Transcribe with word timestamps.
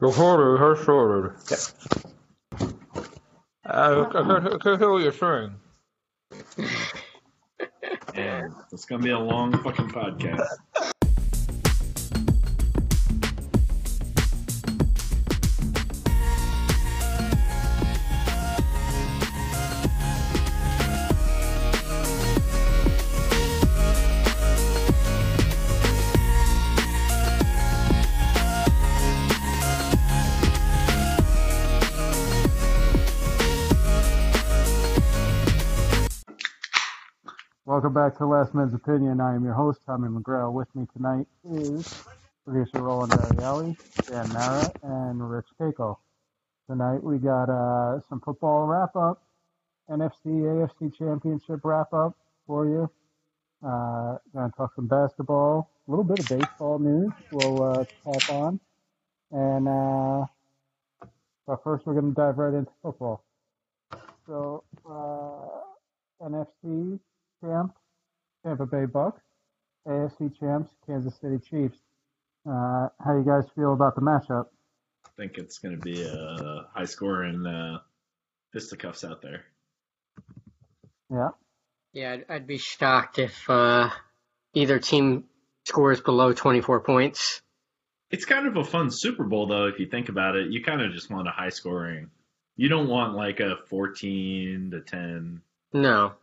Recorded 0.00 0.60
has 0.60 0.82
started. 0.82 1.32
Uh, 3.64 4.06
I 4.08 4.12
can't, 4.12 4.30
I 4.30 4.58
can't 4.58 4.78
hear 4.78 4.90
what 4.92 5.02
you're 5.02 5.12
saying. 5.12 5.56
And 8.14 8.52
it's 8.72 8.86
gonna 8.86 9.02
be 9.02 9.10
a 9.10 9.18
long 9.18 9.52
fucking 9.62 9.88
podcast. 9.88 10.46
Back 38.06 38.18
to 38.18 38.24
Last 38.24 38.54
Man's 38.54 38.72
Opinion. 38.72 39.20
I 39.20 39.34
am 39.34 39.42
your 39.42 39.54
host, 39.54 39.80
Tommy 39.84 40.06
McGraw. 40.06 40.52
With 40.52 40.72
me 40.76 40.86
tonight 40.96 41.26
is 41.50 42.04
producer 42.44 42.80
Roland 42.80 43.10
Ariely, 43.10 43.76
Dan 44.06 44.32
Mara, 44.32 44.70
and 44.84 45.28
Rich 45.28 45.46
Keiko. 45.58 45.96
Tonight 46.70 47.02
we 47.02 47.18
got 47.18 47.50
uh, 47.50 47.98
some 48.08 48.20
football 48.20 48.64
wrap 48.68 48.94
up, 48.94 49.24
NFC, 49.90 50.12
AFC 50.24 50.96
Championship 50.96 51.64
wrap 51.64 51.92
up 51.92 52.16
for 52.46 52.66
you. 52.66 52.88
Uh, 53.66 54.18
gonna 54.32 54.52
talk 54.56 54.72
some 54.76 54.86
basketball, 54.86 55.68
a 55.88 55.90
little 55.90 56.04
bit 56.04 56.20
of 56.20 56.28
baseball 56.28 56.78
news. 56.78 57.12
We'll 57.32 57.60
uh, 57.60 57.84
tap 58.04 58.30
on, 58.30 58.60
and 59.32 59.66
uh, 59.66 60.26
but 61.44 61.64
first 61.64 61.84
we're 61.84 62.00
gonna 62.00 62.14
dive 62.14 62.38
right 62.38 62.54
into 62.54 62.70
football. 62.82 63.24
So 64.28 64.62
uh, 64.88 66.24
NFC 66.24 67.00
champ, 67.40 67.74
Tampa 68.46 68.66
Bay 68.66 68.86
Bucks. 68.86 69.20
AFC 69.88 70.38
champs, 70.38 70.70
Kansas 70.86 71.14
City 71.20 71.38
Chiefs. 71.38 71.78
Uh, 72.48 72.88
how 73.04 73.16
you 73.16 73.24
guys 73.26 73.44
feel 73.54 73.72
about 73.72 73.94
the 73.94 74.00
matchup? 74.00 74.46
I 75.04 75.08
think 75.16 75.38
it's 75.38 75.58
gonna 75.58 75.76
be 75.76 76.02
a 76.02 76.66
high 76.72 76.84
score 76.84 77.24
scoring 77.24 77.46
uh, 77.46 77.78
fisticuffs 78.52 79.04
out 79.04 79.22
there. 79.22 79.44
Yeah. 81.10 81.30
Yeah, 81.92 82.12
I'd, 82.12 82.24
I'd 82.28 82.46
be 82.46 82.58
shocked 82.58 83.18
if 83.18 83.48
uh, 83.48 83.90
either 84.54 84.78
team 84.78 85.24
scores 85.64 86.00
below 86.00 86.32
24 86.32 86.80
points. 86.80 87.40
It's 88.10 88.24
kind 88.24 88.46
of 88.46 88.56
a 88.56 88.64
fun 88.64 88.90
Super 88.90 89.24
Bowl 89.24 89.46
though, 89.46 89.66
if 89.66 89.80
you 89.80 89.86
think 89.86 90.08
about 90.08 90.36
it. 90.36 90.50
You 90.50 90.62
kind 90.62 90.82
of 90.82 90.92
just 90.92 91.10
want 91.10 91.26
a 91.26 91.32
high 91.32 91.48
scoring. 91.48 92.10
You 92.56 92.68
don't 92.68 92.88
want 92.88 93.14
like 93.14 93.40
a 93.40 93.56
fourteen 93.68 94.70
to 94.70 94.80
ten, 94.80 95.42
No. 95.72 96.14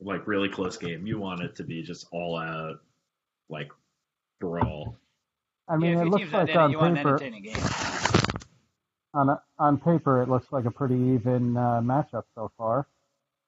Like 0.00 0.26
really 0.26 0.48
close 0.48 0.76
game. 0.76 1.06
You 1.06 1.18
want 1.18 1.40
it 1.40 1.56
to 1.56 1.64
be 1.64 1.82
just 1.82 2.06
all 2.12 2.38
out, 2.38 2.80
like 3.48 3.70
brawl. 4.40 4.96
I 5.68 5.76
mean, 5.76 5.92
yeah, 5.92 6.02
it 6.02 6.08
looks 6.08 6.32
like 6.32 6.54
on 6.56 6.70
in 6.70 6.70
it, 6.70 6.72
you 6.72 6.78
want 6.78 6.98
an 6.98 7.04
paper, 7.04 7.20
on 9.14 9.28
a, 9.28 9.42
on 9.58 9.78
paper, 9.78 10.22
it 10.22 10.28
looks 10.28 10.50
like 10.50 10.64
a 10.64 10.70
pretty 10.70 10.94
even 10.94 11.56
uh, 11.56 11.80
matchup 11.82 12.24
so 12.34 12.50
far. 12.56 12.86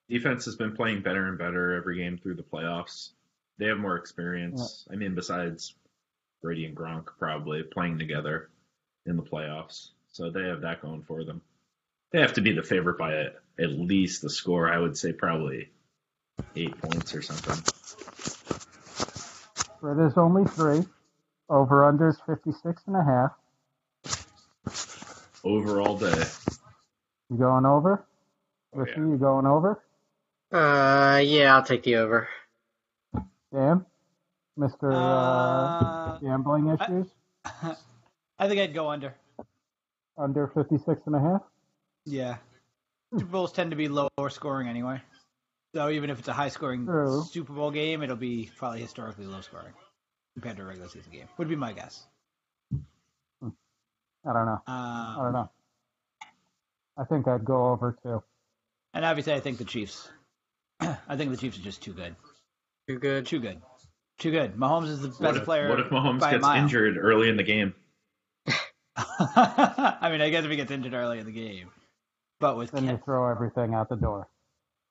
Defense 0.09 0.45
has 0.47 0.57
been 0.57 0.75
playing 0.75 1.03
better 1.03 1.29
and 1.29 1.39
better 1.39 1.77
every 1.77 1.99
game 1.99 2.19
through 2.19 2.35
the 2.35 2.43
playoffs. 2.43 3.11
They 3.59 3.67
have 3.67 3.79
more 3.79 3.97
experience. 3.97 4.87
I 4.91 4.97
mean, 4.97 5.15
besides 5.15 5.75
Brady 6.43 6.65
and 6.65 6.77
Gronk 6.77 7.07
probably 7.19 7.63
playing 7.63 7.99
together 7.99 8.49
in 9.07 9.17
the 9.17 9.23
playoffs, 9.23 9.91
so 10.13 10.31
they 10.31 10.45
have 10.45 10.63
that 10.63 10.83
going 10.83 11.03
for 11.03 11.25
them. 11.25 11.43
They 12.11 12.21
have 12.21 12.33
to 12.35 12.41
be 12.41 12.53
the 12.53 12.63
favorite 12.63 12.99
by 12.99 13.31
at 13.59 13.71
least 13.71 14.23
the 14.23 14.31
score. 14.31 14.71
I 14.71 14.79
would 14.79 14.97
say 14.97 15.13
probably 15.13 15.71
eight 16.57 16.77
points 16.81 17.15
or 17.15 17.23
something. 17.23 17.57
But 19.83 19.95
there's 19.95 20.17
only 20.17 20.45
three. 20.45 20.83
Over 21.49 21.91
unders 21.91 22.17
56 22.27 22.83
and 22.87 22.97
a 22.97 23.05
half. 23.05 23.33
Over 25.43 25.81
all 25.81 25.97
day. 25.97 26.25
You 27.31 27.37
going 27.39 27.65
over? 27.67 28.05
Oh, 28.75 28.79
Richie, 28.81 28.93
yeah. 29.01 29.07
you 29.07 29.17
going 29.17 29.47
over? 29.47 29.83
Uh, 30.53 31.19
yeah, 31.25 31.55
I'll 31.57 31.63
take 31.65 31.83
the 31.83 31.97
over. 31.97 32.29
Dan? 33.53 33.85
Mr. 34.59 34.93
Uh, 34.93 34.97
Uh, 34.97 36.19
gambling 36.19 36.69
I- 36.71 36.75
issues? 36.85 37.07
I 38.39 38.49
think 38.49 38.61
I'd 38.61 38.75
go 38.75 38.91
under. 38.91 39.15
Under 40.19 40.47
56 40.49 41.01
and 41.07 41.17
a 41.17 41.21
half? 41.21 41.43
Yeah. 42.05 42.37
Super 43.13 43.25
Bowls 43.27 43.53
tend 43.53 43.71
to 43.71 43.77
be 43.77 43.89
lower 43.89 44.29
scoring 44.29 44.69
anyway. 44.69 45.01
So 45.75 45.89
even 45.91 46.11
if 46.11 46.19
it's 46.19 46.29
a 46.29 46.33
high 46.33 46.49
scoring 46.49 46.85
True. 46.85 47.23
Super 47.31 47.53
Bowl 47.53 47.71
game, 47.71 48.03
it'll 48.03 48.17
be 48.17 48.51
probably 48.57 48.81
historically 48.81 49.27
low 49.27 49.41
scoring 49.41 49.73
compared 50.35 50.57
to 50.57 50.63
a 50.63 50.67
regular 50.67 50.89
season 50.89 51.13
game. 51.13 51.29
Would 51.39 51.49
be 51.49 51.57
my 51.57 51.73
guess. 51.73 52.07
I 52.73 54.33
don't 54.35 54.47
know. 54.47 54.61
I 54.67 55.15
don't 55.17 55.27
Um, 55.27 55.33
know. 55.33 55.51
I 56.99 57.05
think 57.05 57.27
I'd 57.29 57.45
go 57.45 57.71
over 57.71 57.97
too. 58.03 58.23
and 58.93 59.05
obviously, 59.05 59.33
I 59.33 59.41
think 59.41 59.59
the 59.59 59.65
Chiefs. 59.65 60.11
I 60.81 61.17
think 61.17 61.31
the 61.31 61.37
Chiefs 61.37 61.59
are 61.59 61.63
just 61.63 61.83
too 61.83 61.93
good. 61.95 62.17
Too 62.89 62.99
good. 62.99 63.27
Too 63.27 63.41
good. 63.41 63.63
Too 64.19 64.31
good. 64.31 64.57
Mahomes 64.57 64.89
is 64.89 65.01
the 65.01 65.09
best 65.09 65.21
What 65.23 65.37
if, 65.37 65.45
player. 65.45 65.69
what 65.71 65.81
if 65.81 65.87
Mahomes 65.87 66.21
by 66.21 66.33
gets 66.33 66.47
injured 66.47 66.99
early 66.99 67.29
in 67.31 67.37
the 67.39 67.43
game? 67.43 67.75
I 68.97 70.09
mean, 70.11 70.21
I 70.21 70.29
guess 70.29 70.45
if 70.45 70.51
he 70.51 70.57
gets 70.57 70.71
injured 70.71 70.93
early 70.93 71.19
in 71.21 71.25
the 71.27 71.33
game, 71.33 71.71
but 72.39 72.57
with 72.59 72.73
Then 72.73 72.85
you 72.87 72.99
Ke- 72.99 73.05
throw 73.05 73.31
everything 73.31 73.73
out 73.75 73.89
the 73.89 73.97
door. 73.97 74.29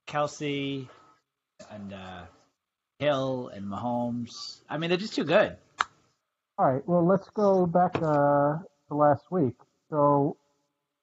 Kelce 0.09 0.87
and 1.69 1.93
uh, 1.93 2.21
Hill 2.97 3.51
and 3.53 3.65
Mahomes, 3.65 4.61
I 4.67 4.77
mean, 4.77 4.89
they're 4.89 4.97
just 4.97 5.13
too 5.13 5.23
good. 5.23 5.55
All 6.57 6.65
right. 6.73 6.81
Well, 6.87 7.05
let's 7.05 7.29
go 7.29 7.67
back 7.67 7.95
uh, 7.97 8.57
to 8.87 8.95
last 8.95 9.31
week. 9.31 9.53
So, 9.89 10.35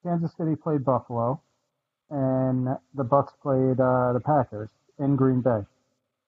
Kansas 0.03 0.33
City 0.37 0.57
played 0.57 0.85
Buffalo, 0.85 1.41
and 2.11 2.69
the 2.95 3.05
Bucks 3.05 3.33
played 3.43 3.81
uh, 3.81 4.13
the 4.13 4.21
Packers 4.25 4.71
in 4.99 5.17
Green 5.17 5.41
Bay. 5.41 5.61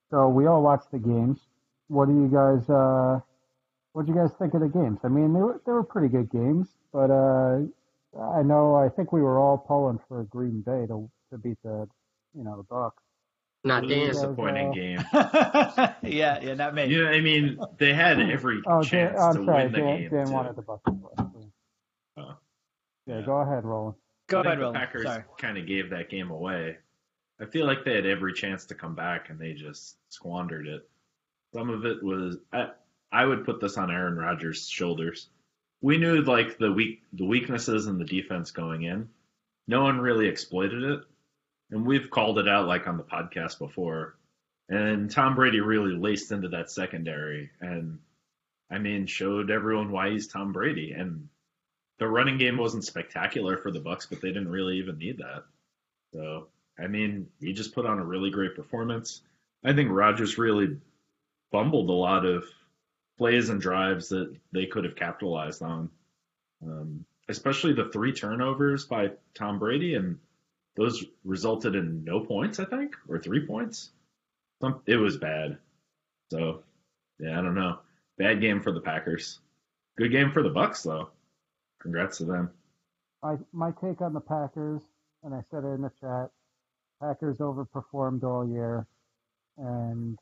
So 0.09 0.29
we 0.29 0.47
all 0.47 0.63
watched 0.63 0.91
the 0.91 0.99
games. 0.99 1.39
What 1.89 2.07
do 2.07 2.13
you 2.13 2.27
guys? 2.27 2.67
Uh, 2.69 3.19
what 3.93 4.05
do 4.05 4.13
you 4.13 4.17
guys 4.17 4.31
think 4.39 4.53
of 4.53 4.61
the 4.61 4.69
games? 4.69 4.99
I 5.03 5.09
mean, 5.09 5.33
they 5.33 5.39
were 5.39 5.61
they 5.65 5.71
were 5.71 5.83
pretty 5.83 6.07
good 6.07 6.31
games, 6.31 6.67
but 6.91 7.11
uh, 7.11 7.59
I 8.19 8.41
know 8.41 8.75
I 8.75 8.89
think 8.89 9.11
we 9.11 9.21
were 9.21 9.37
all 9.37 9.57
pulling 9.57 9.99
for 10.07 10.23
Green 10.23 10.61
Bay 10.61 10.85
to 10.87 11.09
to 11.31 11.37
beat 11.37 11.57
the 11.63 11.87
you 12.35 12.43
know 12.43 12.57
the 12.57 12.63
Bucks. 12.63 13.01
Not 13.63 13.83
a 13.83 13.87
Dan. 13.87 14.07
disappointing 14.07 14.71
game. 14.71 14.99
yeah, 15.13 16.39
yeah, 16.41 16.53
not 16.55 16.73
me. 16.73 16.85
You 16.85 17.03
know, 17.03 17.09
I 17.11 17.19
mean, 17.19 17.59
they 17.77 17.93
had 17.93 18.19
every 18.31 18.61
Oh, 18.65 18.81
Dan, 18.81 18.83
chance 18.83 19.19
I'm 19.19 19.35
to 19.37 19.45
sorry, 19.45 19.63
win 19.63 19.71
the 19.73 19.77
Dan, 19.79 19.97
game. 20.01 20.09
Dan 20.11 20.27
too. 20.27 20.31
wanted 20.33 20.55
the 20.55 20.61
Bucks. 20.61 20.83
to. 20.85 20.99
Oh. 22.17 22.35
Yeah, 23.05 23.19
Yeah. 23.19 23.21
go 23.25 23.37
ahead, 23.37 23.65
Roland. 23.65 23.95
Go 24.27 24.39
I 24.39 24.43
think 24.43 24.45
ahead, 24.45 24.57
the 24.59 24.61
Roland. 24.63 24.77
Packers 24.79 25.07
kind 25.37 25.57
of 25.57 25.65
gave 25.67 25.89
that 25.89 26.09
game 26.09 26.31
away. 26.31 26.77
I 27.41 27.45
feel 27.45 27.65
like 27.65 27.83
they 27.83 27.95
had 27.95 28.05
every 28.05 28.33
chance 28.33 28.65
to 28.67 28.75
come 28.75 28.95
back 28.95 29.29
and 29.29 29.39
they 29.39 29.53
just 29.53 29.97
squandered 30.09 30.67
it. 30.67 30.87
Some 31.53 31.69
of 31.69 31.85
it 31.85 32.01
was 32.03 32.37
I, 32.53 32.69
I 33.11 33.25
would 33.25 33.43
put 33.45 33.59
this 33.59 33.77
on 33.77 33.91
Aaron 33.91 34.15
Rodgers' 34.15 34.67
shoulders. 34.69 35.29
We 35.81 35.97
knew 35.97 36.21
like 36.21 36.57
the 36.59 36.71
weak 36.71 37.01
the 37.13 37.25
weaknesses 37.25 37.87
in 37.87 37.97
the 37.97 38.05
defense 38.05 38.51
going 38.51 38.83
in. 38.83 39.09
No 39.67 39.83
one 39.83 39.99
really 39.99 40.27
exploited 40.27 40.83
it. 40.83 40.99
And 41.71 41.85
we've 41.85 42.09
called 42.09 42.39
it 42.39 42.47
out 42.47 42.67
like 42.67 42.87
on 42.87 42.97
the 42.97 43.03
podcast 43.03 43.59
before. 43.59 44.15
And 44.69 45.09
Tom 45.09 45.35
Brady 45.35 45.61
really 45.61 45.95
laced 45.95 46.31
into 46.31 46.49
that 46.49 46.71
secondary 46.71 47.49
and 47.59 47.99
I 48.71 48.77
mean 48.77 49.07
showed 49.07 49.49
everyone 49.49 49.91
why 49.91 50.11
he's 50.11 50.27
Tom 50.27 50.53
Brady 50.53 50.91
and 50.91 51.27
the 51.99 52.07
running 52.07 52.37
game 52.37 52.57
wasn't 52.57 52.85
spectacular 52.85 53.57
for 53.57 53.71
the 53.71 53.79
Bucks, 53.79 54.05
but 54.05 54.21
they 54.21 54.29
didn't 54.29 54.49
really 54.49 54.77
even 54.77 54.97
need 54.97 55.17
that. 55.17 55.43
So, 56.13 56.47
I 56.79 56.87
mean, 56.87 57.27
he 57.39 57.53
just 57.53 57.75
put 57.75 57.85
on 57.85 57.99
a 57.99 58.05
really 58.05 58.31
great 58.31 58.55
performance. 58.55 59.21
I 59.63 59.73
think 59.73 59.91
Rodgers 59.91 60.37
really 60.37 60.77
bumbled 61.51 61.89
a 61.89 61.93
lot 61.93 62.25
of 62.25 62.45
plays 63.17 63.49
and 63.49 63.59
drives 63.59 64.09
that 64.09 64.33
they 64.53 64.65
could 64.65 64.85
have 64.85 64.95
capitalized 64.95 65.61
on, 65.61 65.89
um, 66.65 67.05
especially 67.27 67.73
the 67.73 67.89
three 67.89 68.13
turnovers 68.13 68.85
by 68.85 69.11
Tom 69.33 69.59
Brady, 69.59 69.95
and 69.95 70.19
those 70.79 71.03
resulted 71.25 71.75
in 71.75 72.05
no 72.05 72.21
points, 72.21 72.57
I 72.57 72.63
think, 72.65 72.95
or 73.09 73.19
three 73.19 73.45
points. 73.45 73.91
It 74.85 74.95
was 74.95 75.17
bad. 75.17 75.57
So, 76.31 76.63
yeah, 77.19 77.37
I 77.37 77.41
don't 77.41 77.55
know. 77.55 77.79
Bad 78.17 78.39
game 78.39 78.61
for 78.61 78.71
the 78.71 78.79
Packers. 78.79 79.39
Good 79.97 80.11
game 80.11 80.31
for 80.31 80.41
the 80.41 80.49
Bucks, 80.49 80.83
though. 80.83 81.09
Congrats 81.81 82.19
to 82.19 82.25
them. 82.25 82.51
My 83.21 83.35
my 83.51 83.71
take 83.71 83.99
on 83.99 84.13
the 84.13 84.21
Packers, 84.21 84.81
and 85.23 85.33
I 85.33 85.41
said 85.51 85.65
it 85.65 85.73
in 85.75 85.81
the 85.81 85.91
chat. 85.99 86.29
Packers 87.01 87.37
overperformed 87.39 88.23
all 88.23 88.47
year, 88.47 88.87
and 89.57 90.17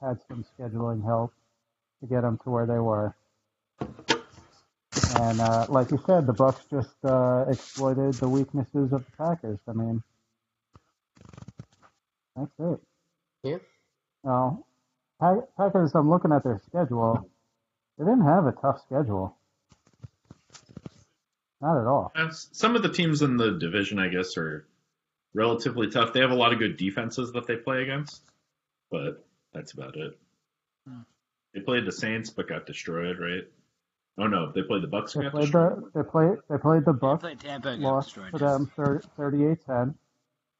had 0.00 0.18
some 0.26 0.44
scheduling 0.58 1.04
help 1.04 1.34
to 2.00 2.06
get 2.06 2.22
them 2.22 2.38
to 2.44 2.50
where 2.50 2.66
they 2.66 2.78
were. 2.78 3.14
And 5.16 5.40
uh, 5.40 5.66
like 5.68 5.90
you 5.90 5.98
said, 6.06 6.26
the 6.26 6.32
Bucks 6.32 6.64
just 6.70 6.94
uh, 7.04 7.44
exploited 7.48 8.14
the 8.14 8.28
weaknesses 8.28 8.92
of 8.92 9.04
the 9.04 9.12
Packers. 9.16 9.58
I 9.66 9.72
mean, 9.72 10.02
that's 12.36 12.52
it. 12.58 12.80
Yeah. 13.42 13.58
Now, 14.24 14.64
Pa- 15.20 15.42
Packers. 15.56 15.92
I'm 15.94 16.10
looking 16.10 16.32
at 16.32 16.44
their 16.44 16.60
schedule. 16.66 17.28
They 17.98 18.04
didn't 18.04 18.24
have 18.24 18.46
a 18.46 18.52
tough 18.52 18.82
schedule. 18.86 19.36
Not 21.60 21.80
at 21.80 21.86
all. 21.86 22.12
Some 22.30 22.76
of 22.76 22.82
the 22.82 22.88
teams 22.88 23.22
in 23.22 23.36
the 23.36 23.58
division, 23.58 23.98
I 23.98 24.08
guess, 24.08 24.36
are 24.36 24.66
relatively 25.34 25.88
tough. 25.90 26.12
They 26.12 26.20
have 26.20 26.30
a 26.30 26.36
lot 26.36 26.52
of 26.52 26.60
good 26.60 26.76
defenses 26.76 27.32
that 27.32 27.46
they 27.46 27.56
play 27.56 27.82
against, 27.82 28.22
but 28.90 29.24
that's 29.52 29.72
about 29.72 29.96
it. 29.96 30.16
Hmm. 30.86 31.00
They 31.52 31.58
They 31.58 31.64
played 31.64 31.84
the 31.84 31.92
Saints, 31.92 32.30
but 32.30 32.46
got 32.46 32.66
destroyed, 32.66 33.18
right? 33.18 33.48
Oh 34.18 34.26
no, 34.26 34.50
they 34.52 34.62
played 34.62 34.82
the 34.82 34.88
Bucks. 34.88 35.12
They 35.12 35.28
played 35.30 35.52
the 35.52 35.90
they 35.94 36.02
played 36.02 36.38
they 36.50 36.58
played 36.58 36.84
the 36.84 36.92
They 36.92 36.98
Bucks. 36.98 37.20
played 37.22 37.40
Tampa 37.40 37.70
lost 37.78 38.08
destroyed. 38.14 38.32
to 38.32 38.38
them 38.38 38.70
38-10. 38.76 39.94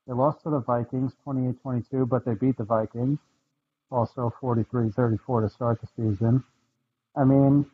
They 0.06 0.12
lost 0.14 0.42
to 0.44 0.50
the 0.50 0.60
Vikings 0.60 1.12
28-22, 1.26 2.08
but 2.08 2.24
they 2.24 2.34
beat 2.34 2.56
the 2.56 2.64
Vikings 2.64 3.18
also 3.90 4.32
43-34 4.40 5.42
to 5.42 5.48
start 5.48 5.80
the 5.80 5.86
season. 5.96 6.44
I 7.16 7.24
mean, 7.24 7.66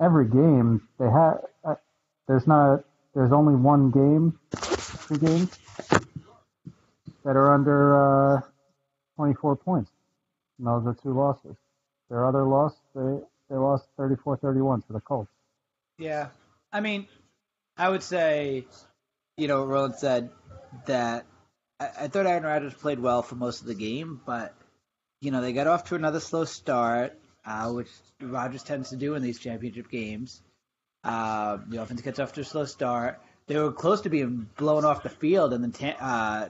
every 0.00 0.28
game 0.28 0.86
they 0.98 1.06
had. 1.10 1.38
Uh, 1.64 1.74
there's 2.28 2.46
not. 2.46 2.84
There's 3.14 3.32
only 3.32 3.54
one 3.56 3.90
game, 3.90 4.38
two 5.08 5.18
games 5.18 5.58
that 7.24 7.36
are 7.36 7.52
under 7.54 8.36
uh, 8.36 8.40
24 9.16 9.56
points. 9.56 9.90
And 10.58 10.66
those 10.66 10.86
are 10.86 10.94
two 11.02 11.12
losses. 11.12 11.56
Their 12.10 12.24
other 12.26 12.44
loss, 12.44 12.74
they 12.94 13.18
they 13.48 13.56
lost 13.56 13.86
34-31 13.98 14.86
to 14.86 14.92
the 14.92 15.00
Colts. 15.00 15.30
Yeah. 15.98 16.28
I 16.72 16.80
mean, 16.80 17.06
I 17.76 17.88
would 17.88 18.02
say, 18.02 18.66
you 19.36 19.48
know, 19.48 19.64
Roland 19.64 19.96
said 19.96 20.30
that 20.86 21.26
I, 21.80 21.90
I 22.00 22.08
thought 22.08 22.26
Aaron 22.26 22.42
Rodgers 22.42 22.74
played 22.74 23.00
well 23.00 23.22
for 23.22 23.34
most 23.34 23.60
of 23.60 23.66
the 23.66 23.74
game, 23.74 24.20
but, 24.24 24.54
you 25.20 25.30
know, 25.30 25.40
they 25.40 25.52
got 25.52 25.66
off 25.66 25.84
to 25.84 25.94
another 25.94 26.20
slow 26.20 26.44
start, 26.44 27.18
uh, 27.44 27.70
which 27.70 27.88
Rodgers 28.20 28.62
tends 28.62 28.90
to 28.90 28.96
do 28.96 29.14
in 29.14 29.22
these 29.22 29.38
championship 29.38 29.90
games. 29.90 30.42
Uh, 31.04 31.58
the 31.68 31.80
offense 31.80 32.02
gets 32.02 32.18
off 32.18 32.32
to 32.34 32.42
a 32.42 32.44
slow 32.44 32.64
start. 32.64 33.20
They 33.46 33.56
were 33.56 33.72
close 33.72 34.02
to 34.02 34.10
being 34.10 34.48
blown 34.58 34.84
off 34.84 35.02
the 35.02 35.08
field, 35.08 35.52
and 35.52 35.64
then 35.64 35.72
Ta- 35.72 36.04
uh, 36.04 36.48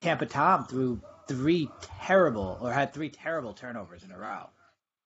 Tampa 0.00 0.26
Tom 0.26 0.66
threw 0.66 1.00
three 1.26 1.68
terrible, 2.00 2.58
or 2.62 2.72
had 2.72 2.94
three 2.94 3.10
terrible 3.10 3.52
turnovers 3.52 4.02
in 4.02 4.10
a 4.12 4.18
row 4.18 4.48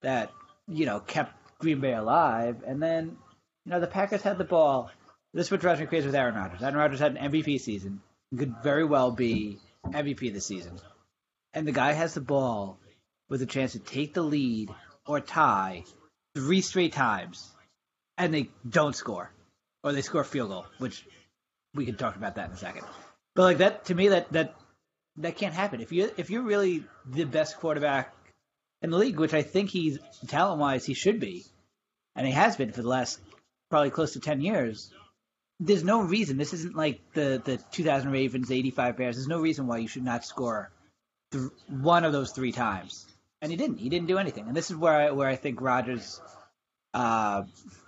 that, 0.02 0.30
you 0.68 0.86
know, 0.86 1.00
kept 1.00 1.34
Green 1.58 1.80
Bay 1.80 1.94
alive. 1.94 2.62
And 2.66 2.82
then 2.82 3.16
you 3.64 3.70
know, 3.70 3.80
the 3.80 3.86
Packers 3.86 4.22
had 4.22 4.38
the 4.38 4.44
ball. 4.44 4.90
This 5.34 5.46
is 5.46 5.50
what 5.50 5.60
drives 5.60 5.80
me 5.80 5.86
crazy 5.86 6.06
with 6.06 6.14
Aaron 6.14 6.34
Rodgers. 6.34 6.62
Aaron 6.62 6.76
Rodgers 6.76 7.00
had 7.00 7.16
an 7.16 7.32
MVP 7.32 7.60
season. 7.60 8.00
He 8.30 8.36
could 8.36 8.54
very 8.62 8.84
well 8.84 9.12
be 9.12 9.58
MVP 9.86 10.32
this 10.32 10.46
season. 10.46 10.78
And 11.54 11.66
the 11.66 11.72
guy 11.72 11.92
has 11.92 12.14
the 12.14 12.20
ball 12.20 12.78
with 13.28 13.42
a 13.42 13.46
chance 13.46 13.72
to 13.72 13.78
take 13.78 14.14
the 14.14 14.22
lead 14.22 14.70
or 15.06 15.20
tie 15.20 15.84
three 16.34 16.60
straight 16.60 16.92
times, 16.92 17.50
and 18.16 18.32
they 18.32 18.50
don't 18.68 18.96
score, 18.96 19.30
or 19.82 19.92
they 19.92 20.02
score 20.02 20.22
a 20.22 20.24
field 20.24 20.50
goal, 20.50 20.66
which 20.78 21.06
we 21.74 21.86
can 21.86 21.96
talk 21.96 22.16
about 22.16 22.36
that 22.36 22.48
in 22.48 22.54
a 22.54 22.58
second. 22.58 22.84
But 23.34 23.42
like 23.42 23.58
that, 23.58 23.86
to 23.86 23.94
me, 23.94 24.08
that 24.08 24.32
that 24.32 24.54
that 25.16 25.36
can't 25.36 25.54
happen. 25.54 25.80
If 25.80 25.92
you 25.92 26.10
if 26.16 26.30
you're 26.30 26.42
really 26.42 26.84
the 27.06 27.24
best 27.24 27.58
quarterback 27.58 28.14
in 28.82 28.90
the 28.90 28.98
league, 28.98 29.18
which 29.18 29.34
I 29.34 29.42
think 29.42 29.70
he's 29.70 29.98
talent 30.26 30.60
wise 30.60 30.84
he 30.84 30.94
should 30.94 31.20
be, 31.20 31.44
and 32.16 32.26
he 32.26 32.32
has 32.32 32.56
been 32.56 32.72
for 32.72 32.82
the 32.82 32.88
last 32.88 33.20
probably 33.70 33.90
close 33.90 34.12
to 34.12 34.20
10 34.20 34.40
years, 34.42 34.90
there's 35.58 35.84
no 35.84 36.02
reason. 36.02 36.36
This 36.36 36.52
isn't 36.52 36.74
like 36.74 37.00
the, 37.14 37.40
the 37.42 37.56
2000 37.70 38.10
Ravens, 38.10 38.50
85 38.50 38.96
Bears. 38.96 39.16
There's 39.16 39.28
no 39.28 39.40
reason 39.40 39.66
why 39.66 39.78
you 39.78 39.88
should 39.88 40.04
not 40.04 40.24
score 40.24 40.70
th- 41.30 41.50
one 41.68 42.04
of 42.04 42.12
those 42.12 42.32
three 42.32 42.52
times. 42.52 43.06
And 43.40 43.50
he 43.50 43.56
didn't. 43.56 43.78
He 43.78 43.88
didn't 43.88 44.08
do 44.08 44.18
anything. 44.18 44.46
And 44.46 44.56
this 44.56 44.70
is 44.70 44.76
where 44.76 44.92
I, 44.92 45.10
where 45.10 45.28
I 45.28 45.36
think 45.36 45.60
Rodgers' 45.60 46.20
uh, 46.94 47.44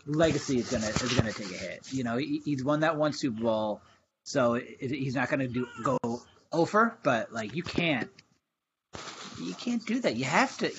legacy 0.07 0.59
is 0.59 0.71
gonna 0.71 0.87
is 0.87 1.15
gonna 1.15 1.33
take 1.33 1.51
a 1.51 1.59
hit. 1.59 1.93
You 1.93 2.03
know, 2.03 2.17
he, 2.17 2.41
he's 2.45 2.65
won 2.65 2.81
that 2.81 2.97
one 2.97 3.13
Super 3.13 3.41
Bowl, 3.41 3.81
so 4.25 4.55
it, 4.55 4.65
it, 4.81 4.91
he's 4.91 5.15
not 5.15 5.29
gonna 5.29 5.47
do 5.47 5.69
go 5.85 5.99
over. 6.51 6.99
But 7.05 7.33
like, 7.33 7.55
you 7.55 7.63
can't 7.63 8.11
you 9.41 9.55
can't 9.55 9.85
do 9.85 10.01
that. 10.01 10.17
You 10.17 10.25
have 10.25 10.57
to 10.59 10.73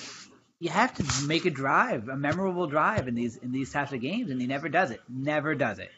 you 0.58 0.70
have 0.70 0.94
to 0.94 1.26
make 1.26 1.44
a 1.44 1.50
drive, 1.50 2.08
a 2.08 2.16
memorable 2.16 2.66
drive 2.66 3.08
in 3.08 3.14
these 3.14 3.36
in 3.36 3.52
these 3.52 3.72
types 3.72 3.92
of 3.92 4.00
games, 4.00 4.30
and 4.30 4.40
he 4.40 4.46
never 4.46 4.68
does 4.68 4.90
it. 4.90 5.00
Never 5.08 5.54
does 5.54 5.78
it. 5.78 5.90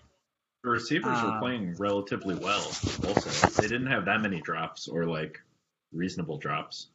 The 0.64 0.70
receivers 0.70 1.22
were 1.22 1.30
Um, 1.30 1.40
playing 1.40 1.76
relatively 1.78 2.34
well. 2.34 2.64
Also, 3.06 3.30
they 3.60 3.68
didn't 3.68 3.86
have 3.86 4.06
that 4.06 4.20
many 4.20 4.40
drops 4.40 4.88
or 4.88 5.04
like 5.04 5.40
reasonable 5.92 6.38
drops. 6.38 6.88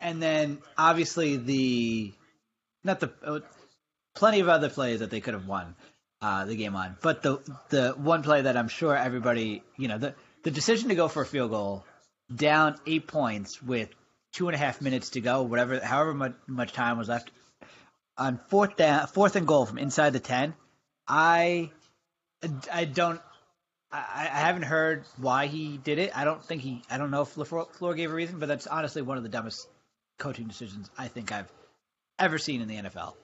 And 0.00 0.20
then 0.22 0.58
obviously 0.76 1.36
the 1.36 2.12
not 2.84 3.00
the 3.00 3.12
uh, 3.24 3.40
plenty 4.14 4.40
of 4.40 4.48
other 4.48 4.68
plays 4.68 5.00
that 5.00 5.10
they 5.10 5.20
could 5.20 5.34
have 5.34 5.46
won 5.46 5.76
uh, 6.20 6.44
the 6.44 6.56
game 6.56 6.74
on, 6.76 6.96
but 7.00 7.22
the 7.22 7.38
the 7.70 7.94
one 7.96 8.22
play 8.22 8.42
that 8.42 8.56
I'm 8.56 8.68
sure 8.68 8.96
everybody 8.96 9.62
you 9.78 9.88
know 9.88 9.98
the 9.98 10.14
the 10.42 10.50
decision 10.50 10.88
to 10.88 10.94
go 10.96 11.08
for 11.08 11.22
a 11.22 11.26
field 11.26 11.50
goal 11.50 11.84
down 12.36 12.76
eight 12.86 13.06
points 13.06 13.62
with 13.62 13.88
two 14.32 14.48
and 14.48 14.54
a 14.54 14.58
half 14.58 14.80
minutes 14.80 15.10
to 15.10 15.20
go, 15.20 15.42
whatever 15.42 15.80
however 15.80 16.14
much, 16.14 16.34
much 16.46 16.72
time 16.72 16.98
was 16.98 17.08
left 17.08 17.30
on 18.16 18.38
fourth 18.48 18.76
down 18.76 19.06
fourth 19.06 19.36
and 19.36 19.46
goal 19.46 19.66
from 19.66 19.78
inside 19.78 20.10
the 20.10 20.20
ten. 20.20 20.54
I 21.06 21.70
I 22.72 22.84
don't 22.84 23.20
I, 23.92 24.28
I 24.32 24.40
haven't 24.40 24.62
heard 24.62 25.04
why 25.18 25.46
he 25.46 25.76
did 25.76 25.98
it. 25.98 26.16
I 26.16 26.24
don't 26.24 26.42
think 26.42 26.62
he. 26.62 26.82
I 26.90 26.98
don't 26.98 27.10
know 27.10 27.22
if 27.22 27.34
LaFleur 27.34 27.96
gave 27.96 28.10
a 28.10 28.14
reason, 28.14 28.38
but 28.38 28.46
that's 28.48 28.66
honestly 28.66 29.02
one 29.02 29.18
of 29.18 29.22
the 29.22 29.28
dumbest 29.28 29.68
coaching 30.18 30.46
decisions 30.48 30.90
I 30.96 31.08
think 31.08 31.30
I've 31.30 31.52
ever 32.18 32.38
seen 32.38 32.62
in 32.62 32.68
the 32.68 32.76
NFL, 32.76 33.14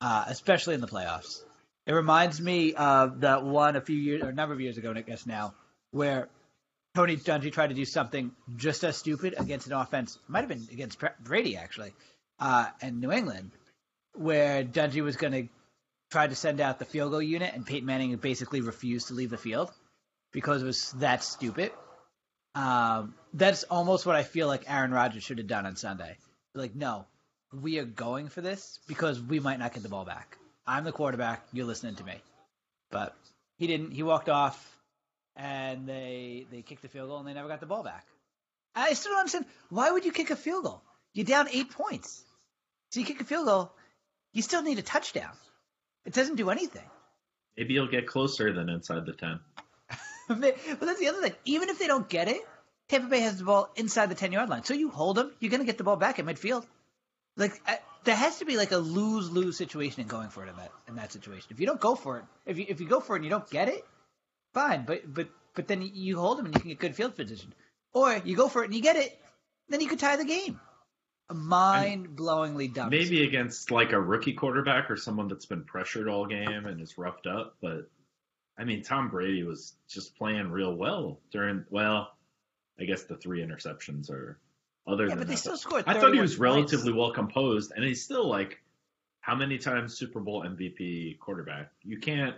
uh, 0.00 0.24
especially 0.28 0.74
in 0.74 0.80
the 0.80 0.88
playoffs. 0.88 1.42
It 1.86 1.92
reminds 1.92 2.40
me 2.40 2.74
of 2.74 3.20
that 3.20 3.44
one 3.44 3.76
a 3.76 3.80
few 3.80 3.96
years 3.96 4.22
or 4.22 4.28
a 4.28 4.34
number 4.34 4.54
of 4.54 4.60
years 4.60 4.78
ago, 4.78 4.92
I 4.94 5.02
guess 5.02 5.26
now, 5.26 5.54
where 5.90 6.28
Tony 6.94 7.16
Dungy 7.16 7.52
tried 7.52 7.68
to 7.68 7.74
do 7.74 7.84
something 7.84 8.32
just 8.56 8.82
as 8.84 8.96
stupid 8.96 9.34
against 9.38 9.66
an 9.66 9.72
offense. 9.74 10.18
Might 10.26 10.40
have 10.40 10.48
been 10.48 10.66
against 10.72 10.98
Brady 11.20 11.56
actually, 11.56 11.92
uh, 12.40 12.66
and 12.80 13.00
New 13.00 13.12
England, 13.12 13.50
where 14.14 14.64
Dungy 14.64 15.02
was 15.02 15.16
going 15.16 15.32
to 15.32 15.48
try 16.10 16.26
to 16.26 16.34
send 16.34 16.60
out 16.60 16.78
the 16.78 16.84
field 16.84 17.12
goal 17.12 17.22
unit, 17.22 17.54
and 17.54 17.66
Peyton 17.66 17.86
Manning 17.86 18.16
basically 18.16 18.60
refused 18.60 19.08
to 19.08 19.14
leave 19.14 19.30
the 19.30 19.36
field 19.36 19.70
because 20.32 20.62
it 20.62 20.66
was 20.66 20.92
that 20.92 21.22
stupid. 21.22 21.72
Um, 22.54 23.14
that's 23.34 23.64
almost 23.64 24.06
what 24.06 24.16
I 24.16 24.22
feel 24.22 24.48
like 24.48 24.64
Aaron 24.68 24.90
Rodgers 24.90 25.22
should 25.22 25.38
have 25.38 25.46
done 25.46 25.66
on 25.66 25.76
Sunday. 25.76 26.16
Like, 26.54 26.74
no, 26.74 27.06
we 27.52 27.78
are 27.78 27.84
going 27.84 28.28
for 28.28 28.40
this 28.40 28.80
because 28.88 29.20
we 29.20 29.38
might 29.40 29.58
not 29.58 29.74
get 29.74 29.82
the 29.82 29.88
ball 29.88 30.04
back. 30.04 30.38
I'm 30.66 30.84
the 30.84 30.92
quarterback. 30.92 31.46
You're 31.52 31.66
listening 31.66 31.94
to 31.96 32.04
me. 32.04 32.14
But 32.90 33.14
he 33.58 33.66
didn't. 33.66 33.92
He 33.92 34.02
walked 34.02 34.28
off, 34.28 34.76
and 35.38 35.86
they 35.86 36.46
they 36.50 36.62
kicked 36.62 36.82
the 36.82 36.88
field 36.88 37.08
goal, 37.08 37.18
and 37.18 37.28
they 37.28 37.32
never 37.32 37.48
got 37.48 37.60
the 37.60 37.66
ball 37.66 37.84
back. 37.84 38.04
I 38.74 38.92
still 38.92 39.12
don't 39.12 39.20
understand. 39.20 39.46
Why 39.70 39.90
would 39.90 40.04
you 40.04 40.12
kick 40.12 40.30
a 40.30 40.36
field 40.36 40.64
goal? 40.64 40.82
You're 41.14 41.24
down 41.24 41.48
eight 41.50 41.70
points. 41.70 42.22
So 42.90 43.00
you 43.00 43.06
kick 43.06 43.20
a 43.20 43.24
field 43.24 43.46
goal, 43.46 43.72
you 44.32 44.42
still 44.42 44.62
need 44.62 44.78
a 44.78 44.82
touchdown. 44.82 45.30
It 46.04 46.12
doesn't 46.14 46.36
do 46.36 46.50
anything. 46.50 46.88
Maybe 47.56 47.74
you'll 47.74 47.90
get 47.90 48.06
closer 48.06 48.52
than 48.52 48.68
inside 48.68 49.06
the 49.06 49.12
ten. 49.12 49.40
but 50.28 50.56
that's 50.80 51.00
the 51.00 51.08
other 51.08 51.22
thing. 51.22 51.34
Even 51.44 51.68
if 51.68 51.78
they 51.78 51.86
don't 51.86 52.08
get 52.08 52.28
it, 52.28 52.40
Tampa 52.88 53.08
Bay 53.08 53.20
has 53.20 53.38
the 53.38 53.44
ball 53.44 53.70
inside 53.76 54.08
the 54.10 54.14
ten 54.14 54.32
yard 54.32 54.48
line. 54.48 54.64
So 54.64 54.74
you 54.74 54.90
hold 54.90 55.16
them, 55.16 55.32
you're 55.40 55.50
going 55.50 55.60
to 55.60 55.66
get 55.66 55.78
the 55.78 55.84
ball 55.84 55.96
back 55.96 56.18
at 56.18 56.24
midfield. 56.24 56.66
Like 57.36 57.60
I, 57.66 57.78
there 58.04 58.16
has 58.16 58.38
to 58.38 58.44
be 58.44 58.56
like 58.56 58.72
a 58.72 58.78
lose 58.78 59.30
lose 59.30 59.56
situation 59.56 60.02
in 60.02 60.08
going 60.08 60.28
for 60.28 60.44
it 60.44 60.48
in 60.48 60.56
that 60.56 60.72
in 60.88 60.96
that 60.96 61.12
situation. 61.12 61.48
If 61.50 61.60
you 61.60 61.66
don't 61.66 61.80
go 61.80 61.94
for 61.94 62.18
it, 62.18 62.24
if 62.46 62.58
you 62.58 62.66
if 62.68 62.80
you 62.80 62.88
go 62.88 63.00
for 63.00 63.14
it 63.14 63.18
and 63.18 63.24
you 63.24 63.30
don't 63.30 63.48
get 63.50 63.68
it, 63.68 63.84
fine. 64.54 64.84
But 64.86 65.12
but 65.12 65.28
but 65.54 65.68
then 65.68 65.82
you 65.82 66.18
hold 66.18 66.38
them 66.38 66.46
and 66.46 66.54
you 66.54 66.60
can 66.60 66.70
get 66.70 66.78
good 66.78 66.96
field 66.96 67.16
position. 67.16 67.52
Or 67.92 68.20
you 68.24 68.36
go 68.36 68.48
for 68.48 68.62
it 68.62 68.66
and 68.66 68.74
you 68.74 68.82
get 68.82 68.96
it, 68.96 69.18
then 69.68 69.80
you 69.80 69.88
could 69.88 69.98
tie 69.98 70.16
the 70.16 70.24
game. 70.24 70.60
A 71.30 71.34
mind 71.34 72.16
blowingly 72.16 72.72
dumb. 72.72 72.90
Maybe 72.90 73.24
against 73.24 73.70
like 73.70 73.92
a 73.92 74.00
rookie 74.00 74.32
quarterback 74.32 74.90
or 74.90 74.96
someone 74.96 75.28
that's 75.28 75.46
been 75.46 75.64
pressured 75.64 76.08
all 76.08 76.26
game 76.26 76.66
and 76.66 76.80
is 76.80 76.96
roughed 76.96 77.26
up, 77.26 77.56
but 77.60 77.90
I 78.58 78.64
mean 78.64 78.82
Tom 78.82 79.10
Brady 79.10 79.42
was 79.42 79.74
just 79.88 80.16
playing 80.16 80.50
real 80.50 80.74
well 80.74 81.20
during 81.30 81.64
well, 81.70 82.12
I 82.80 82.84
guess 82.84 83.04
the 83.04 83.16
three 83.16 83.44
interceptions 83.44 84.10
are 84.10 84.38
other 84.86 85.04
yeah, 85.04 85.10
than 85.10 85.18
but 85.18 85.26
they 85.28 85.34
that. 85.34 85.40
still 85.40 85.56
scored. 85.56 85.84
I 85.86 85.94
thought 85.94 86.14
he 86.14 86.18
31 86.18 86.22
was 86.22 86.30
points. 86.30 86.40
relatively 86.40 86.92
well 86.92 87.12
composed, 87.12 87.72
and 87.74 87.84
he's 87.84 88.02
still 88.02 88.26
like 88.26 88.58
how 89.20 89.34
many 89.34 89.58
times 89.58 89.98
Super 89.98 90.20
Bowl 90.20 90.42
MVP 90.42 91.18
quarterback? 91.18 91.70
You 91.82 91.98
can't 91.98 92.36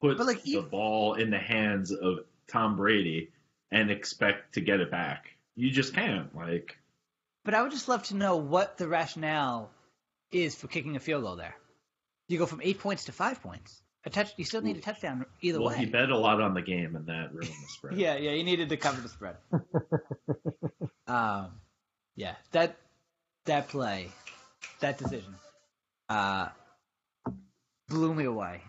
put 0.00 0.18
But, 0.18 0.26
like, 0.26 0.42
the 0.42 0.50
you- 0.50 0.62
ball 0.62 1.14
in 1.14 1.30
the 1.30 1.38
hands 1.38 1.92
of 1.92 2.20
Tom 2.48 2.76
Brady 2.76 3.30
and 3.70 3.90
expect 3.90 4.54
to 4.54 4.60
get 4.60 4.80
it 4.80 4.90
back. 4.90 5.26
You 5.54 5.70
just 5.70 5.94
can't. 5.94 6.34
Like 6.34 6.78
But 7.44 7.54
I 7.54 7.62
would 7.62 7.70
just 7.70 7.88
love 7.88 8.02
to 8.04 8.16
know 8.16 8.36
what 8.36 8.78
the 8.78 8.88
rationale 8.88 9.70
is 10.32 10.54
for 10.54 10.68
kicking 10.68 10.96
a 10.96 11.00
field 11.00 11.22
goal 11.24 11.36
there. 11.36 11.54
You 12.28 12.38
go 12.38 12.46
from 12.46 12.60
eight 12.62 12.78
points 12.78 13.04
to 13.04 13.12
five 13.12 13.42
points. 13.42 13.80
A 14.04 14.10
touch. 14.10 14.32
You 14.38 14.44
still 14.44 14.62
need 14.62 14.76
a 14.76 14.80
touchdown 14.80 15.26
either 15.42 15.58
well, 15.58 15.68
way. 15.68 15.74
Well, 15.74 15.84
he 15.84 15.90
bet 15.90 16.08
a 16.08 16.16
lot 16.16 16.40
on 16.40 16.54
the 16.54 16.62
game, 16.62 16.96
and 16.96 17.06
that 17.06 17.32
ruined 17.34 17.48
the 17.48 17.68
spread. 17.68 17.94
Yeah, 17.98 18.16
yeah, 18.16 18.30
you 18.30 18.44
needed 18.44 18.70
to 18.70 18.78
cover 18.78 19.00
the 19.00 19.10
spread. 19.10 19.36
um, 21.06 21.50
yeah, 22.16 22.34
that 22.52 22.76
that 23.44 23.68
play, 23.68 24.08
that 24.80 24.96
decision, 24.96 25.34
uh, 26.08 26.48
blew 27.88 28.14
me 28.14 28.24
away. 28.24 28.62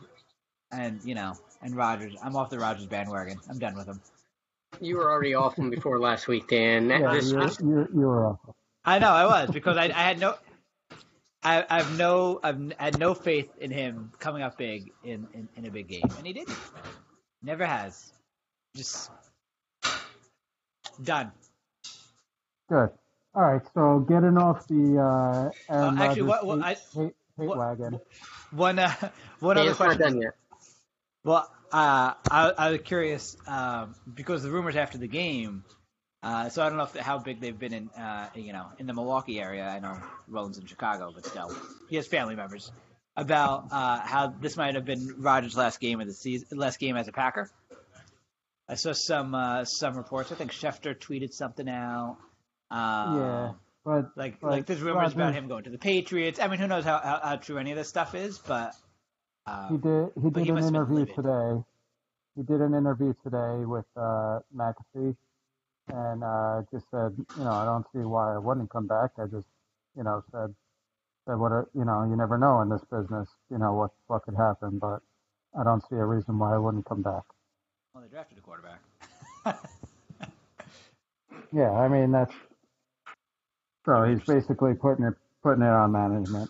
And 0.71 0.99
you 1.03 1.15
know, 1.15 1.33
and 1.61 1.75
Rodgers, 1.75 2.15
I'm 2.23 2.35
off 2.35 2.49
the 2.49 2.59
Rodgers 2.59 2.85
bandwagon. 2.85 3.39
I'm 3.49 3.59
done 3.59 3.75
with 3.75 3.87
him. 3.87 4.01
You 4.79 4.97
were 4.97 5.11
already 5.11 5.33
off 5.33 5.57
him 5.57 5.69
before 5.69 5.99
last 5.99 6.27
week, 6.27 6.47
Dan. 6.47 6.89
Yeah, 6.89 7.13
this, 7.13 7.31
you're, 7.31 7.41
this, 7.45 7.59
you're, 7.59 7.89
you're 7.93 8.27
off. 8.27 8.39
I 8.85 8.99
know 8.99 9.09
I 9.11 9.25
was 9.25 9.51
because 9.51 9.77
I, 9.77 9.83
I 9.85 9.91
had 9.91 10.19
no, 10.19 10.35
I, 11.43 11.65
I've 11.69 11.97
no, 11.97 12.39
I've 12.41 12.73
had 12.79 12.97
no 12.97 13.13
faith 13.13 13.49
in 13.59 13.69
him 13.69 14.11
coming 14.19 14.41
up 14.43 14.57
big 14.57 14.91
in, 15.03 15.27
in, 15.33 15.49
in 15.57 15.65
a 15.65 15.71
big 15.71 15.87
game, 15.87 16.09
and 16.17 16.25
he 16.25 16.33
didn't. 16.33 16.57
Never 17.43 17.65
has. 17.65 18.13
Just 18.75 19.11
done. 21.03 21.31
Good. 22.69 22.89
All 23.35 23.41
right. 23.41 23.61
So 23.73 23.99
getting 24.07 24.37
off 24.37 24.67
the 24.67 24.99
uh, 24.99 25.73
Aaron 25.73 25.97
Uh, 25.99 26.03
actually, 26.03 26.21
Rodgers 26.21 26.23
what- 26.23 26.45
what- 26.45 26.65
hate, 26.65 26.77
hate, 26.93 27.13
hate 27.37 27.47
what- 27.47 27.57
wagon. 27.57 27.99
One, 28.51 28.79
uh, 28.79 28.93
one 29.39 29.57
other 29.57 29.67
Dan's 29.67 29.79
not 29.79 29.97
question. 29.97 30.31
Well, 31.23 31.49
uh, 31.71 32.13
I, 32.29 32.53
I 32.57 32.71
was 32.71 32.81
curious 32.83 33.37
um, 33.47 33.95
because 34.13 34.43
the 34.43 34.51
rumors 34.51 34.75
after 34.75 34.97
the 34.97 35.07
game. 35.07 35.63
Uh, 36.23 36.49
so 36.49 36.61
I 36.61 36.69
don't 36.69 36.77
know 36.77 36.83
if, 36.83 36.95
how 36.95 37.17
big 37.17 37.41
they've 37.41 37.57
been 37.57 37.73
in, 37.73 37.89
uh, 37.89 38.29
you 38.35 38.53
know, 38.53 38.67
in 38.77 38.85
the 38.85 38.93
Milwaukee 38.93 39.39
area. 39.39 39.67
I 39.67 39.79
know 39.79 39.97
Roland's 40.27 40.59
in 40.59 40.67
Chicago, 40.67 41.11
but 41.13 41.25
still, 41.25 41.55
he 41.89 41.95
has 41.95 42.05
family 42.07 42.35
members. 42.35 42.71
About 43.17 43.67
uh, 43.71 43.99
how 43.99 44.27
this 44.27 44.55
might 44.55 44.75
have 44.75 44.85
been 44.85 45.15
Rodgers' 45.17 45.57
last 45.57 45.79
game 45.79 45.99
of 45.99 46.07
the 46.07 46.13
season, 46.13 46.57
last 46.57 46.79
game 46.79 46.95
as 46.95 47.07
a 47.07 47.11
Packer. 47.11 47.49
I 48.69 48.75
saw 48.75 48.93
some 48.93 49.35
uh, 49.35 49.65
some 49.65 49.97
reports. 49.97 50.31
I 50.31 50.35
think 50.35 50.51
Schefter 50.51 50.95
tweeted 50.97 51.33
something 51.33 51.67
out. 51.67 52.17
Uh, 52.69 53.15
Yeah, 53.17 53.51
but 53.83 54.11
like 54.15 54.39
but 54.39 54.51
like 54.51 54.65
there's 54.65 54.81
rumors 54.81 55.13
about 55.13 55.33
him 55.33 55.47
going 55.47 55.63
to 55.65 55.71
the 55.71 55.77
Patriots. 55.77 56.39
I 56.39 56.47
mean, 56.47 56.59
who 56.59 56.67
knows 56.67 56.85
how, 56.85 56.99
how, 56.99 57.19
how 57.21 57.35
true 57.35 57.57
any 57.57 57.71
of 57.71 57.77
this 57.77 57.89
stuff 57.89 58.15
is, 58.15 58.37
but 58.39 58.73
um, 59.48 59.71
he 59.71 59.77
did 59.77 60.12
he 60.24 60.29
did 60.29 60.43
he 60.45 60.51
an 60.51 60.55
must 60.55 60.74
have 60.74 60.88
been 60.88 60.98
interview 60.98 61.05
today. 61.15 61.63
He 62.36 62.43
did 62.43 62.62
an 62.62 62.74
interview 62.74 63.13
today 63.24 63.65
with 63.65 63.86
uh, 63.98 64.39
McAfee, 64.55 65.15
and 65.89 66.24
uh, 66.24 66.62
just 66.71 66.89
said, 66.91 67.15
you 67.38 67.43
know, 67.43 67.53
I 67.55 67.65
don't 67.65 67.86
see 67.93 68.00
why 68.05 68.36
I 68.36 68.38
wouldn't 68.38 68.69
come 68.71 68.88
back. 68.88 69.12
I 69.17 69.25
just, 69.25 69.48
you 69.98 70.03
know, 70.03 70.24
said 70.31 70.53
said 71.27 71.36
what 71.36 71.51
a- 71.51 71.67
you 71.75 71.86
know, 71.86 72.03
you 72.10 72.15
never 72.15 72.38
know 72.38 72.62
in 72.62 72.69
this 72.69 72.81
business, 72.91 73.29
you 73.50 73.57
know 73.57 73.74
what 73.74 73.91
what 74.07 74.24
could 74.24 74.36
happen, 74.36 74.79
but 74.79 75.01
I 75.60 75.63
don't 75.63 75.81
see 75.89 75.95
a 75.95 76.05
reason 76.05 76.39
why 76.39 76.53
I 76.55 76.57
wouldn't 76.57 76.86
come 76.86 77.01
back. 77.01 77.24
well, 77.93 78.03
they 78.03 78.10
drafted 78.10 78.38
a 78.38 78.41
quarterback. 78.41 78.81
Yeah, 81.53 81.71
I 81.71 81.88
mean 81.89 82.12
that's 82.12 82.33
so 83.86 84.03
he's 84.03 84.21
basically 84.21 84.74
putting 84.74 85.05
it 85.05 85.13
putting 85.43 85.63
it 85.63 85.67
on 85.69 85.91
management. 85.91 86.50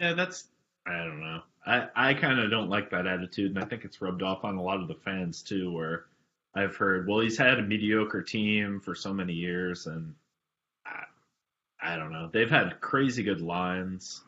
Yeah, 0.00 0.14
that's 0.14 0.48
I 0.86 0.96
don't 0.98 1.20
know. 1.20 1.42
I 1.64 1.88
I 1.94 2.14
kind 2.14 2.40
of 2.40 2.50
don't 2.50 2.68
like 2.68 2.90
that 2.90 3.06
attitude, 3.06 3.54
and 3.54 3.62
I 3.62 3.66
think 3.66 3.84
it's 3.84 4.00
rubbed 4.02 4.22
off 4.22 4.44
on 4.44 4.56
a 4.56 4.62
lot 4.62 4.80
of 4.80 4.88
the 4.88 4.94
fans 4.94 5.42
too. 5.42 5.72
Where 5.72 6.04
I've 6.54 6.76
heard, 6.76 7.06
well, 7.08 7.20
he's 7.20 7.38
had 7.38 7.58
a 7.58 7.62
mediocre 7.62 8.22
team 8.22 8.80
for 8.80 8.94
so 8.94 9.12
many 9.14 9.32
years, 9.34 9.86
and 9.86 10.14
I, 10.86 11.04
I 11.80 11.96
don't 11.96 12.12
know. 12.12 12.28
They've 12.32 12.50
had 12.50 12.80
crazy 12.80 13.22
good 13.22 13.40
lines. 13.40 14.20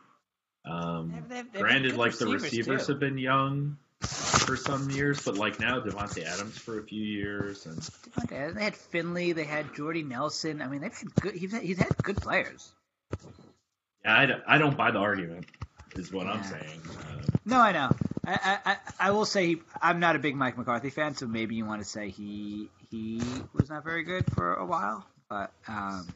Um, 0.64 1.12
They've- 1.12 1.28
they've- 1.28 1.52
they've 1.52 1.62
granted, 1.62 1.96
like 1.96 2.16
the 2.16 2.24
receivers, 2.26 2.42
receivers 2.44 2.86
too. 2.86 2.92
have 2.92 3.00
been 3.00 3.18
young 3.18 3.76
for 4.00 4.56
some 4.56 4.90
years, 4.90 5.22
but 5.22 5.36
like 5.36 5.60
now 5.60 5.80
Davante 5.80 6.24
Adams 6.24 6.56
for 6.56 6.78
a 6.78 6.82
few 6.82 7.02
years, 7.02 7.66
and 7.66 7.76
They 8.54 8.62
had 8.64 8.74
Finley. 8.76 9.32
They 9.32 9.44
had 9.44 9.74
Jordy 9.74 10.02
Nelson. 10.02 10.62
I 10.62 10.68
mean, 10.68 10.80
they've 10.80 10.96
had 10.96 11.14
good. 11.16 11.34
He's 11.34 11.52
had, 11.52 11.62
he's 11.62 11.78
had 11.78 11.94
good 12.02 12.16
players. 12.16 12.72
yeah, 14.04 14.14
I, 14.46 14.54
I 14.54 14.58
don't 14.58 14.76
buy 14.76 14.90
the 14.90 14.98
argument, 14.98 15.46
is 15.98 16.12
what 16.12 16.26
I'm 16.26 16.42
saying. 16.42 16.80
Uh, 16.88 17.22
No, 17.44 17.58
I 17.60 17.72
know. 17.72 17.90
I 18.26 18.32
I, 18.32 18.58
I, 18.72 18.76
I 19.00 19.10
will 19.10 19.24
say 19.26 19.46
he, 19.46 19.56
I'm 19.80 20.00
not 20.00 20.16
a 20.16 20.18
big 20.18 20.34
Mike 20.36 20.56
McCarthy 20.56 20.90
fan, 20.90 21.14
so 21.14 21.26
maybe 21.26 21.54
you 21.54 21.64
want 21.66 21.82
to 21.82 21.88
say 21.88 22.08
he 22.10 22.68
he 22.90 23.20
was 23.52 23.68
not 23.68 23.84
very 23.84 24.02
good 24.04 24.24
for 24.34 24.54
a 24.54 24.64
while. 24.64 25.06
But 25.28 25.52
um, 25.68 26.08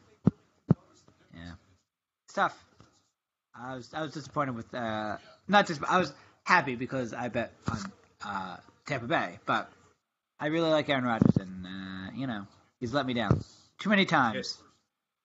yeah, 1.34 1.52
it's 2.24 2.34
tough. 2.34 2.56
I 3.54 3.74
was 3.74 3.92
I 3.94 4.02
was 4.02 4.12
disappointed 4.12 4.54
with 4.56 4.72
uh, 4.74 5.16
not 5.48 5.66
just 5.66 5.82
I 5.84 5.98
was 5.98 6.12
happy 6.44 6.76
because 6.76 7.12
I 7.12 7.28
bet 7.28 7.52
on 7.70 7.78
uh, 8.24 8.56
Tampa 8.86 9.06
Bay, 9.06 9.38
but 9.46 9.70
I 10.40 10.46
really 10.46 10.70
like 10.70 10.88
Aaron 10.88 11.04
Rodgers, 11.04 11.36
and 11.36 11.66
uh, 11.66 12.10
you 12.14 12.26
know 12.26 12.46
he's 12.80 12.94
let 12.94 13.06
me 13.06 13.14
down 13.14 13.42
too 13.78 13.90
many 13.90 14.06
times. 14.06 14.58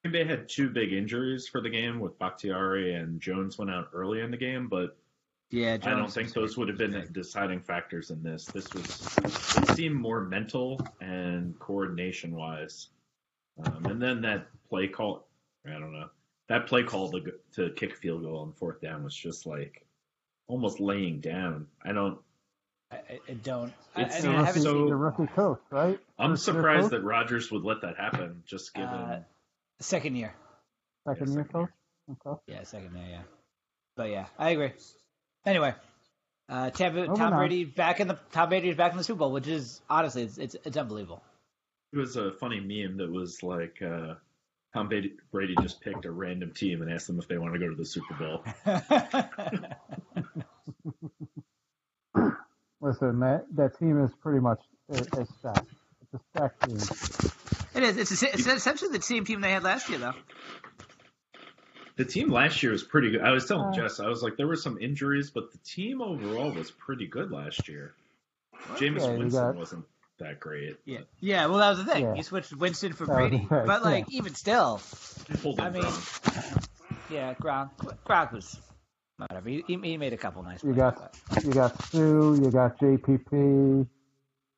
Green 0.03 0.11
Bay 0.11 0.25
had 0.29 0.49
two 0.49 0.69
big 0.69 0.91
injuries 0.91 1.47
for 1.47 1.61
the 1.61 1.69
game 1.69 1.99
with 1.99 2.19
Bakhtiari 2.19 2.93
and 2.93 3.21
Jones 3.21 3.57
went 3.57 3.71
out 3.71 3.89
early 3.93 4.19
in 4.19 4.31
the 4.31 4.37
game, 4.37 4.67
but 4.67 4.97
Yeah, 5.49 5.73
I 5.81 5.91
don't 5.91 6.11
think 6.11 6.33
those 6.33 6.57
would 6.57 6.67
have 6.67 6.77
been 6.77 7.07
deciding 7.13 7.61
factors 7.61 8.09
in 8.09 8.21
this. 8.21 8.45
This 8.45 8.73
was 8.73 9.17
it 9.23 9.75
seemed 9.75 9.95
more 9.95 10.21
mental 10.21 10.85
and 10.99 11.57
coordination 11.57 12.35
wise, 12.35 12.89
um, 13.63 13.85
and 13.85 14.01
then 14.01 14.21
that 14.21 14.47
play 14.69 14.87
call. 14.87 15.25
I 15.65 15.71
don't 15.71 15.93
know 15.93 16.09
that 16.49 16.67
play 16.67 16.83
call 16.83 17.11
to 17.11 17.33
to 17.55 17.69
kick 17.71 17.93
a 17.93 17.95
field 17.95 18.23
goal 18.23 18.39
on 18.39 18.51
fourth 18.53 18.81
down 18.81 19.03
was 19.03 19.15
just 19.15 19.45
like 19.45 19.85
almost 20.47 20.79
laying 20.81 21.21
down. 21.21 21.67
I 21.83 21.93
don't. 21.93 22.19
I, 22.91 22.97
I- 23.29 23.33
don't. 23.41 23.73
It's 23.95 24.23
I, 24.23 24.27
mean, 24.27 24.35
I 24.37 24.45
haven't 24.45 24.61
so- 24.63 24.73
seen 24.73 24.85
the 24.87 24.95
rookie 24.95 25.27
coach, 25.27 25.61
right? 25.69 25.99
I'm 26.19 26.31
First 26.31 26.45
surprised 26.45 26.89
that 26.89 27.03
Rodgers 27.03 27.49
would 27.51 27.63
let 27.63 27.81
that 27.81 27.97
happen. 27.97 28.43
Just 28.45 28.73
given. 28.73 28.89
Uh, 28.89 29.23
second 29.79 30.15
year. 30.15 30.33
second 31.07 31.27
Yeah, 31.27 31.33
year 31.33 31.43
second 31.43 31.53
coach. 31.53 31.69
Okay. 32.27 32.41
Yeah, 32.47 32.63
second 32.63 32.95
year, 32.95 33.07
yeah. 33.09 33.21
But 33.95 34.09
yeah, 34.09 34.25
I 34.37 34.51
agree. 34.51 34.71
Anyway, 35.45 35.73
uh, 36.49 36.69
Tampa, 36.71 37.05
Tom 37.07 37.21
on. 37.21 37.33
Brady 37.33 37.65
back 37.65 37.99
in 37.99 38.07
the 38.07 38.17
Tom 38.31 38.49
Brady 38.49 38.69
is 38.69 38.75
back 38.75 38.91
in 38.91 38.97
the 38.97 39.03
Super 39.03 39.19
Bowl, 39.19 39.31
which 39.31 39.47
is 39.47 39.81
honestly 39.89 40.23
it's 40.23 40.37
it's, 40.37 40.55
it's 40.65 40.77
unbelievable. 40.77 41.23
It 41.91 41.97
was 41.97 42.15
a 42.15 42.31
funny 42.31 42.59
meme 42.59 42.97
that 42.97 43.11
was 43.11 43.43
like 43.43 43.81
uh, 43.81 44.15
Tom 44.73 44.89
Brady, 44.89 45.13
Brady 45.31 45.55
just 45.61 45.81
picked 45.81 46.05
a 46.05 46.11
random 46.11 46.51
team 46.51 46.81
and 46.81 46.91
asked 46.91 47.07
them 47.07 47.19
if 47.19 47.27
they 47.27 47.37
want 47.37 47.53
to 47.53 47.59
go 47.59 47.69
to 47.69 47.75
the 47.75 47.85
Super 47.85 48.15
Bowl. 48.15 48.43
Listen, 52.81 53.19
that 53.19 53.45
that 53.55 53.79
team 53.79 54.03
is 54.03 54.11
pretty 54.21 54.39
much 54.39 54.59
is, 54.89 55.07
is 55.17 55.29
stacked. 55.39 55.71
It's 56.01 56.13
a 56.13 56.19
stacked 56.35 56.63
team. 56.67 57.22
It 57.75 57.83
is. 57.83 57.97
It's, 58.11 58.23
it's 58.23 58.45
essentially 58.47 58.95
the 58.95 59.01
same 59.03 59.25
team 59.25 59.41
they 59.41 59.51
had 59.51 59.63
last 59.63 59.89
year, 59.89 59.99
though. 59.99 60.13
The 61.95 62.05
team 62.05 62.31
last 62.31 62.63
year 62.63 62.71
was 62.71 62.83
pretty 62.83 63.11
good. 63.11 63.21
I 63.21 63.31
was 63.31 63.45
telling 63.47 63.67
Uh, 63.67 63.73
Jess, 63.73 63.99
I 63.99 64.07
was 64.07 64.23
like, 64.23 64.35
there 64.37 64.47
were 64.47 64.55
some 64.55 64.79
injuries, 64.79 65.29
but 65.29 65.51
the 65.51 65.57
team 65.59 66.01
overall 66.01 66.51
was 66.51 66.71
pretty 66.71 67.05
good 67.07 67.31
last 67.31 67.67
year. 67.67 67.93
James 68.77 69.03
Yeah, 69.03 69.11
Winston 69.15 69.29
got- 69.43 69.55
wasn't 69.55 69.85
that 70.19 70.39
great. 70.39 70.77
Yeah, 70.85 70.99
yeah. 71.19 71.45
Well, 71.47 71.57
that 71.59 71.69
was 71.71 71.79
the 71.85 71.85
thing. 71.91 72.03
Yeah. 72.03 72.13
You 72.15 72.23
switched 72.23 72.53
Winston 72.55 72.93
for 72.93 73.05
Brady, 73.05 73.39
the 73.49 73.63
but 73.67 73.83
like 73.83 74.05
yeah. 74.09 74.17
even 74.17 74.33
still, 74.35 74.79
but 75.43 75.59
I 75.59 75.69
mean, 75.69 75.83
Gronk. 75.83 76.67
yeah, 77.11 77.33
Gronk, 77.33 77.71
Gronk 78.05 78.31
was 78.31 78.57
whatever. 79.17 79.49
He, 79.49 79.63
he 79.67 79.77
he 79.77 79.97
made 79.97 80.13
a 80.13 80.17
couple 80.17 80.41
nice. 80.43 80.63
You 80.63 80.73
plays, 80.73 80.77
got 80.93 81.15
but- 81.29 81.43
you 81.43 81.51
got 81.51 81.83
Suh, 81.85 81.97
you 81.99 82.49
got 82.51 82.79
JPP, 82.79 83.87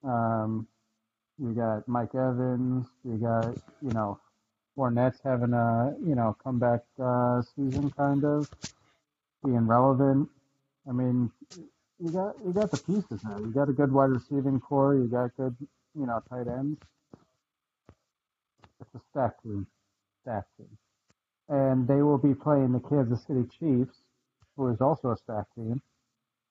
um, 0.04 0.68
you 1.40 1.54
got 1.54 1.88
Mike 1.88 2.16
Evans, 2.16 2.88
you 3.04 3.18
got 3.18 3.56
you 3.82 3.92
know 3.92 4.20
Fournette's 4.78 5.20
having 5.24 5.54
a 5.54 5.96
you 6.06 6.16
know 6.16 6.36
comeback 6.44 6.84
uh, 7.02 7.42
season 7.56 7.92
kind 7.92 8.24
of 8.26 8.50
being 9.44 9.68
relevant. 9.68 10.30
I 10.88 10.92
mean, 10.94 11.32
you 12.00 12.12
got 12.12 12.36
you 12.46 12.54
got 12.54 12.72
the 12.72 12.78
pieces 12.78 13.24
now. 13.24 13.38
You 13.40 13.48
got 13.48 13.70
a 13.70 13.74
good 13.74 13.92
wide 13.92 14.12
receiving 14.12 14.60
core. 14.60 14.96
You 14.96 15.08
got 15.08 15.36
good 15.38 15.56
you 16.00 16.06
know 16.06 16.22
tight 16.30 16.48
ends. 16.48 16.80
It's 18.82 18.96
a 18.96 19.02
stacked 19.12 19.44
team, 19.44 19.68
stacked 20.22 20.56
team, 20.58 20.78
and 21.50 21.88
they 21.88 22.02
will 22.02 22.18
be 22.18 22.34
playing 22.34 22.74
the 22.74 22.80
Kansas 22.80 23.24
City 23.26 23.46
Chiefs 23.60 23.96
who 24.56 24.70
is 24.70 24.82
also 24.82 25.12
a 25.12 25.18
stack 25.18 25.46
team, 25.56 25.82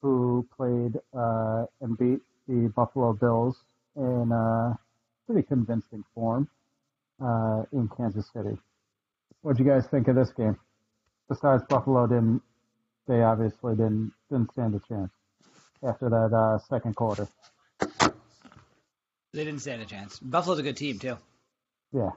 who 0.03 0.47
played 0.57 0.99
uh, 1.17 1.67
and 1.81 1.97
beat 1.97 2.21
the 2.49 2.71
Buffalo 2.77 3.13
Bills 3.15 3.57
in 3.97 4.33
uh, 4.33 4.75
pretty 5.27 5.47
convincing 5.47 6.05
form 6.15 6.49
uh, 7.23 7.63
in 7.73 7.89
Kansas 7.97 8.29
City. 8.33 8.59
What 9.43 9.57
do 9.57 9.65
you 9.65 9.69
guys 9.69 9.87
think 9.87 10.09
of 10.09 10.17
this 10.17 10.31
game? 10.31 10.59
Besides 11.29 11.65
Buffalo, 11.69 12.07
didn't 12.07 12.43
they 13.07 13.23
obviously 13.23 13.75
didn't 13.75 14.13
didn't 14.31 14.53
stand 14.53 14.75
a 14.75 14.81
chance 14.89 15.13
after 15.83 16.09
that 16.09 16.35
uh, 16.35 16.59
second 16.59 16.97
quarter? 16.97 17.29
They 19.33 19.45
didn't 19.45 19.61
stand 19.61 19.83
a 19.83 19.87
chance. 19.87 20.19
Buffalo's 20.21 20.61
a 20.61 20.63
good 20.63 20.77
team 20.77 20.99
too. 20.99 21.19
Yeah. 21.93 22.11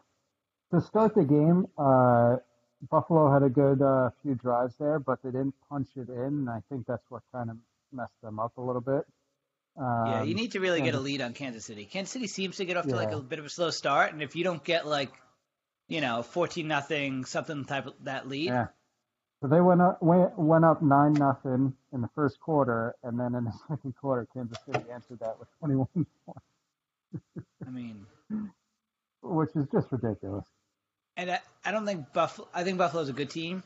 To 0.72 0.82
start 0.82 1.16
the 1.16 1.24
game, 1.24 1.68
uh, 1.78 2.38
Buffalo 2.90 3.32
had 3.32 3.44
a 3.44 3.50
good 3.50 3.82
uh, 3.82 4.12
few 4.22 4.36
drives 4.36 4.76
there, 4.80 5.00
but 5.00 5.22
they 5.24 5.32
didn't 5.32 5.56
punch 5.70 5.88
it 5.96 6.10
in. 6.10 6.16
And 6.16 6.50
I 6.50 6.62
think 6.70 6.86
that's 6.86 7.06
what 7.10 7.24
kind 7.32 7.50
of 7.50 7.58
messed 7.92 8.22
them 8.22 8.40
up 8.40 8.58
a 8.58 8.62
little 8.62 8.82
bit. 8.82 9.06
Um, 9.78 10.06
yeah, 10.08 10.24
you 10.24 10.34
need 10.34 10.54
to 10.54 10.60
really 10.60 10.82
get 10.82 10.96
a 10.96 11.00
lead 11.00 11.22
on 11.22 11.34
Kansas 11.34 11.64
City. 11.66 11.86
Kansas 11.86 12.12
City 12.12 12.28
seems 12.28 12.58
to 12.58 12.66
get 12.66 12.78
off 12.78 12.88
to 12.88 12.96
like 12.96 13.12
a 13.12 13.20
bit 13.20 13.38
of 13.40 13.46
a 13.46 13.50
slow 13.50 13.70
start, 13.70 14.12
and 14.12 14.24
if 14.24 14.36
you 14.36 14.44
don't 14.44 14.64
get 14.64 14.88
like, 14.88 15.12
you 15.88 16.02
know, 16.02 16.24
fourteen 16.24 16.68
nothing 16.68 17.26
something 17.26 17.64
type 17.66 17.86
of 17.86 17.94
that 18.04 18.28
lead, 18.28 18.48
Yeah. 18.48 18.68
So 19.42 19.48
they 19.48 19.62
went 19.62 19.82
up 19.82 20.02
went, 20.02 20.38
went 20.38 20.66
up 20.66 20.82
nine 20.82 21.14
nothing 21.14 21.74
in 21.94 22.02
the 22.02 22.10
first 22.16 22.40
quarter, 22.40 22.96
and 23.04 23.20
then 23.20 23.36
in 23.36 23.44
the 23.46 23.54
second 23.70 23.94
quarter, 24.02 24.28
Kansas 24.34 24.58
City 24.66 24.84
answered 24.92 25.20
that 25.20 25.38
with 25.40 25.48
21 25.60 25.88
points, 25.94 26.12
I 27.66 27.70
mean, 27.70 28.06
which 29.22 29.52
is 29.56 29.68
just 29.72 29.92
ridiculous. 29.92 30.46
and 31.16 31.30
I, 31.30 31.40
I 31.64 31.72
don't 31.72 31.86
think 31.86 32.12
Buffalo. 32.14 32.48
I 32.52 32.64
think 32.64 32.80
Buffalo's 32.80 33.10
a 33.10 33.14
good 33.14 33.30
team. 33.30 33.62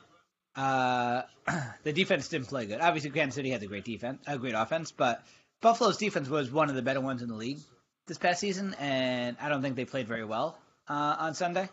Uh, 0.58 1.22
the 1.84 1.94
defense 1.94 2.27
didn't 2.27 2.48
play 2.48 2.65
good. 2.65 2.82
Obviously, 2.82 3.12
Kansas 3.12 3.36
City 3.36 3.51
had 3.51 3.63
a 3.63 3.68
great 3.68 3.86
defense, 3.86 4.22
a 4.27 4.38
great 4.38 4.56
offense, 4.56 4.91
but 4.91 5.24
Buffalo's 5.62 5.98
defense 5.98 6.27
was 6.27 6.51
one 6.51 6.70
of 6.70 6.75
the 6.75 6.82
better 6.82 7.01
ones 7.01 7.22
in 7.22 7.30
the 7.30 7.36
league 7.36 7.60
this 8.08 8.18
past 8.18 8.39
season, 8.39 8.75
and 8.80 9.38
I 9.39 9.50
don't 9.50 9.62
think 9.62 9.75
they 9.75 9.86
played 9.86 10.08
very 10.08 10.25
well 10.25 10.58
uh, 10.89 11.15
on 11.20 11.34
Sunday. 11.36 11.70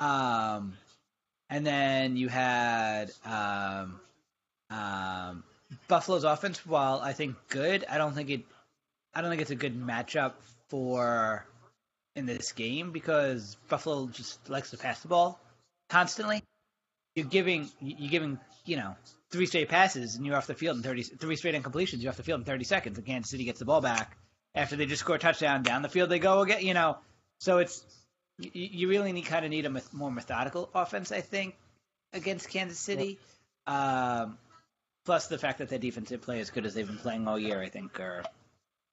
Um, 0.00 0.74
and 1.50 1.66
then 1.66 2.16
you 2.16 2.28
had 2.28 3.10
um, 3.24 4.00
um, 4.70 5.44
Buffalo's 5.88 6.24
offense. 6.24 6.64
While 6.64 7.00
I 7.00 7.12
think 7.12 7.36
good, 7.48 7.84
I 7.88 7.98
don't 7.98 8.14
think 8.14 8.30
it. 8.30 8.42
I 9.14 9.20
don't 9.20 9.30
think 9.30 9.42
it's 9.42 9.50
a 9.50 9.56
good 9.56 9.78
matchup 9.80 10.34
for 10.68 11.44
in 12.14 12.26
this 12.26 12.52
game 12.52 12.92
because 12.92 13.56
Buffalo 13.68 14.06
just 14.06 14.48
likes 14.48 14.70
to 14.70 14.76
pass 14.76 15.00
the 15.00 15.08
ball 15.08 15.40
constantly. 15.88 16.42
You're 17.16 17.26
giving 17.26 17.68
you're 17.80 18.10
giving 18.10 18.38
you 18.64 18.76
know 18.76 18.96
three 19.30 19.46
straight 19.46 19.68
passes 19.68 20.14
and 20.16 20.24
you're 20.26 20.36
off 20.36 20.46
the 20.46 20.54
field 20.54 20.76
in 20.76 20.82
thirty 20.82 21.02
three 21.02 21.36
straight 21.36 21.54
incompletions. 21.54 22.00
You're 22.02 22.10
off 22.10 22.16
the 22.16 22.22
field 22.22 22.40
in 22.40 22.44
thirty 22.44 22.64
seconds. 22.64 22.98
And 22.98 23.06
Kansas 23.06 23.30
City 23.30 23.44
gets 23.44 23.58
the 23.58 23.64
ball 23.64 23.80
back 23.80 24.16
after 24.54 24.76
they 24.76 24.86
just 24.86 25.00
score 25.00 25.16
a 25.16 25.18
touchdown. 25.18 25.62
Down 25.62 25.82
the 25.82 25.88
field 25.88 26.10
they 26.10 26.18
go 26.18 26.40
again. 26.40 26.62
You 26.64 26.74
know, 26.74 26.98
so 27.38 27.58
it's 27.58 27.84
you, 28.38 28.50
you 28.54 28.88
really 28.88 29.12
need 29.12 29.26
kind 29.26 29.44
of 29.44 29.50
need 29.50 29.66
a 29.66 29.70
meth- 29.70 29.92
more 29.92 30.10
methodical 30.10 30.70
offense. 30.74 31.12
I 31.12 31.20
think 31.20 31.54
against 32.12 32.48
Kansas 32.48 32.78
City. 32.78 33.18
Um, 33.66 34.38
plus 35.04 35.26
the 35.28 35.38
fact 35.38 35.58
that 35.58 35.68
their 35.68 35.78
defense 35.78 36.08
didn't 36.08 36.22
play 36.22 36.40
as 36.40 36.50
good 36.50 36.64
as 36.66 36.74
they've 36.74 36.86
been 36.86 36.96
playing 36.98 37.26
all 37.28 37.38
year, 37.38 37.60
I 37.60 37.68
think, 37.68 37.98
are, 38.00 38.24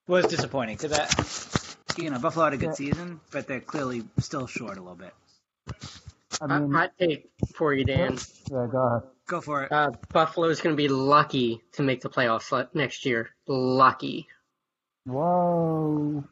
was 0.08 0.26
disappointing 0.28 0.76
because 0.78 0.92
that 0.92 1.78
you 2.02 2.10
know 2.10 2.20
Buffalo 2.20 2.46
had 2.46 2.54
a 2.54 2.58
good 2.58 2.68
Yeah. 2.68 2.74
season, 2.74 3.20
but 3.32 3.48
they're 3.48 3.62
clearly 3.62 4.04
still 4.20 4.48
short 4.48 4.78
a 4.78 4.82
little 4.82 4.96
bit. 4.96 5.14
I 6.42 6.48
Hot 6.48 6.62
mean, 6.62 6.72
hot 6.74 6.92
take 7.00 7.30
for 7.54 7.74
you, 7.74 7.86
Dan. 7.86 8.18
yeah, 8.52 8.68
go 8.70 8.78
ahead. 8.80 9.10
Go 9.28 9.42
for 9.42 9.64
it. 9.64 9.72
Uh, 9.72 9.92
Buffalo's 10.14 10.62
going 10.62 10.76
to 10.76 10.78
be 10.78 10.88
lucky 10.88 11.62
to 11.74 11.84
make 11.84 12.02
the 12.02 12.10
playoffs 12.10 12.68
next 12.76 13.06
year. 13.06 13.30
Lucky. 13.48 14.28
Whoa. 15.06 16.24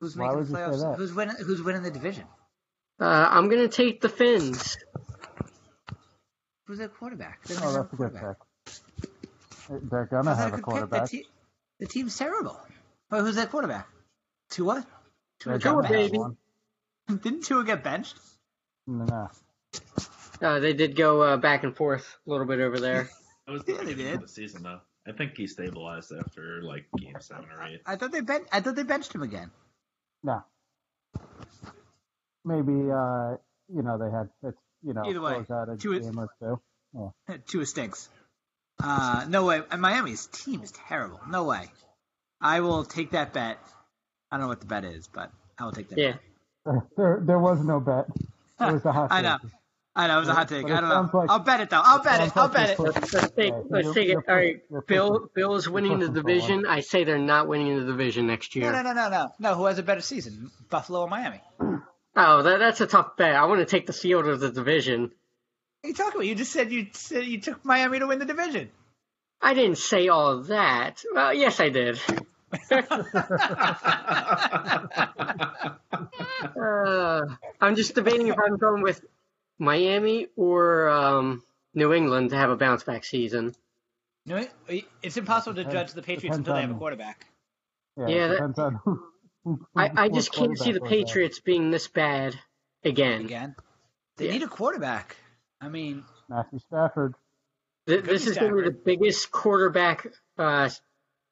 who's 0.00 0.16
why 0.16 0.28
making 0.34 0.52
the 0.52 0.58
playoffs? 0.58 0.96
Who's 0.96 1.12
winning? 1.12 1.36
Who's 1.36 1.62
winning 1.62 1.82
the 1.82 1.90
division? 1.90 2.24
Uh, 3.00 3.04
I'm 3.30 3.48
going 3.48 3.62
to 3.62 3.68
take 3.68 4.00
the 4.00 4.08
Fins. 4.08 4.76
Who's 6.64 6.78
their 6.78 6.88
quarterback? 6.88 7.44
They 7.44 7.54
don't 7.54 7.64
Oh, 7.64 7.70
even 7.70 7.74
that's 7.74 7.90
have 7.90 7.92
a 7.92 7.96
good 7.96 8.12
quarterback. 8.20 8.38
pick. 9.68 9.90
They're 9.90 10.06
gonna 10.06 10.34
have 10.34 10.52
a 10.52 10.56
pick? 10.56 10.64
quarterback. 10.64 11.02
The, 11.02 11.08
te- 11.18 11.26
the 11.80 11.86
team's 11.86 12.16
terrible. 12.16 12.58
But 13.10 13.22
who's 13.22 13.34
their 13.36 13.46
quarterback? 13.46 13.88
Tua. 14.50 14.86
Tua 15.40 15.58
Tua, 15.58 15.72
gonna 15.82 15.86
have 15.88 15.96
baby. 15.96 16.18
Didn't 17.22 17.42
Tua 17.44 17.64
get 17.64 17.82
benched? 17.84 18.16
No. 18.86 19.28
Uh, 20.42 20.58
they 20.60 20.72
did 20.74 20.96
go 20.96 21.22
uh, 21.22 21.36
back 21.36 21.64
and 21.64 21.74
forth 21.76 22.16
a 22.26 22.30
little 22.30 22.46
bit 22.46 22.60
over 22.60 22.78
there. 22.80 23.08
That 23.46 23.52
was 23.52 23.62
the 23.64 23.74
Yeah, 23.74 23.84
they 23.84 23.94
did. 23.94 24.20
the 24.20 24.26
season, 24.26 24.64
though. 24.64 24.80
I 25.06 25.12
think 25.12 25.36
he 25.36 25.46
stabilized 25.46 26.12
after 26.12 26.62
like 26.64 26.86
game 26.98 27.14
seven 27.20 27.44
or 27.56 27.62
eight. 27.62 27.80
I 27.86 27.94
thought 27.94 28.10
they 28.10 28.20
ben- 28.22 28.44
I 28.50 28.58
thought 28.60 28.74
they 28.74 28.82
benched 28.82 29.14
him 29.14 29.22
again. 29.22 29.52
No. 30.24 30.42
Maybe 32.44 32.72
uh, 32.72 33.36
you 33.72 33.82
know 33.82 33.98
they 33.98 34.10
had 34.10 34.28
Fitz, 34.42 34.58
you 34.82 34.94
know 34.94 35.04
Either 35.06 35.20
way, 35.20 35.44
out 35.48 35.68
a 35.68 35.76
Tua- 35.76 36.00
game 36.00 36.18
or 36.18 36.28
two. 36.40 37.12
Tua 37.46 37.66
stinks. 37.66 38.08
Uh, 38.82 39.26
no 39.28 39.44
way. 39.44 39.62
And 39.70 39.80
Miami's 39.80 40.26
team 40.26 40.62
is 40.62 40.72
terrible. 40.72 41.20
No 41.28 41.44
way. 41.44 41.66
I 42.40 42.60
will 42.60 42.84
take 42.84 43.12
that 43.12 43.32
bet. 43.32 43.58
I 44.32 44.36
don't 44.36 44.42
know 44.42 44.48
what 44.48 44.58
the 44.60 44.66
bet 44.66 44.84
is, 44.84 45.06
but 45.06 45.30
I 45.56 45.64
will 45.64 45.72
take 45.72 45.88
that. 45.90 45.98
Yeah. 45.98 46.14
There, 46.96 47.22
there 47.24 47.38
was 47.38 47.64
no 47.64 47.78
bet. 47.78 48.06
It 48.60 48.72
was 48.72 48.84
a 48.84 48.90
hot 48.90 49.12
I 49.12 49.22
know. 49.22 49.38
Take. 49.96 50.04
I 50.04 50.06
know 50.08 50.16
it 50.16 50.20
was 50.20 50.28
a 50.28 50.34
hot 50.34 50.48
But 50.48 50.54
take. 50.56 50.66
I 50.70 50.80
don't 50.80 50.88
know. 51.12 51.18
Like, 51.20 51.30
I'll 51.30 51.38
bet 51.40 51.60
it 51.60 51.70
though. 51.70 51.82
I'll 51.84 52.02
bet 52.02 52.20
it. 52.26 52.36
I'll 52.36 52.48
bet 52.48 52.70
it. 52.70 52.78
you're 52.78 52.92
Let's, 52.92 53.12
let's 53.14 53.30
take 53.34 53.54
let's 53.68 53.84
you're- 53.84 53.94
take 53.94 54.08
it. 54.08 54.12
you're 54.12 54.24
All 54.28 54.36
right, 54.36 54.54
pushing- 54.54 54.66
you're 54.70 54.82
Bill. 54.82 55.10
pushing- 55.12 55.28
Bill's 55.34 55.68
winning 55.68 55.98
the 55.98 56.08
pushing 56.08 56.14
for 56.14 56.22
one. 56.22 56.34
division. 56.34 56.66
I 56.66 56.80
say 56.80 57.04
they're 57.04 57.18
not 57.18 57.48
winning 57.48 57.78
the 57.78 57.84
division 57.86 58.26
next 58.26 58.54
year. 58.56 58.70
no, 58.72 58.82
no, 58.82 58.92
no, 58.92 59.08
no. 59.08 59.28
No, 59.38 59.54
who 59.54 59.64
has 59.66 59.78
a 59.78 59.82
better 59.82 60.00
season, 60.02 60.50
Buffalo 60.70 61.02
or 61.02 61.08
Miami? 61.08 61.40
Oh, 62.18 62.42
that, 62.42 62.58
that's 62.58 62.80
a 62.80 62.86
tough 62.86 63.16
bet. 63.16 63.34
I 63.34 63.44
want 63.46 63.60
to 63.60 63.66
take 63.66 63.86
the 63.86 63.92
field 63.92 64.26
of 64.26 64.40
the 64.40 64.50
division. 64.50 65.12
are 65.84 65.88
you 65.88 65.94
talking 65.94 66.14
about? 66.14 66.26
You 66.26 66.34
just 66.34 66.52
said 66.52 66.72
you 66.72 66.86
said 66.92 67.24
you 67.26 67.40
took 67.40 67.64
Miami 67.64 67.98
to 67.98 68.06
win 68.06 68.18
the 68.18 68.24
division. 68.24 68.70
I 69.40 69.52
didn't 69.54 69.78
say 69.78 70.08
all 70.08 70.32
of 70.32 70.46
that. 70.46 71.02
Well, 71.12 71.34
yes, 71.34 71.60
I 71.60 71.68
did. 71.68 72.00
Uh, 76.56 77.22
I'm 77.60 77.76
just 77.76 77.94
debating 77.94 78.28
if 78.28 78.36
I'm 78.38 78.56
going 78.56 78.82
with 78.82 79.00
Miami 79.58 80.28
or 80.36 80.88
um, 80.88 81.42
New 81.74 81.92
England 81.92 82.30
to 82.30 82.36
have 82.36 82.50
a 82.50 82.56
bounce 82.56 82.84
back 82.84 83.04
season. 83.04 83.54
No, 84.26 84.44
it's 85.02 85.16
impossible 85.16 85.54
to 85.62 85.70
judge 85.70 85.92
the 85.92 86.02
Patriots 86.02 86.36
until 86.36 86.54
they 86.54 86.62
have 86.62 86.70
a 86.70 86.74
quarterback. 86.74 87.26
Yeah, 87.96 88.08
Yeah, 88.08 88.28
that- 88.28 88.58
on 88.58 88.74
who, 88.84 89.02
who, 89.44 89.66
I, 89.76 89.90
I 90.04 90.08
just 90.08 90.32
can't 90.32 90.58
see 90.58 90.72
the 90.72 90.80
quarterback 90.80 90.82
was. 90.82 90.90
Patriots 90.90 91.40
being 91.40 91.70
this 91.70 91.88
bad 91.88 92.34
again. 92.84 93.24
Again, 93.24 93.54
they 94.16 94.26
Yeah. 94.26 94.32
need 94.32 94.42
a 94.42 94.48
quarterback. 94.48 95.16
I 95.60 95.68
mean, 95.68 96.04
Matthew 96.28 96.58
Stafford. 96.58 97.14
Th- 97.86 98.02
This 98.02 98.26
is 98.26 98.36
going 98.36 98.50
to 98.50 98.56
be 98.62 98.64
the 98.68 98.76
biggest 98.84 99.30
quarterback 99.30 100.08
uh, 100.36 100.68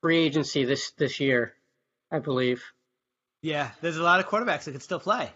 free 0.01 0.19
agency 0.19 0.65
this 0.65 0.93
this 0.93 1.19
year, 1.19 1.53
I 2.13 2.21
believe. 2.21 2.63
yeah, 3.43 3.73
there's 3.81 3.97
a 3.97 4.03
lot 4.05 4.21
of 4.21 4.27
quarterbacks 4.29 4.65
that 4.65 4.73
could 4.73 4.83
still 4.83 5.01
play. 5.01 5.31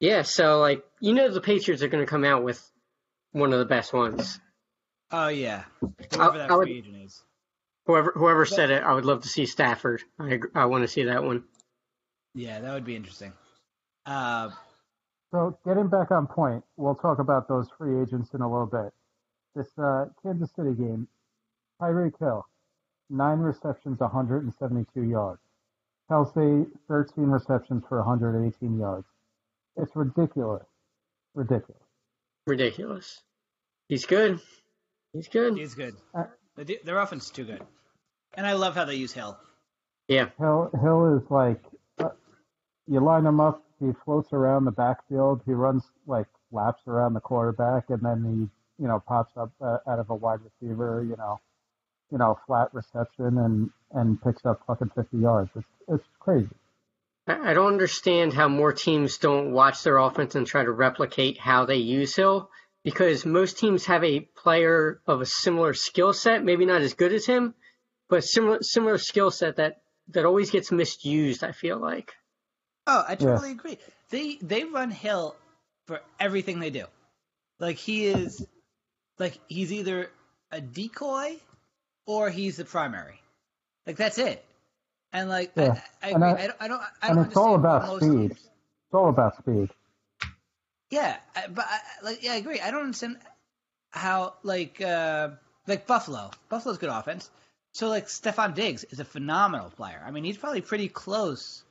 Yeah, 0.00 0.22
so 0.22 0.60
like 0.60 0.84
you 1.00 1.12
know 1.14 1.28
the 1.30 1.40
Patriots 1.40 1.82
are 1.82 1.88
going 1.88 2.04
to 2.04 2.10
come 2.10 2.24
out 2.24 2.44
with 2.44 2.62
one 3.32 3.52
of 3.52 3.58
the 3.58 3.64
best 3.64 3.92
ones. 3.92 4.40
Oh 5.10 5.28
yeah, 5.28 5.64
whoever 5.80 6.22
I- 6.34 6.38
that 6.38 6.50
I 6.50 6.56
would- 6.56 6.66
free 6.68 6.78
agent 6.78 6.96
is. 6.96 7.22
Whoever 7.86 8.12
whoever 8.14 8.44
said 8.44 8.70
it, 8.70 8.82
I 8.82 8.92
would 8.92 9.06
love 9.06 9.22
to 9.22 9.28
see 9.28 9.46
Stafford. 9.46 10.02
I 10.18 10.40
I 10.54 10.66
want 10.66 10.82
to 10.84 10.88
see 10.88 11.04
that 11.04 11.24
one. 11.24 11.44
Yeah, 12.34 12.60
that 12.60 12.74
would 12.74 12.84
be 12.84 12.94
interesting. 12.96 13.32
Uh, 14.04 14.50
So 15.30 15.58
getting 15.66 15.88
back 15.88 16.10
on 16.10 16.26
point, 16.26 16.64
we'll 16.76 16.94
talk 16.94 17.18
about 17.18 17.48
those 17.48 17.68
free 17.78 18.00
agents 18.02 18.32
in 18.34 18.40
a 18.42 18.50
little 18.50 18.66
bit. 18.66 18.92
This 19.54 19.68
uh, 19.78 20.06
Kansas 20.22 20.50
City 20.54 20.74
game, 20.74 21.08
Tyreek 21.80 22.18
Hill, 22.18 22.46
nine 23.10 23.38
receptions, 23.40 24.00
172 24.00 25.02
yards. 25.02 25.40
Kelce, 26.10 26.66
13 26.88 27.24
receptions 27.24 27.84
for 27.88 27.98
118 27.98 28.78
yards. 28.78 29.06
It's 29.76 29.94
ridiculous. 29.94 30.64
Ridiculous. 31.34 31.82
Ridiculous. 32.46 33.20
He's 33.88 34.06
good. 34.06 34.40
He's 35.12 35.28
good. 35.28 35.56
he's 35.56 35.74
good. 35.74 35.94
Uh, 36.14 36.24
The 36.56 36.78
Their 36.84 36.98
offense 36.98 37.26
is 37.26 37.30
too 37.30 37.44
good, 37.44 37.62
and 38.34 38.46
I 38.46 38.52
love 38.52 38.74
how 38.74 38.84
they 38.84 38.96
use 38.96 39.12
Hill. 39.12 39.38
Yeah. 40.08 40.28
Hill, 40.38 40.70
Hill 40.82 41.16
is 41.16 41.30
like, 41.30 41.62
uh, 41.98 42.10
you 42.86 43.00
line 43.00 43.26
him 43.26 43.40
up, 43.40 43.62
he 43.78 43.90
floats 44.04 44.32
around 44.32 44.64
the 44.64 44.70
backfield, 44.72 45.42
he 45.46 45.52
runs 45.52 45.84
like 46.06 46.26
laps 46.50 46.82
around 46.86 47.14
the 47.14 47.20
quarterback, 47.20 47.90
and 47.90 48.02
then 48.02 48.24
he, 48.24 48.82
you 48.82 48.88
know, 48.88 49.02
pops 49.06 49.36
up 49.36 49.52
uh, 49.60 49.78
out 49.86 49.98
of 49.98 50.10
a 50.10 50.14
wide 50.14 50.40
receiver, 50.42 51.04
you 51.08 51.16
know, 51.16 51.38
you 52.10 52.18
know, 52.18 52.38
flat 52.46 52.72
reception 52.72 53.38
and 53.38 53.70
and 53.92 54.20
picks 54.22 54.44
up 54.44 54.60
fucking 54.66 54.90
50 54.94 55.18
yards. 55.18 55.50
It's 55.54 55.66
it's 55.88 56.04
crazy. 56.20 56.48
I 57.28 57.50
I 57.50 57.54
don't 57.54 57.72
understand 57.72 58.32
how 58.32 58.48
more 58.48 58.72
teams 58.72 59.18
don't 59.18 59.52
watch 59.52 59.82
their 59.82 59.98
offense 59.98 60.34
and 60.34 60.46
try 60.46 60.64
to 60.64 60.70
replicate 60.70 61.38
how 61.38 61.66
they 61.66 61.76
use 61.76 62.16
Hill 62.16 62.50
because 62.82 63.26
most 63.26 63.58
teams 63.58 63.86
have 63.86 64.02
a 64.04 64.20
player 64.20 65.00
of 65.06 65.20
a 65.20 65.26
similar 65.26 65.74
skill 65.74 66.12
set, 66.12 66.44
maybe 66.44 66.64
not 66.64 66.82
as 66.82 66.94
good 66.94 67.12
as 67.12 67.26
him, 67.26 67.54
but 68.08 68.24
similar 68.24 68.62
similar 68.62 68.98
skill 68.98 69.30
set 69.30 69.56
that 69.56 69.82
that 70.08 70.24
always 70.24 70.50
gets 70.50 70.72
misused. 70.72 71.44
I 71.44 71.52
feel 71.52 71.78
like. 71.78 72.14
Oh, 72.86 73.04
I 73.06 73.14
totally 73.16 73.50
agree. 73.50 73.78
They 74.10 74.38
they 74.40 74.64
run 74.64 74.90
Hill 74.90 75.36
for 75.86 76.00
everything 76.18 76.60
they 76.60 76.70
do. 76.70 76.86
Like 77.58 77.76
he 77.76 78.06
is, 78.06 78.46
like 79.18 79.38
he's 79.48 79.72
either 79.72 80.10
a 80.50 80.60
decoy 80.60 81.36
or 82.06 82.30
he's 82.30 82.56
the 82.56 82.64
primary. 82.64 83.20
Like 83.86 83.96
that's 83.96 84.18
it. 84.18 84.44
And 85.12 85.28
like 85.28 85.52
Yeah. 85.56 85.80
I, 86.02 86.08
I, 86.08 86.10
And 86.10 86.24
agree. 86.24 86.28
I- 86.28 86.44
I, 86.44 86.46
don't, 86.46 86.56
I 86.60 86.68
don't, 86.68 86.82
I 87.02 87.14
don't 87.14 87.26
it's 87.26 87.36
all 87.36 87.54
about 87.54 88.02
speed. 88.02 88.32
It's 88.32 88.94
all 88.94 89.08
about 89.08 89.36
speed. 89.38 89.70
Yeah, 90.90 91.16
I- 91.36 91.48
but 91.48 91.64
I, 91.68 91.78
like 92.04 92.22
yeah, 92.22 92.32
I 92.32 92.36
agree. 92.36 92.60
I 92.60 92.70
don't 92.70 92.82
understand. 92.84 93.18
how 93.90 94.34
like 94.42 94.80
uh, 94.80 95.30
like 95.66 95.86
Buffalo. 95.86 96.30
Buffalo's 96.48 96.78
good 96.78 96.90
offense. 96.90 97.30
So 97.72 97.88
like 97.88 98.06
Stefon 98.06 98.54
Diggs 98.54 98.84
is 98.84 99.00
a 99.00 99.04
phenomenal 99.04 99.70
player. 99.70 100.02
I 100.04 100.10
mean, 100.10 100.24
he's 100.24 100.36
probably 100.38 100.62
pretty 100.62 100.88
close 100.88 101.62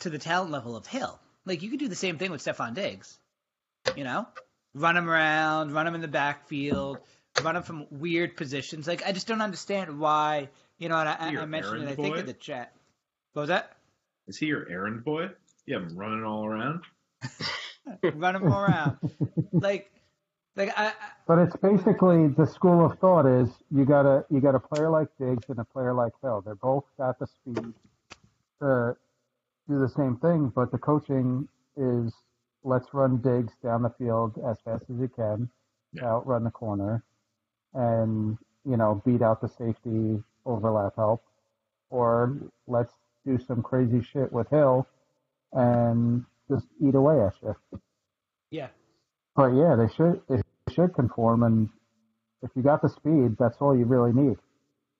to 0.00 0.10
the 0.10 0.18
talent 0.18 0.50
level 0.50 0.76
of 0.76 0.86
Hill. 0.86 1.18
Like 1.44 1.62
you 1.62 1.70
could 1.70 1.80
do 1.80 1.88
the 1.88 1.94
same 1.96 2.18
thing 2.18 2.30
with 2.30 2.42
Stefon 2.42 2.74
Diggs. 2.74 3.18
You 3.96 4.04
know, 4.04 4.26
run 4.74 4.96
him 4.96 5.08
around, 5.08 5.72
run 5.72 5.86
him 5.86 5.94
in 5.94 6.00
the 6.00 6.08
backfield, 6.08 6.98
run 7.42 7.56
him 7.56 7.62
from 7.62 7.86
weird 7.90 8.36
positions. 8.36 8.86
Like 8.86 9.04
I 9.06 9.12
just 9.12 9.26
don't 9.26 9.42
understand 9.42 9.98
why. 9.98 10.48
You 10.78 10.88
know, 10.88 10.96
and 10.98 11.08
I, 11.08 11.16
I 11.18 11.30
Your 11.30 11.42
I 11.42 11.46
mentioned 11.46 11.82
it. 11.82 11.88
I 11.88 11.94
think 11.94 12.14
boy? 12.14 12.20
in 12.20 12.26
the 12.26 12.32
chat. 12.32 12.72
What 13.32 13.42
was 13.42 13.48
that? 13.48 13.76
Is 14.26 14.38
he 14.38 14.46
your 14.46 14.68
errand 14.68 15.04
boy? 15.04 15.28
You 15.66 15.74
have 15.74 15.84
him 15.84 15.96
running 15.96 16.24
all 16.24 16.44
around. 16.46 16.82
running 18.14 18.42
him 18.42 18.52
around. 18.52 18.98
like, 19.52 19.90
like 20.56 20.70
I, 20.76 20.88
I 20.88 20.92
But 21.26 21.38
it's 21.38 21.56
basically 21.56 22.28
the 22.28 22.46
school 22.46 22.84
of 22.84 22.98
thought 22.98 23.26
is 23.26 23.48
you 23.70 23.84
got 23.84 24.06
a 24.06 24.24
you 24.30 24.40
got 24.40 24.54
a 24.54 24.60
player 24.60 24.90
like 24.90 25.08
Diggs 25.18 25.44
and 25.48 25.58
a 25.58 25.64
player 25.64 25.94
like 25.94 26.12
Hill. 26.22 26.42
They're 26.44 26.54
both 26.56 26.84
got 26.98 27.18
the 27.18 27.26
speed 27.26 27.72
to 28.60 28.96
do 29.68 29.78
the 29.80 29.88
same 29.88 30.16
thing, 30.16 30.52
but 30.54 30.72
the 30.72 30.78
coaching 30.78 31.48
is 31.76 32.12
let's 32.64 32.92
run 32.92 33.18
Diggs 33.18 33.52
down 33.62 33.82
the 33.82 33.90
field 33.90 34.38
as 34.46 34.58
fast 34.64 34.84
as 34.90 34.98
you 34.98 35.08
can, 35.08 35.48
Yeah. 35.92 36.04
outrun 36.04 36.44
the 36.44 36.50
corner, 36.50 37.04
and 37.74 38.36
you 38.64 38.76
know 38.76 39.02
beat 39.04 39.22
out 39.22 39.40
the 39.40 39.48
safety 39.48 40.22
overlap 40.44 40.96
help, 40.96 41.22
or 41.90 42.36
let's 42.66 42.92
do 43.26 43.38
some 43.46 43.62
crazy 43.62 44.02
shit 44.12 44.32
with 44.32 44.48
Hill 44.50 44.86
and 45.52 46.24
just 46.50 46.66
eat 46.86 46.94
away 46.94 47.20
at 47.24 47.34
you. 47.42 47.80
yeah. 48.50 48.68
But 49.36 49.48
yeah, 49.48 49.76
they 49.76 49.92
should 49.94 50.20
they 50.28 50.42
should 50.72 50.94
conform, 50.94 51.44
and 51.44 51.68
if 52.42 52.50
you 52.56 52.62
got 52.62 52.82
the 52.82 52.88
speed, 52.88 53.36
that's 53.38 53.56
all 53.60 53.76
you 53.76 53.84
really 53.84 54.12
need. 54.12 54.36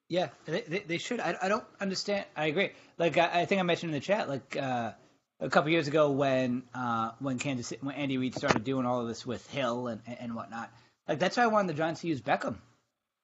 Yeah, 0.08 0.28
they, 0.44 0.62
they, 0.62 0.78
they 0.80 0.98
should. 0.98 1.20
I, 1.20 1.36
I 1.42 1.48
don't 1.48 1.64
understand. 1.80 2.24
I 2.36 2.46
agree. 2.46 2.70
Like 2.98 3.18
I, 3.18 3.42
I 3.42 3.44
think 3.46 3.60
I 3.60 3.62
mentioned 3.64 3.90
in 3.90 4.00
the 4.00 4.04
chat, 4.04 4.28
like 4.28 4.56
uh, 4.56 4.92
a 5.40 5.48
couple 5.48 5.70
years 5.70 5.88
ago 5.88 6.10
when 6.12 6.62
uh, 6.74 7.10
when 7.18 7.38
Kansas 7.38 7.72
when 7.80 7.94
Andy 7.94 8.18
Reid 8.18 8.34
started 8.34 8.64
doing 8.64 8.86
all 8.86 9.00
of 9.00 9.08
this 9.08 9.26
with 9.26 9.48
Hill 9.50 9.88
and 9.88 10.00
and 10.06 10.34
whatnot. 10.34 10.72
Like 11.08 11.18
that's 11.18 11.36
why 11.36 11.44
I 11.44 11.48
wanted 11.48 11.68
the 11.68 11.78
Giants 11.78 12.02
to 12.02 12.08
use 12.08 12.20
Beckham. 12.20 12.56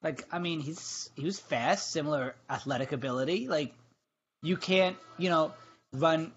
Like 0.03 0.27
I 0.33 0.39
mean, 0.39 0.61
he's 0.61 1.11
he 1.15 1.25
was 1.25 1.39
fast, 1.39 1.91
similar 1.91 2.35
athletic 2.51 2.93
ability. 2.93 3.49
Like 3.49 3.75
you 4.42 4.57
can't 4.57 4.96
you 5.18 5.31
know 5.31 5.53
run 5.92 6.33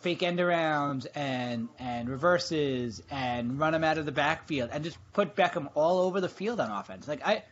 fake 0.00 0.22
end 0.22 0.38
arounds 0.38 1.06
and 1.14 1.68
and 1.78 2.08
reverses 2.08 3.02
and 3.10 3.58
run 3.58 3.74
him 3.74 3.84
out 3.84 3.98
of 3.98 4.06
the 4.06 4.12
backfield 4.12 4.70
and 4.72 4.82
just 4.84 4.98
put 5.12 5.36
Beckham 5.36 5.68
all 5.74 6.00
over 6.00 6.20
the 6.20 6.28
field 6.28 6.58
on 6.60 6.70
offense. 6.70 7.06
Like 7.06 7.24
I 7.24 7.42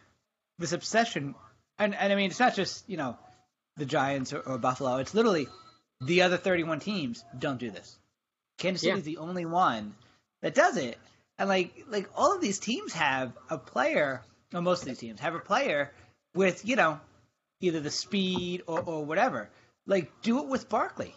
this 0.58 0.72
obsession 0.72 1.34
and 1.78 1.94
and 1.94 2.12
I 2.12 2.16
mean 2.16 2.30
it's 2.30 2.40
not 2.40 2.54
just 2.54 2.88
you 2.88 2.96
know 2.96 3.16
the 3.76 3.86
Giants 3.86 4.32
or, 4.32 4.40
or 4.40 4.58
Buffalo. 4.58 4.96
It's 4.98 5.14
literally 5.14 5.46
the 6.00 6.22
other 6.22 6.36
31 6.36 6.80
teams 6.80 7.24
don't 7.38 7.58
do 7.58 7.70
this. 7.70 7.96
Kansas 8.58 8.82
City 8.82 8.92
Yeah. 8.92 8.98
is 8.98 9.04
the 9.04 9.18
only 9.18 9.46
one 9.46 9.94
that 10.42 10.54
does 10.54 10.76
it, 10.76 10.98
and 11.38 11.48
like 11.48 11.84
like 11.88 12.08
all 12.16 12.34
of 12.34 12.40
these 12.40 12.58
teams 12.58 12.92
have 12.94 13.32
a 13.50 13.56
player, 13.58 14.22
or 14.52 14.62
most 14.62 14.82
of 14.82 14.88
these 14.88 14.98
teams 14.98 15.20
have 15.20 15.34
a 15.34 15.38
player 15.40 15.92
with 16.34 16.66
you 16.66 16.76
know 16.76 17.00
either 17.60 17.80
the 17.80 17.90
speed 17.90 18.62
or 18.66 18.80
or 18.80 19.04
whatever. 19.04 19.48
Like 19.86 20.10
do 20.22 20.40
it 20.40 20.48
with 20.48 20.68
Barkley 20.68 21.14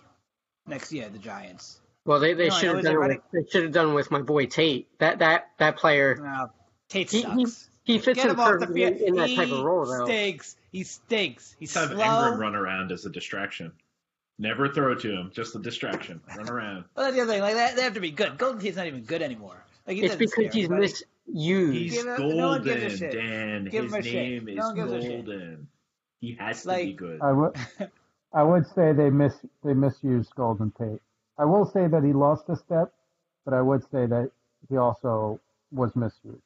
next 0.68 0.92
year, 0.92 1.08
the 1.10 1.20
Giants. 1.20 1.80
Well, 2.06 2.20
they, 2.20 2.34
they 2.34 2.50
No, 2.50 2.56
should 2.56 2.76
have 2.76 2.84
done 2.84 2.96
it 2.96 3.00
with, 3.08 3.18
they 3.34 3.50
should 3.50 3.64
have 3.64 3.72
done 3.72 3.94
with 3.94 4.12
my 4.12 4.22
boy 4.22 4.46
Tate. 4.46 4.88
That 5.00 5.20
that 5.20 5.50
that 5.58 5.78
player 5.78 6.18
Uh, 6.26 6.48
Tate 6.90 7.10
He- 7.12 7.22
he- 7.24 7.46
sucks. 7.46 7.70
he 7.84 8.00
fits 8.00 8.16
Get 8.18 8.26
in 8.26 8.32
him 8.34 8.40
off 8.40 8.48
the 8.48 8.54
perfectly 8.60 8.86
field. 8.86 9.02
in 9.02 9.16
that 9.16 9.30
he 9.30 9.36
type 9.36 9.52
of 9.52 9.64
role 9.64 9.86
though. 9.86 10.06
Stinks. 10.06 10.56
He 10.72 10.84
stinks. 10.84 11.56
He's 11.60 11.74
Just 11.74 11.90
have 11.90 11.98
slow. 11.98 12.24
Ingram 12.24 12.40
run 12.40 12.56
around 12.56 12.92
as 12.92 13.06
a 13.06 13.10
distraction. 13.10 13.72
Never 14.38 14.68
throw 14.68 14.94
to 14.96 15.12
him, 15.12 15.32
just 15.34 15.56
a 15.56 15.60
distraction. 15.60 16.20
Run 16.36 16.50
around. 16.50 16.86
Well, 16.96 17.06
that's 17.06 17.16
the 17.16 17.22
other 17.24 17.32
thing. 17.32 17.42
Like 17.42 17.54
they, 17.56 17.76
they 17.76 17.82
have 17.84 17.94
to 17.94 18.02
be 18.02 18.12
good. 18.12 18.38
Golden 18.38 18.60
Tate's 18.60 18.76
not 18.78 18.88
even 18.88 19.04
good 19.04 19.22
anymore. 19.22 19.64
Like 19.88 19.98
It's 19.98 20.16
because 20.16 20.32
scare 20.34 20.50
he's 20.52 20.66
anybody. 20.66 20.82
misused. 20.82 21.06
He's 21.76 22.04
him- 22.04 22.06
no 22.38 22.48
one 22.48 22.64
gives 22.64 22.76
a 22.76 22.80
golden, 22.82 22.98
shit. 22.98 23.12
Dan. 23.14 23.64
Give 23.66 23.84
His 23.86 23.94
him 23.94 24.00
a 24.00 24.04
shit. 24.04 24.14
name 24.14 24.50
is 24.50 24.56
No 24.58 24.66
one 24.68 24.76
gives 24.76 24.92
a 24.94 25.02
shit. 25.02 25.26
golden. 25.26 25.68
He 26.20 26.34
has 26.40 26.62
to 26.64 26.68
Like- 26.68 26.86
be 26.86 26.94
good. 26.94 27.22
I 27.22 27.32
would 27.32 27.56
I 28.36 28.44
would 28.44 28.68
say 28.68 28.92
they 28.92 29.10
miss 29.10 29.34
they 29.64 29.74
misused 29.74 30.36
Golden 30.36 30.72
Tate. 30.72 31.02
I 31.40 31.46
will 31.46 31.66
say 31.66 31.88
that 31.88 32.04
he 32.04 32.12
lost 32.14 32.50
a 32.50 32.56
step, 32.58 32.94
but 33.46 33.54
I 33.54 33.62
would 33.62 33.82
say 33.84 34.06
that 34.06 34.30
he 34.70 34.78
also 34.78 35.40
was 35.72 35.96
misused, 35.96 36.44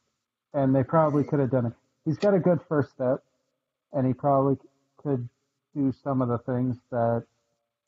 and 0.53 0.73
they 0.75 0.83
probably 0.83 1.23
could 1.23 1.39
have 1.39 1.49
done 1.49 1.65
it. 1.65 1.73
He's 2.05 2.17
got 2.17 2.35
a 2.35 2.39
good 2.39 2.59
first 2.69 2.91
step, 2.91 3.23
and 3.91 4.05
he 4.05 4.13
probably 4.13 4.57
could 4.97 5.27
do 5.75 5.91
some 6.03 6.21
of 6.21 6.29
the 6.29 6.37
things 6.39 6.77
that, 6.91 7.23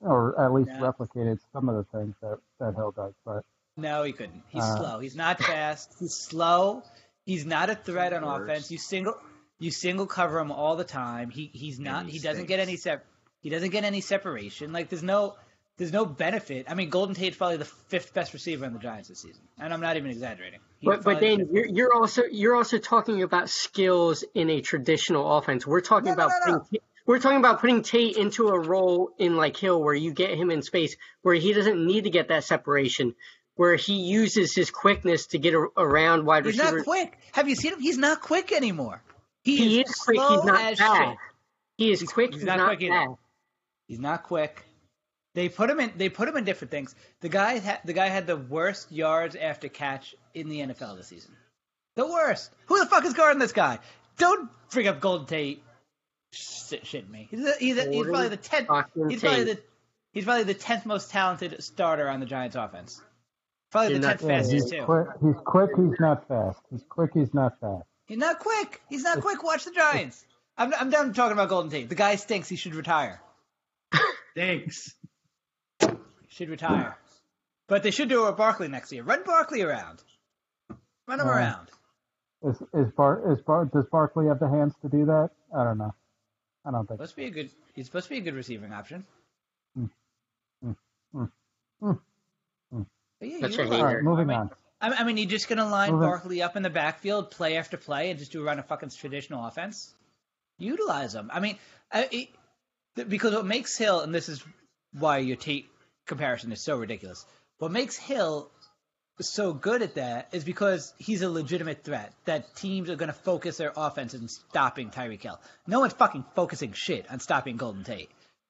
or 0.01 0.39
at 0.39 0.51
least 0.51 0.69
Yeah. 0.71 0.79
replicated 0.79 1.39
some 1.53 1.69
of 1.69 1.75
the 1.75 1.83
things 1.97 2.15
that 2.21 2.39
that 2.59 2.75
Hill 2.75 2.91
does. 2.91 3.13
But 3.23 3.45
No, 3.77 4.03
he 4.03 4.13
couldn't. 4.13 4.43
He's 4.49 4.63
Uh, 4.63 4.77
slow. 4.77 4.99
He's 4.99 5.15
not 5.15 5.39
fast. 5.39 5.95
He's 5.99 6.15
slow. 6.15 6.83
He's 7.25 7.45
not 7.45 7.69
a 7.69 7.75
threat 7.75 8.13
on 8.13 8.23
offense. 8.23 8.71
You 8.71 8.79
single 8.79 9.15
you 9.59 9.69
single 9.69 10.07
cover 10.07 10.39
him 10.39 10.51
all 10.51 10.75
the 10.75 10.83
time. 10.83 11.29
He 11.29 11.51
he's 11.53 11.79
not. 11.79 12.05
he 12.07 12.13
He, 12.13 12.19
doesn't 12.19 12.47
get 12.47 12.59
any 12.59 12.77
sep. 12.77 13.05
He 13.41 13.49
doesn't 13.49 13.69
get 13.71 13.83
any 13.83 14.01
separation. 14.01 14.71
Like 14.71 14.89
there's 14.89 15.03
no 15.03 15.35
there's 15.77 15.91
no 15.93 16.05
benefit. 16.05 16.67
I 16.69 16.75
mean, 16.75 16.89
Golden 16.89 17.15
Tate's 17.15 17.37
probably 17.37 17.57
the 17.57 17.65
fifth 17.65 18.13
best 18.13 18.33
receiver 18.33 18.65
in 18.65 18.73
the 18.73 18.79
Giants 18.79 19.09
this 19.09 19.19
season, 19.21 19.41
and 19.59 19.73
I'm 19.73 19.81
not 19.81 19.97
even 19.97 20.11
exaggerating. 20.11 20.59
He's 20.79 20.87
But 20.87 21.03
but 21.03 21.21
you're, 21.23 21.65
you're 21.65 21.93
also 21.93 22.23
you're 22.31 22.55
also 22.55 22.77
talking 22.77 23.23
about 23.23 23.49
skills 23.49 24.23
in 24.35 24.49
a 24.49 24.61
traditional 24.61 25.37
offense. 25.37 25.65
We're 25.65 25.81
talking 25.81 26.07
No, 26.07 26.13
about 26.13 26.31
no, 26.45 26.53
no. 26.53 26.59
putting, 26.59 26.79
we're 27.07 27.19
talking 27.19 27.39
about 27.39 27.61
putting 27.61 27.81
Tate 27.81 28.15
into 28.17 28.49
a 28.49 28.59
role 28.59 29.11
in 29.17 29.35
like 29.35 29.57
Hill 29.57 29.81
where 29.81 29.95
you 29.95 30.13
get 30.13 30.37
him 30.37 30.51
in 30.51 30.61
space 30.61 30.95
where 31.23 31.33
he 31.35 31.51
doesn't 31.53 31.83
need 31.83 32.03
to 32.03 32.09
get 32.11 32.27
that 32.27 32.43
separation, 32.43 33.15
where 33.55 33.75
he 33.75 33.93
uses 34.03 34.53
his 34.53 34.69
quickness 34.69 35.27
to 35.27 35.39
get 35.39 35.55
a, 35.55 35.67
around 35.77 36.25
wide 36.25 36.45
He's 36.45 36.59
receivers. 36.59 36.85
not 36.85 36.85
quick. 36.85 37.17
Have 37.31 37.49
you 37.49 37.55
seen 37.55 37.73
him? 37.73 37.79
He's 37.79 37.97
not 37.97 38.21
quick 38.21 38.51
anymore. 38.51 39.01
He, 39.43 39.57
He 39.57 39.81
is, 39.81 39.89
is 39.89 39.95
quick. 39.95 40.19
He's 40.19 40.43
not 40.43 40.77
fast. 40.77 40.79
shit. 41.09 41.17
He 41.77 41.91
is 41.91 41.99
He's- 42.01 42.13
quick. 42.13 42.31
he's 42.33 42.41
He's, 42.41 42.45
not 42.45 42.57
not, 42.57 42.67
quick 42.77 42.83
either. 42.83 43.15
Fast. 43.91 43.99
He's 43.99 43.99
not 43.99 44.23
quick. 44.23 44.65
They 45.33 45.49
put 45.49 45.69
him 45.69 45.79
in. 45.79 45.93
They 45.95 46.09
put 46.09 46.27
him 46.27 46.37
in 46.37 46.43
different 46.43 46.71
things. 46.71 46.93
The 47.21 47.29
guy 47.29 47.59
had 47.59 47.79
the 47.85 47.93
guy 47.93 48.07
had 48.07 48.27
the 48.27 48.37
worst 48.37 48.91
yards 48.91 49.35
after 49.35 49.69
catch 49.69 50.15
in 50.33 50.49
the 50.49 50.59
NFL 50.59 50.97
this 50.97 51.07
season. 51.07 51.31
The 51.95 52.05
worst. 52.05 52.51
Who 52.67 52.79
the 52.79 52.85
fuck 52.85 53.05
is 53.05 53.13
guarding 53.13 53.39
this 53.39 53.53
guy? 53.53 53.79
Don't 54.17 54.49
bring 54.71 54.87
up 54.87 54.99
Golden 54.99 55.27
Tate. 55.27 55.63
Shit, 56.33 56.85
shitting 56.85 57.09
me. 57.09 57.27
He's, 57.29 57.45
a, 57.45 57.53
he's, 57.59 57.77
a, 57.77 57.89
he's 57.91 58.05
probably 58.05 58.29
the 58.29 58.37
tenth. 58.37 58.69
He's 59.09 59.21
probably 59.21 59.43
the 59.43 59.59
he's 60.13 60.23
probably 60.23 60.43
the 60.43 60.53
tenth 60.53 60.85
most 60.85 61.11
talented 61.11 61.61
starter 61.63 62.09
on 62.09 62.19
the 62.19 62.25
Giants 62.25 62.55
offense. 62.55 63.01
Probably 63.71 63.91
You're 63.91 63.99
the 63.99 64.07
tenth 64.07 64.21
fastest 64.21 64.51
he's 64.51 64.71
too. 64.71 64.83
quick. 64.83 65.07
He's 65.21 65.35
quick. 65.45 65.69
He's 65.75 65.99
not 65.99 66.27
fast. 66.27 66.59
He's 66.69 66.83
quick. 66.89 67.11
He's 67.13 67.33
not 67.33 67.59
fast. 67.59 67.83
He's 68.07 68.17
not 68.17 68.39
quick. 68.39 68.81
He's 68.89 69.03
not 69.03 69.21
quick. 69.21 69.43
Watch 69.43 69.65
the 69.65 69.71
Giants. 69.71 70.25
I'm 70.57 70.73
I'm 70.73 70.89
done 70.89 71.13
talking 71.13 71.33
about 71.33 71.49
Golden 71.49 71.71
Tate. 71.71 71.89
The 71.89 71.95
guy 71.95 72.15
stinks. 72.15 72.49
He 72.49 72.55
should 72.55 72.75
retire. 72.75 73.21
Thanks. 74.35 74.93
Should 76.29 76.49
retire. 76.49 76.97
But 77.67 77.83
they 77.83 77.91
should 77.91 78.09
do 78.09 78.23
it 78.23 78.27
with 78.29 78.37
Barkley 78.37 78.67
next 78.67 78.91
year. 78.91 79.03
Run 79.03 79.23
Barkley 79.25 79.61
around. 79.61 80.01
Run 81.07 81.19
him 81.19 81.27
Uh, 81.27 81.31
around. 81.31 81.69
Is 82.43 82.61
is 82.73 82.91
Bar 82.93 83.31
is 83.33 83.41
Bar 83.41 83.65
does 83.65 83.85
Barkley 83.91 84.27
have 84.27 84.39
the 84.39 84.49
hands 84.49 84.73
to 84.81 84.89
do 84.89 85.05
that? 85.05 85.29
I 85.55 85.63
don't 85.63 85.77
know. 85.77 85.93
I 86.65 86.71
don't 86.71 86.87
think. 86.87 86.97
Supposed 86.99 87.11
to 87.11 87.15
be 87.17 87.25
a 87.25 87.29
good. 87.31 87.49
He's 87.73 87.85
supposed 87.85 88.05
to 88.05 88.09
be 88.11 88.17
a 88.17 88.21
good 88.21 88.33
receiving 88.35 88.73
option. 88.73 89.05
Mm, 89.77 89.89
mm, 90.65 90.75
mm, 91.15 91.31
mm, 91.83 91.99
mm. 92.73 92.85
But 93.19 93.29
yeah, 93.29 93.37
That's 93.41 93.55
you're 93.57 93.65
a 93.65 93.69
right. 93.69 93.79
All 93.79 93.85
hater. 93.87 93.97
right, 93.97 94.03
moving 94.03 94.29
I 94.29 94.33
mean, 94.33 94.37
on. 94.39 94.49
I 94.81 95.01
I 95.01 95.03
mean, 95.03 95.17
you're 95.17 95.29
just 95.29 95.47
gonna 95.49 95.67
line 95.69 95.91
Moving- 95.91 96.07
Barkley 96.07 96.41
up 96.41 96.55
in 96.55 96.63
the 96.63 96.69
backfield, 96.69 97.29
play 97.31 97.57
after 97.57 97.77
play, 97.77 98.09
and 98.09 98.17
just 98.19 98.31
do 98.31 98.43
run 98.43 98.57
a 98.59 98.63
fucking 98.63 98.89
traditional 98.89 99.45
offense. 99.45 99.93
Utilize 100.57 101.13
him. 101.13 101.29
I 101.33 101.39
mean, 101.39 101.57
I, 101.91 102.03
it, 102.05 102.09
th- 102.11 102.33
because 102.95 103.33
what 103.33 103.45
makes 103.45 103.77
Hill, 103.77 104.01
and 104.01 104.13
this 104.13 104.29
is 104.29 104.43
why 104.93 105.19
your 105.19 105.37
Tate 105.37 105.67
comparison 106.05 106.51
is 106.51 106.61
so 106.61 106.77
ridiculous. 106.77 107.25
What 107.57 107.71
makes 107.71 107.95
Hill 107.97 108.51
so 109.19 109.53
good 109.53 109.81
at 109.81 109.95
that 109.95 110.29
is 110.31 110.43
because 110.43 110.93
he's 110.97 111.21
a 111.21 111.29
legitimate 111.29 111.83
threat 111.83 112.13
that 112.25 112.55
teams 112.55 112.89
are 112.89 112.95
going 112.95 113.07
to 113.07 113.13
focus 113.13 113.57
their 113.57 113.71
offense 113.75 114.15
on 114.15 114.27
stopping 114.27 114.89
Tyreek 114.89 115.21
Hill. 115.21 115.39
No 115.67 115.79
one's 115.79 115.93
fucking 115.93 116.25
focusing 116.35 116.73
shit 116.73 117.09
on 117.09 117.19
stopping 117.19 117.57
Golden 117.57 117.83
Tate. 117.83 118.09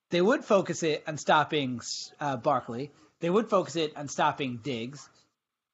They 0.10 0.22
would 0.22 0.44
focus 0.44 0.84
it 0.84 1.04
on 1.08 1.18
stopping 1.18 1.82
uh, 2.20 2.38
Barkley. 2.38 2.92
They 3.20 3.30
would 3.30 3.50
focus 3.50 3.76
it 3.76 3.96
on 3.96 4.08
stopping 4.08 4.60
Diggs. 4.64 5.08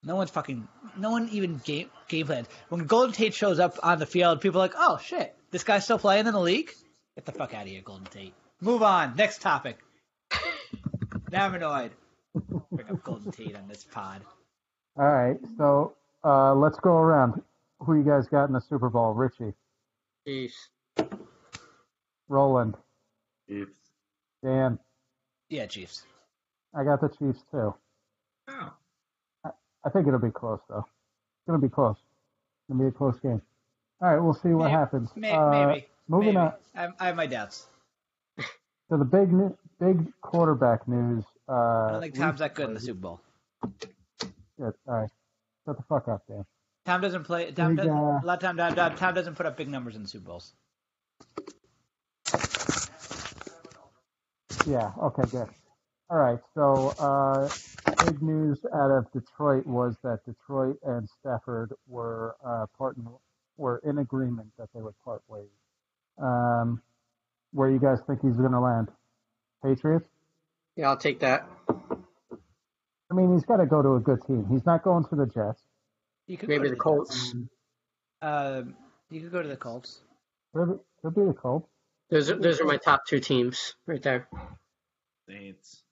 No 0.04 0.16
one's 0.16 0.30
fucking. 0.30 0.68
No 0.98 1.12
one 1.12 1.30
even 1.30 1.58
game 1.58 1.90
game 2.08 2.28
plans. 2.28 2.48
When 2.70 2.86
Golden 2.86 3.14
Tate 3.14 3.34
shows 3.34 3.60
up 3.60 3.80
on 3.82 4.00
the 4.00 4.06
field, 4.06 4.42
people 4.42 4.62
are 4.62 4.66
like, 4.66 4.76
"Oh 4.78 5.00
shit, 5.00 5.36
this 5.50 5.64
guy's 5.64 5.86
still 5.86 5.98
playing 5.98 6.28
in 6.28 6.34
the 6.34 6.40
league." 6.40 6.72
Get 7.16 7.26
the 7.26 7.32
fuck 7.32 7.54
out 7.54 7.64
of 7.64 7.68
here, 7.68 7.82
Golden 7.82 8.06
Tate. 8.06 8.34
Move 8.62 8.82
on. 8.84 9.16
Next 9.16 9.42
topic. 9.42 9.78
now 11.32 11.46
I'm 11.46 11.54
annoyed. 11.56 11.92
Bring 12.72 12.90
up 12.90 13.04
Golden 13.04 13.32
Tate 13.32 13.56
on 13.56 13.68
this 13.68 13.84
pod. 13.84 14.22
All 14.98 15.06
right, 15.12 15.38
so 15.58 15.94
uh, 16.24 16.54
let's 16.56 16.80
go 16.80 16.92
around. 16.98 17.42
who 17.80 17.96
you 17.98 18.04
guys 18.04 18.28
got 18.28 18.46
in 18.46 18.54
the 18.54 18.60
Super 18.62 18.90
Bowl? 18.90 19.14
Richie, 19.14 19.54
Chiefs. 20.26 20.70
Roland, 22.28 22.76
Chiefs. 23.48 23.72
Dan. 24.44 24.80
Yeah, 25.50 25.66
Chiefs. 25.68 26.04
I 26.74 26.84
got 26.84 27.00
the 27.02 27.10
Chiefs 27.10 27.44
too. 27.52 27.74
oh, 28.50 28.74
I 29.46 29.90
think 29.92 30.08
it'll 30.08 30.20
be 30.20 30.32
close 30.32 30.60
though. 30.68 30.80
It's 30.88 31.48
gonna 31.48 31.60
be 31.60 31.70
close. 31.70 31.96
It's 31.98 32.72
gonna 32.72 32.84
be 32.84 32.88
a 32.90 32.92
close 32.92 33.20
game. 33.20 33.42
All 34.02 34.10
right, 34.14 34.20
we'll 34.20 34.34
see 34.34 34.50
what 34.50 34.66
Maybe- 34.66 34.72
happens. 34.72 35.10
May, 35.16 35.32
Uh, 35.32 35.50
maybe. 35.68 35.88
moving 36.08 36.28
maybe. 36.34 36.38
on 36.38 36.54
I, 36.76 36.88
I 37.00 37.06
have 37.08 37.16
my 37.16 37.28
doubts. 37.28 37.68
To 38.90 38.98
the 38.98 39.06
big 39.06 39.30
big 39.80 40.12
quarterback 40.22 40.88
news. 40.88 41.24
Uh, 41.48 41.54
I 41.54 41.92
don't 41.92 42.02
think 42.02 42.16
Tom's 42.16 42.40
that 42.40 42.56
good 42.56 42.70
in 42.70 42.74
the 42.74 42.80
Super 42.80 43.00
Bowl. 43.00 43.22
Good. 44.20 44.74
All 44.88 44.96
right, 45.02 45.10
shut 45.66 45.78
the 45.78 45.84
fuck 45.84 46.08
up, 46.08 46.24
Dan. 46.28 46.46
Tom 46.86 47.02
doesn't 47.02 47.26
play. 47.26 47.52
Tom 47.52 47.76
Big, 47.76 47.86
doesn't, 47.86 47.92
uh, 47.92 48.20
a 48.24 48.26
lot 48.26 48.36
of 48.36 48.40
time. 48.40 48.56
Tom, 48.56 48.74
Tom, 48.74 48.96
Tom 48.96 49.14
doesn't 49.14 49.36
put 49.36 49.46
up 49.46 49.58
big 49.58 49.68
numbers 49.68 49.96
in 49.96 50.04
the 50.04 50.08
Super 50.08 50.26
Bowls. 50.28 50.54
Yeah. 54.66 54.92
Okay. 55.02 55.24
Good. 55.30 55.50
All 56.10 56.18
right. 56.18 56.40
So, 56.54 56.94
uh, 56.98 57.50
big 58.06 58.22
news 58.22 58.60
out 58.74 58.92
of 58.92 59.12
Detroit 59.12 59.66
was 59.66 59.98
that 60.04 60.20
Detroit 60.26 60.78
and 60.84 61.10
Stafford 61.20 61.74
were 61.88 62.36
uh, 62.46 62.68
part 62.78 62.96
were 63.58 63.82
in 63.84 63.98
agreement 63.98 64.48
that 64.58 64.70
they 64.74 64.82
would 64.82 64.96
part 65.04 65.22
ways. 65.28 65.50
Um, 66.18 66.82
where 67.52 67.70
you 67.70 67.80
guys 67.80 68.00
think 68.08 68.22
he's 68.22 68.36
going 68.36 68.52
to 68.52 68.60
land? 68.60 68.90
Patriots. 69.64 70.08
Yeah, 70.76 70.90
I'll 70.90 70.98
take 70.98 71.20
that. 71.22 71.48
I 71.70 73.14
mean, 73.14 73.34
he's 73.34 73.46
got 73.46 73.58
to 73.58 73.66
go 73.66 73.82
to 73.82 73.96
a 73.96 74.00
good 74.00 74.20
team. 74.28 74.46
He's 74.52 74.66
not 74.66 74.84
going 74.84 75.06
to 75.06 75.16
the 75.16 75.26
Jets. 75.26 75.62
You 76.28 76.38
could 76.38 76.50
Maybe 76.50 76.66
go 76.66 76.70
the 76.70 76.76
to 76.76 76.82
Colts. 76.82 77.34
Um, 78.22 78.76
you 79.10 79.22
could 79.22 79.32
go 79.32 79.42
to 79.42 79.48
the 79.48 79.56
Colts. 79.56 80.02
Could 80.54 80.68
be, 80.68 80.80
could 81.02 81.16
be 81.16 81.26
the 81.26 81.34
Colts. 81.34 81.68
Those 82.10 82.30
are, 82.30 82.36
those 82.36 82.60
are 82.62 82.66
my 82.66 82.78
top 82.78 83.06
two 83.08 83.20
teams 83.20 83.76
right 83.86 84.02
there. 84.02 84.28
Saints. 85.30 85.84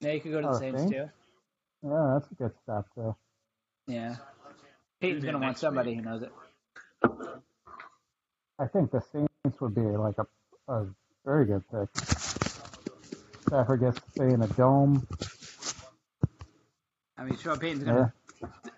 Yeah, 0.00 0.12
you 0.12 0.20
could 0.20 0.32
go 0.32 0.40
to 0.40 0.46
the 0.48 0.52
Oh, 0.54 0.58
Saints 0.58 0.80
Saints? 0.82 0.92
too. 0.96 1.08
Yeah, 1.84 2.10
that's 2.18 2.30
a 2.30 2.34
good 2.34 2.52
stop 2.62 2.86
too. 2.94 3.14
Yeah. 3.86 4.16
Payton's 5.00 5.24
gonna 5.24 5.38
want 5.38 5.58
somebody 5.58 5.90
week. 5.90 6.00
who 6.00 6.04
knows 6.10 6.22
it. 6.22 6.32
I 8.58 8.66
think 8.68 8.90
the 8.92 9.00
Saints 9.12 9.60
would 9.60 9.74
be 9.74 9.80
like 9.80 10.14
a, 10.18 10.26
a 10.68 10.86
very 11.24 11.46
good 11.46 11.62
pick. 11.70 11.88
Stafford 13.46 13.80
gets 13.80 14.00
to 14.00 14.10
stay 14.12 14.32
in 14.32 14.42
a 14.42 14.46
dome. 14.48 15.06
I 17.18 17.24
mean, 17.24 17.36
Sean 17.36 17.58
Payton's 17.58 17.84
gonna 17.84 18.12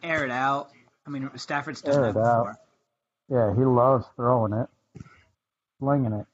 air 0.02 0.24
it 0.24 0.30
out. 0.30 0.70
I 1.06 1.10
mean, 1.10 1.30
Stafford's 1.36 1.82
done 1.82 1.94
Air 1.94 2.12
that 2.12 2.18
it 2.18 2.24
out. 2.24 2.46
before. 2.46 2.58
yeah, 3.28 3.54
he 3.54 3.64
loves 3.64 4.06
throwing 4.16 4.52
it, 4.54 4.68
slinging 5.78 6.12
it. 6.12 6.26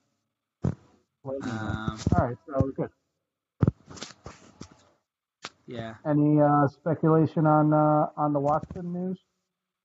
Slinging 1.22 1.48
it. 1.48 1.50
Um, 1.50 1.98
All 2.16 2.26
right, 2.26 2.36
so 2.46 2.70
good. 2.76 2.90
yeah. 5.66 5.94
Any 6.06 6.40
uh, 6.40 6.68
speculation 6.68 7.46
on 7.46 7.72
uh, 7.72 8.06
on 8.16 8.32
the 8.32 8.40
Watson 8.40 8.92
news? 8.92 9.18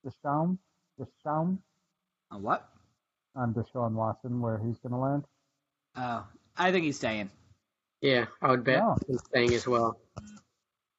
Deshaun, 0.05 0.57
Deshaun 0.99 1.57
On 2.31 2.41
what? 2.43 2.69
on 3.35 3.53
Deshaun 3.53 3.93
Watson, 3.93 4.39
where 4.39 4.57
he's 4.59 4.77
going 4.79 4.91
to 4.93 4.97
land? 4.99 5.25
Oh, 5.97 6.25
I 6.57 6.71
think 6.71 6.85
he's 6.85 6.97
staying. 6.97 7.29
Yeah, 8.01 8.25
I 8.41 8.51
would 8.51 8.63
bet 8.63 8.79
No. 8.79 8.97
he's 9.07 9.21
staying 9.29 9.53
as 9.53 9.67
well. 9.67 9.99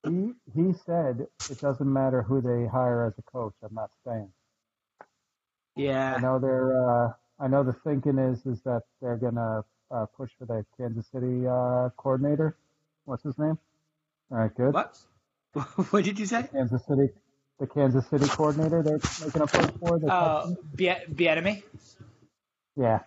He 0.04 0.32
he 0.54 0.72
said 0.86 1.26
it 1.50 1.60
doesn't 1.60 1.92
matter 1.92 2.22
who 2.22 2.40
they 2.40 2.66
hire 2.66 3.06
as 3.06 3.14
a 3.18 3.22
coach. 3.22 3.54
I'm 3.62 3.74
not 3.74 3.90
staying. 4.02 4.32
I 6.12 6.18
Yeah. 6.18 6.20
know 6.20 6.38
they're. 6.38 6.72
Uh, 7.06 7.12
I 7.40 7.48
know 7.48 7.62
the 7.64 7.72
thinking 7.72 8.18
is 8.18 8.44
is 8.46 8.62
that 8.62 8.82
they're 9.00 9.16
gonna 9.16 9.64
uh, 9.90 10.06
push 10.16 10.30
for 10.38 10.46
the 10.46 10.64
Kansas 10.78 11.06
City 11.08 11.46
uh, 11.46 11.90
coordinator. 11.96 12.56
What's 13.04 13.24
his 13.24 13.38
name? 13.38 13.58
All 14.30 14.38
right, 14.38 14.54
good. 14.54 14.74
What? 14.74 14.98
what 15.90 16.04
did 16.04 16.18
you 16.18 16.26
say? 16.26 16.48
Kansas 16.52 16.84
City, 16.86 17.08
the 17.60 17.66
Kansas 17.66 18.06
City 18.08 18.26
coordinator. 18.28 18.82
They're 18.82 19.00
making 19.26 19.42
a 19.42 19.46
push 19.46 19.70
for 19.80 19.98
the. 19.98 20.10
Oh, 20.10 20.56
Be- 20.74 20.88
Bieniemy? 21.12 21.62
Yeah. 22.76 23.00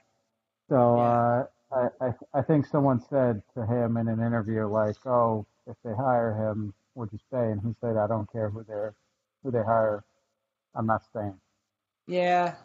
So 0.70 1.00
uh, 1.00 1.46
I, 1.72 1.88
I 2.02 2.14
I 2.34 2.42
think 2.42 2.66
someone 2.66 3.00
said 3.10 3.42
to 3.56 3.66
him 3.66 3.98
in 3.98 4.08
an 4.08 4.20
interview 4.20 4.68
like, 4.68 4.96
"Oh, 5.06 5.46
if 5.68 5.76
they 5.84 5.94
hire 5.94 6.34
him, 6.34 6.74
would 6.96 7.10
you 7.12 7.20
stay?" 7.28 7.52
And 7.52 7.62
he 7.62 7.76
said, 7.82 7.98
"I 7.98 8.08
don't 8.08 8.32
care 8.32 8.50
who 8.50 8.64
they 8.64 8.90
who 9.44 9.52
they 9.52 9.64
hire. 9.64 10.04
I'm 10.76 10.86
not 10.86 11.04
staying." 11.06 11.40
Yeah. 12.08 12.56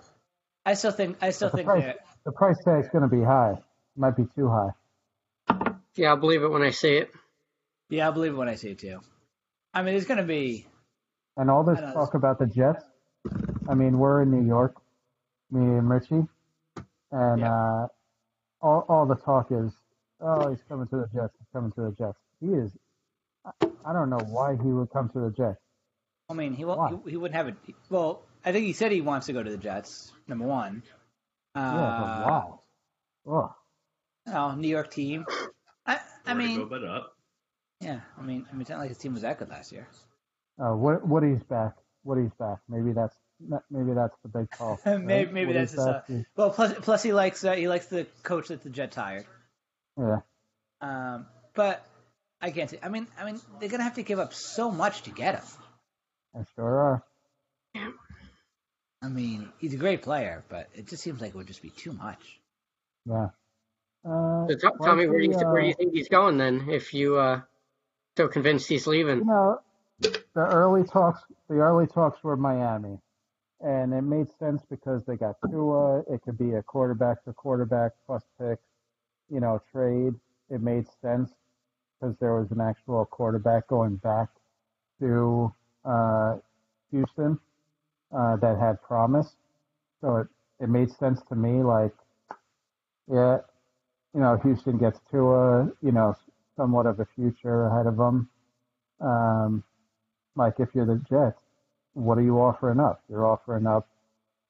I 0.66 0.74
still 0.74 0.92
think. 0.92 1.18
I 1.20 1.30
still 1.30 1.50
But 1.50 1.52
the 1.52 1.56
think 1.58 1.68
price 1.68 1.84
that. 1.84 1.98
the 2.24 2.32
price 2.32 2.56
tag's 2.64 2.88
going 2.88 3.02
to 3.08 3.14
be 3.14 3.22
high. 3.22 3.52
It 3.52 3.98
Might 3.98 4.16
be 4.16 4.24
too 4.34 4.48
high. 4.48 4.70
Yeah, 5.96 6.10
I'll 6.10 6.16
believe 6.16 6.42
it 6.42 6.48
when 6.48 6.62
I 6.62 6.70
see 6.70 6.96
it. 6.96 7.10
Yeah, 7.90 8.08
I 8.08 8.10
believe 8.10 8.32
it 8.32 8.36
when 8.36 8.48
I 8.48 8.54
see 8.54 8.70
it 8.70 8.78
too. 8.78 9.00
I 9.74 9.82
mean, 9.82 9.94
it's 9.94 10.06
gonna 10.06 10.24
be. 10.24 10.66
And 11.36 11.50
all 11.50 11.64
this 11.64 11.78
I 11.78 11.82
know. 11.82 11.92
talk 11.92 12.14
about 12.14 12.38
the 12.38 12.46
Jets. 12.46 12.84
I 13.68 13.74
mean, 13.74 13.98
we're 13.98 14.22
in 14.22 14.30
New 14.30 14.46
York, 14.46 14.76
me 15.50 15.60
and 15.60 15.88
Richie, 15.88 16.26
and 17.12 17.40
Yeah. 17.40 17.52
uh, 17.84 17.88
all 18.64 18.84
all 18.88 19.06
the 19.06 19.16
talk 19.16 19.48
is, 19.50 19.72
oh, 20.20 20.50
he's 20.50 20.62
coming 20.68 20.86
to 20.88 20.96
the 20.96 21.08
Jets. 21.14 21.34
He's 21.38 21.48
coming 21.52 21.70
to 21.72 21.82
the 21.82 21.90
Jets. 21.92 22.18
He 22.40 22.46
is. 22.48 22.70
I, 23.44 23.50
I 23.84 23.92
don't 23.92 24.10
know 24.10 24.20
why 24.28 24.56
he 24.56 24.68
would 24.72 24.90
come 24.90 25.08
to 25.10 25.20
the 25.20 25.30
Jets. 25.30 25.60
I 26.30 26.34
mean, 26.34 26.54
he 26.54 26.64
won't. 26.64 27.04
He, 27.04 27.10
he 27.12 27.16
wouldn't 27.16 27.36
have 27.36 27.48
it. 27.48 27.56
Well, 27.90 28.22
I 28.44 28.52
think 28.52 28.64
he 28.66 28.72
said 28.72 28.90
he 28.92 29.02
wants 29.02 29.26
to 29.26 29.32
go 29.34 29.42
to 29.42 29.50
the 29.50 29.58
Jets. 29.58 30.10
Number 30.26 30.46
one. 30.46 30.82
Uh, 31.54 31.60
Yeah, 31.60 32.00
but 32.00 33.26
why? 33.26 33.38
Ugh. 33.38 33.50
Oh, 34.34 34.54
New 34.56 34.68
York 34.68 34.90
team. 34.90 35.26
I. 35.86 36.00
I 36.26 36.32
mean, 36.34 36.60
go 36.60 36.64
but 36.66 36.84
up. 36.84 37.12
yeah. 37.80 38.00
I 38.18 38.22
mean, 38.22 38.46
I 38.48 38.52
mean, 38.54 38.62
it's 38.62 38.70
not 38.70 38.78
like 38.78 38.88
his 38.88 38.98
team 38.98 39.12
was 39.12 39.22
that 39.22 39.38
good 39.38 39.50
last 39.50 39.70
year. 39.72 39.86
Uh, 40.58 40.74
what 40.74 41.06
Woody's 41.06 41.42
back. 41.42 41.74
Woody's 42.04 42.32
back. 42.38 42.58
Maybe 42.68 42.92
that's 42.92 43.14
maybe 43.70 43.92
that's 43.94 44.16
the 44.22 44.28
big 44.28 44.50
call. 44.50 44.78
right? 44.86 45.00
maybe 45.00 45.32
maybe 45.32 45.52
that's 45.52 45.72
his. 45.72 45.80
Uh, 45.80 46.02
well, 46.36 46.50
plus 46.50 46.74
plus 46.80 47.02
he 47.02 47.12
likes 47.12 47.44
uh, 47.44 47.52
he 47.52 47.68
likes 47.68 47.86
the 47.86 48.06
coach 48.22 48.48
that 48.48 48.62
the 48.62 48.70
Jets 48.70 48.96
hired. 48.96 49.26
Yeah. 49.98 50.20
Um, 50.80 51.26
but 51.54 51.84
I 52.40 52.50
can't 52.50 52.68
say. 52.70 52.78
I 52.82 52.88
mean, 52.88 53.06
I 53.18 53.24
mean, 53.24 53.40
they're 53.60 53.68
gonna 53.68 53.84
have 53.84 53.94
to 53.96 54.02
give 54.02 54.18
up 54.18 54.34
so 54.34 54.70
much 54.70 55.02
to 55.02 55.10
get 55.10 55.36
him. 55.36 55.44
I 56.34 56.44
sure 56.56 56.78
are. 56.78 57.04
I 59.02 59.08
mean, 59.08 59.50
he's 59.58 59.74
a 59.74 59.76
great 59.76 60.02
player, 60.02 60.44
but 60.48 60.68
it 60.74 60.88
just 60.88 61.02
seems 61.02 61.20
like 61.20 61.30
it 61.30 61.36
would 61.36 61.46
just 61.46 61.62
be 61.62 61.70
too 61.70 61.92
much. 61.92 62.40
Yeah. 63.06 63.28
Uh, 64.04 64.46
So, 64.48 64.54
T- 64.56 64.76
Tommy, 64.82 65.06
where 65.06 65.20
do 65.20 65.26
you 65.26 65.32
where 65.36 65.60
do 65.60 65.66
you 65.68 65.74
uh, 65.74 65.76
think 65.76 65.92
he's 65.92 66.08
going 66.08 66.38
then? 66.38 66.68
If 66.70 66.94
you 66.94 67.16
uh, 67.16 67.40
so 68.16 68.28
convinced 68.28 68.68
he's 68.68 68.86
You 68.86 68.92
leaving, 68.92 69.26
know, 69.26 69.60
the 70.00 70.22
early 70.36 70.84
talks, 70.84 71.20
the 71.48 71.56
early 71.56 71.86
talks 71.86 72.22
were 72.22 72.36
Miami, 72.36 72.98
and 73.60 73.94
it 73.94 74.02
made 74.02 74.28
sense 74.38 74.62
because 74.68 75.02
they 75.06 75.16
got 75.16 75.36
Tua. 75.50 76.00
It 76.10 76.22
could 76.24 76.38
be 76.38 76.54
a 76.54 76.62
quarterback 76.62 77.24
for 77.24 77.32
quarterback 77.32 77.92
plus 78.06 78.22
pick, 78.38 78.58
you 79.30 79.40
know, 79.40 79.60
trade. 79.72 80.14
It 80.50 80.60
made 80.60 80.86
sense 81.00 81.30
because 82.00 82.16
there 82.20 82.34
was 82.34 82.50
an 82.50 82.60
actual 82.60 83.04
quarterback 83.06 83.68
going 83.68 83.96
back 83.96 84.28
to 85.00 85.52
uh, 85.84 86.36
Houston 86.90 87.38
uh, 88.14 88.36
that 88.36 88.58
had 88.58 88.82
promise. 88.82 89.36
So 90.00 90.16
it 90.18 90.28
it 90.60 90.68
made 90.68 90.90
sense 90.90 91.20
to 91.28 91.34
me. 91.34 91.62
Like, 91.62 91.92
yeah, 93.10 93.38
you 94.14 94.20
know, 94.20 94.38
Houston 94.42 94.78
gets 94.78 95.00
Tua. 95.10 95.70
You 95.82 95.92
know, 95.92 96.14
somewhat 96.56 96.86
of 96.86 97.00
a 97.00 97.06
future 97.16 97.66
ahead 97.66 97.86
of 97.86 97.96
them. 97.96 98.28
Um, 99.00 99.64
like 100.36 100.54
if 100.58 100.68
you're 100.74 100.86
the 100.86 101.02
Jets, 101.08 101.40
what 101.94 102.18
are 102.18 102.22
you 102.22 102.38
offering 102.38 102.80
up? 102.80 103.02
You're 103.08 103.26
offering 103.26 103.66
up 103.66 103.88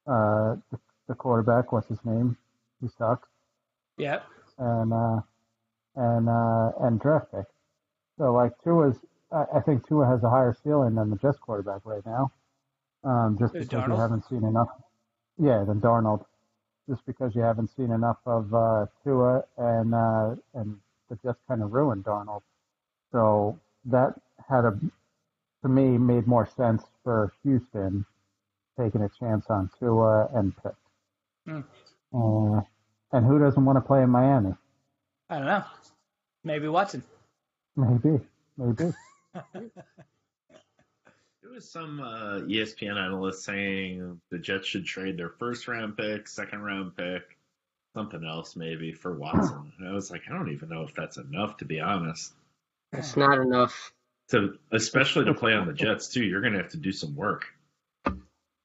uh, 0.07 0.57
the, 0.71 0.79
the 1.09 1.15
quarterback. 1.15 1.73
What's 1.73 1.89
his 1.89 2.05
name? 2.05 2.37
He 2.81 2.89
sucks. 2.99 3.29
Yeah. 3.97 4.21
And 4.59 4.93
uh, 4.93 5.21
and 5.97 6.29
uh, 6.29 6.71
and 6.81 7.01
draft 7.01 7.31
pick. 7.33 7.47
So 8.19 8.33
like 8.33 8.53
Tua's, 8.63 8.97
I, 9.33 9.45
I 9.57 9.61
think 9.61 9.87
Tua 9.87 10.07
has 10.07 10.23
a 10.23 10.31
higher 10.31 10.57
ceiling 10.63 10.95
than 10.95 11.11
the 11.11 11.17
Jets 11.17 11.39
quarterback 11.39 11.81
right 11.85 12.05
now. 12.07 12.33
Um, 13.05 13.37
just 13.39 13.55
Who's 13.55 13.67
because 13.67 13.85
Darnold? 13.85 13.89
you 13.89 14.01
haven't 14.01 14.25
seen 14.29 14.45
enough. 14.45 14.69
Yeah, 15.39 15.65
than 15.67 15.81
Darnold. 15.81 16.25
Just 16.89 17.05
because 17.07 17.35
you 17.35 17.41
haven't 17.43 17.71
seen 17.77 17.91
enough 17.91 18.19
of 18.27 18.53
uh, 18.55 18.87
Tua 19.03 19.45
and 19.57 19.95
uh, 19.95 20.35
and 20.55 20.79
the 21.09 21.17
Jets 21.25 21.39
kind 21.49 21.63
of 21.63 21.73
ruined 21.73 22.05
Darnold. 22.05 22.43
So 23.13 23.59
that 23.87 24.15
had 24.49 24.65
a 24.65 24.79
to 25.65 25.71
me 25.71 25.97
made 25.97 26.27
more 26.27 26.47
sense 26.57 26.83
for 27.03 27.33
Houston 27.43 28.05
taking 28.79 29.01
a 29.01 29.09
chance 29.19 29.47
on 29.49 29.71
Tua 29.79 30.29
and 30.35 30.53
pick. 30.63 30.75
Hmm. 31.47 31.61
Uh, 32.15 32.61
and 33.13 33.25
who 33.27 33.39
doesn't 33.39 33.65
want 33.65 33.77
to 33.77 33.81
play 33.81 34.03
in 34.03 34.11
Miami? 34.11 34.55
I 35.31 35.39
don't 35.39 35.47
know. 35.47 35.65
Maybe 36.45 36.69
Watson. 36.69 37.03
Maybe, 37.77 38.21
maybe. 38.57 38.93
There 41.43 41.53
was 41.53 41.71
some 41.71 42.01
uh, 42.01 42.41
ESPN 42.47 42.97
analyst 42.97 43.45
saying 43.45 44.19
the 44.31 44.39
Jets 44.39 44.67
should 44.67 44.87
trade 44.87 45.19
their 45.19 45.29
first 45.29 45.69
round 45.69 45.95
pick, 45.95 46.27
second 46.27 46.63
round 46.63 46.97
pick, 46.97 47.37
something 47.93 48.25
else 48.25 48.57
maybe 48.57 48.93
for 48.93 49.15
Watson. 49.15 49.71
And 49.79 49.89
I 49.89 49.93
was 49.93 50.11
like, 50.11 50.23
I 50.27 50.33
don't 50.33 50.51
even 50.51 50.71
know 50.71 50.83
if 50.83 50.95
that's 50.95 51.19
enough 51.19 51.59
to 51.59 51.67
be 51.67 51.81
honest. 51.81 52.33
It's 52.95 53.15
not 53.17 53.39
enough. 53.39 53.93
To 54.31 54.55
especially 54.73 55.27
to 55.27 55.35
play 55.35 55.53
on 55.53 55.67
the 55.67 55.73
Jets 55.83 56.09
too, 56.09 56.25
you're 56.25 56.41
gonna 56.41 56.59
have 56.59 56.71
to 56.71 56.79
do 56.79 56.93
some 56.93 57.15
work. 57.15 57.45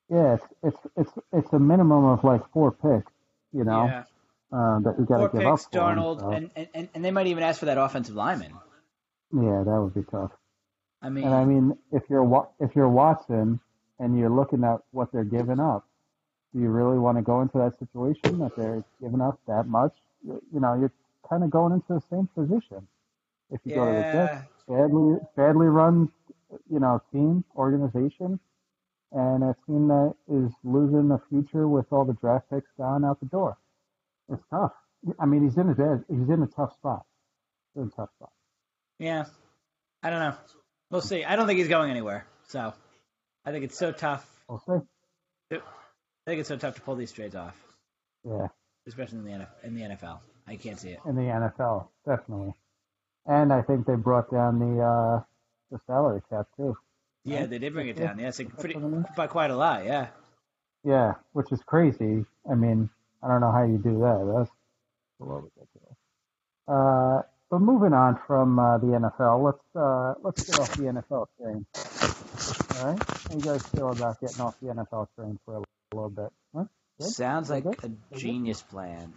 Yeah, 0.10 0.36
it's 0.36 0.46
it's 0.64 0.78
it's 0.96 1.12
it's 1.34 1.54
a 1.54 1.60
minimum 1.60 2.06
of 2.06 2.24
like 2.24 2.42
four 2.52 2.72
picks, 2.72 3.12
you 3.54 3.64
know, 3.64 3.86
Yeah. 3.86 4.04
uh, 4.52 4.80
that 4.80 4.96
you 4.98 5.06
got 5.06 5.18
Four 5.18 5.30
to 5.30 5.38
give 5.38 5.42
picks, 5.48 5.66
up 5.66 5.72
for 5.72 5.92
him, 5.92 5.98
Darnold, 5.98 6.20
so, 6.22 6.32
and, 6.32 6.50
and 6.74 6.90
and 6.94 7.06
they 7.06 7.12
might 7.12 7.28
even 7.28 7.44
ask 7.44 7.60
for 7.60 7.66
that 7.66 7.78
offensive 7.78 8.16
lineman. 8.16 8.54
yeah, 9.34 9.64
that 9.66 9.82
would 9.82 9.94
be 9.94 10.04
tough. 10.10 10.32
I 11.02 11.10
mean, 11.10 11.26
And 11.26 11.34
I 11.34 11.46
mean, 11.46 11.78
if 11.92 12.04
you're 12.10 12.24
Wa- 12.24 12.48
if 12.60 12.76
you're 12.76 12.90
Watson 12.90 13.60
and 14.00 14.18
you're 14.18 14.30
looking 14.30 14.64
at 14.64 14.80
what 14.92 15.12
they're 15.12 15.24
giving 15.24 15.60
up, 15.60 15.86
do 16.54 16.62
you 16.62 16.70
really 16.70 16.98
want 16.98 17.18
to 17.18 17.22
go 17.22 17.42
into 17.42 17.58
that 17.60 17.78
situation 17.80 18.40
that 18.40 18.56
they're 18.56 18.84
giving 19.02 19.22
up 19.22 19.40
that 19.48 19.68
much? 19.68 19.94
You 20.26 20.42
you 20.54 20.60
know, 20.62 20.74
you're 20.80 20.92
kind 21.30 21.44
of 21.44 21.50
going 21.52 21.74
into 21.74 21.94
the 21.94 22.02
same 22.10 22.28
position. 22.34 22.88
If 23.52 23.60
you 23.66 23.76
go 23.76 23.86
to 23.86 23.94
the 23.94 24.04
Jets, 24.12 24.46
badly 24.70 25.18
badly 25.36 25.68
run, 25.68 26.10
you 26.72 26.80
know, 26.80 27.02
team 27.12 27.44
organization, 27.56 28.40
and 29.12 29.44
a 29.44 29.56
team 29.66 29.88
that 29.88 30.14
is 30.28 30.52
losing 30.64 31.10
the 31.10 31.20
future 31.30 31.68
with 31.68 31.86
all 31.92 32.06
the 32.06 32.14
draft 32.14 32.50
picks 32.52 32.70
gone 32.78 33.04
out 33.04 33.20
the 33.20 33.26
door. 33.26 33.58
It's 34.32 34.44
tough. 34.52 34.74
I 35.20 35.26
mean, 35.26 35.44
he's 35.44 35.58
in 35.58 35.70
a 35.70 35.74
bad, 35.76 36.04
he's 36.10 36.30
in 36.30 36.44
a 36.44 36.48
tough 36.48 36.74
spot. 36.74 37.06
He's 37.74 37.82
in 37.84 37.88
a 37.88 37.92
tough 37.96 38.10
spot. 38.18 38.32
yeah. 39.00 39.26
I 40.02 40.10
don't 40.12 40.20
know. 40.20 40.36
We'll 40.92 41.02
see. 41.02 41.26
I 41.26 41.36
don't 41.36 41.46
think 41.46 41.60
he's 41.60 41.68
going 41.68 41.92
anywhere. 41.92 42.26
So, 42.48 42.74
I 43.46 43.52
think 43.52 43.66
it's 43.66 43.78
so 43.78 43.92
tough. 43.92 44.26
We'll 44.48 44.60
see. 44.66 44.80
I 45.52 45.58
think 46.26 46.40
it's 46.40 46.48
so 46.48 46.56
tough 46.58 46.76
to 46.76 46.82
pull 46.82 46.96
these 46.96 47.12
trades 47.12 47.36
off, 47.36 47.56
Yeah, 48.24 48.48
especially 48.88 49.18
in 49.20 49.24
the 49.26 49.48
in 49.64 49.76
the 49.76 49.82
NFL. 49.82 50.20
I 50.48 50.56
can't 50.56 50.80
see 50.80 50.90
it. 50.92 51.00
in 51.06 51.16
the 51.16 51.24
NFL, 51.24 51.88
definitely. 52.08 52.54
And 53.30 53.54
I 53.54 53.62
think 53.62 53.86
they 53.86 53.96
brought 53.96 54.32
down 54.32 54.58
the 54.58 54.82
uh, 54.84 55.24
the 55.70 55.80
salary 55.86 56.22
cap 56.32 56.48
too. 56.58 56.76
Yeah, 57.24 57.46
they 57.46 57.60
did 57.60 57.74
bring 57.74 57.88
it 57.88 57.96
down. 57.96 58.18
Yeah, 58.18 58.30
it's 58.30 58.40
like 58.40 58.58
pretty 58.58 58.74
That's 58.74 58.84
what 58.84 58.92
I 58.92 58.96
mean. 58.96 59.06
by 59.16 59.28
quite 59.28 59.52
a 59.52 59.56
lot. 59.56 59.86
Yeah. 59.86 60.08
Yeah, 60.84 61.14
which 61.34 61.52
is 61.52 61.62
crazy. 61.64 62.26
I 62.50 62.56
mean, 62.56 62.90
I 63.22 63.28
don't 63.28 63.42
know 63.42 63.52
how 63.52 63.64
you 63.64 63.78
do 63.78 64.00
that. 64.00 64.34
That's 64.36 64.52
a 65.22 65.26
ridiculous. 65.26 65.98
Uh, 66.68 67.22
but 67.52 67.60
moving 67.60 67.94
on 67.94 68.20
from 68.26 68.58
uh, 68.58 68.78
the 68.80 68.88
NFL, 68.88 69.44
let's 69.46 69.76
uh, 69.76 70.16
let's 70.24 70.44
get 70.44 70.60
off 70.60 70.72
the 70.76 70.84
NFL 70.84 71.28
train. 71.38 71.66
All 72.80 72.94
right, 72.94 73.04
how 73.04 73.36
you 73.36 73.42
guys 73.42 73.62
feel 73.68 73.92
about 73.92 74.20
getting 74.22 74.42
off 74.42 74.56
the 74.60 74.70
NFL 74.70 75.08
train 75.16 75.38
for 75.46 75.58
a 75.58 75.96
little 75.96 76.10
bit? 76.10 76.30
Huh? 76.56 76.66
Sounds 77.00 77.50
like 77.50 77.66
a 77.66 77.92
genius 78.16 78.62
plan. 78.62 79.14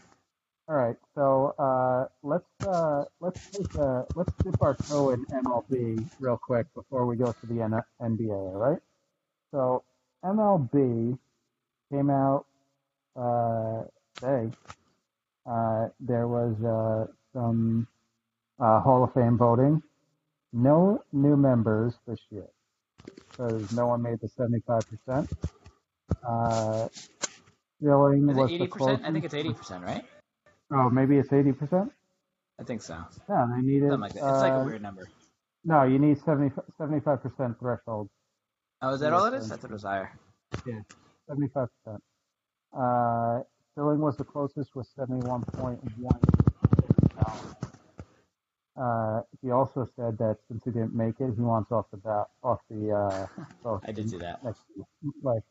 All 0.69 0.77
right, 0.77 0.97
so 1.15 1.55
uh, 1.59 2.07
let's 2.23 2.47
uh, 2.67 3.05
let's 3.21 3.39
take 3.53 3.75
a, 3.75 4.05
let's 4.15 4.31
dip 4.45 4.63
our 4.63 4.79
toe 4.89 5.11
in 5.11 5.25
MLB 5.27 6.09
real 6.21 6.39
quick 6.43 6.67
before 6.75 7.07
we 7.07 7.17
go 7.17 7.33
to 7.33 7.47
the 7.47 7.61
N- 7.63 7.83
NBA. 8.01 8.33
All 8.35 8.59
right, 8.59 8.79
so 9.53 9.85
MLB 10.25 11.19
came 11.93 12.11
out 12.11 12.47
uh, 13.17 13.85
today. 14.21 14.53
Uh, 15.51 15.89
there 16.01 16.29
was 16.29 16.57
uh, 16.65 17.13
some 17.35 17.87
uh, 18.61 18.81
Hall 18.81 19.05
of 19.05 19.13
Fame 19.15 19.39
voting. 19.39 19.83
No 20.53 21.03
new 21.13 21.37
members 21.37 21.95
this 22.07 22.21
year 22.31 22.49
because 23.37 23.71
no 23.73 23.87
one 23.89 24.03
made 24.03 24.21
the 24.21 24.29
seventy-five 24.29 24.85
percent. 24.89 25.31
Uh, 26.27 26.89
Is 28.29 28.37
was 28.37 28.51
it 28.51 28.53
eighty 28.53 28.67
percent? 28.69 29.05
I 29.05 29.11
closest. 29.11 29.13
think 29.13 29.25
it's 29.25 29.35
eighty 29.35 29.53
percent, 29.53 29.85
right? 29.85 30.05
Oh, 30.75 30.91
maybe 30.91 31.17
it's 31.19 31.33
eighty 31.33 31.53
percent. 31.53 31.93
I 32.59 32.65
think 32.65 32.83
so. 32.83 32.97
Yeah, 33.29 33.47
they 33.55 33.63
needed. 33.63 33.91
Something 33.91 34.01
like 34.01 34.13
that. 34.15 34.19
It's 34.19 34.43
like 34.43 34.53
a 34.53 34.57
uh, 34.57 34.65
weird 34.65 34.83
number. 34.83 35.09
No, 35.65 35.85
you 35.85 35.99
need 35.99 36.19
75 36.19 37.23
percent 37.23 37.59
threshold. 37.59 38.09
Oh, 38.81 38.95
is 38.95 39.01
that 39.01 39.13
all 39.13 39.27
it 39.27 39.35
is? 39.35 39.51
I 39.53 39.57
thought 39.57 39.71
it 39.71 39.73
was 39.73 39.85
higher. 39.85 40.11
Seventy-five 40.65 41.69
percent. 41.85 42.03
Uh, 42.77 43.41
Schilling 43.75 44.01
was 44.01 44.17
the 44.17 44.25
closest 44.25 44.75
with 44.75 44.87
seventy-one 44.97 45.43
point 45.53 45.81
one. 45.99 46.21
Uh, 48.75 49.21
he 49.43 49.51
also 49.51 49.87
said 49.97 50.17
that 50.19 50.39
since 50.49 50.65
he 50.65 50.71
didn't 50.71 50.95
make 50.95 51.15
it, 51.21 51.31
he 51.37 51.43
wants 51.43 51.71
off 51.71 51.87
the 51.91 51.99
bat, 51.99 52.27
off 52.43 52.59
the 52.71 52.91
uh, 52.91 53.79
I 53.87 53.93
did 53.93 54.11
see 54.11 54.19
that. 54.19 54.43
next. 54.43 54.63
Like, 55.23 55.43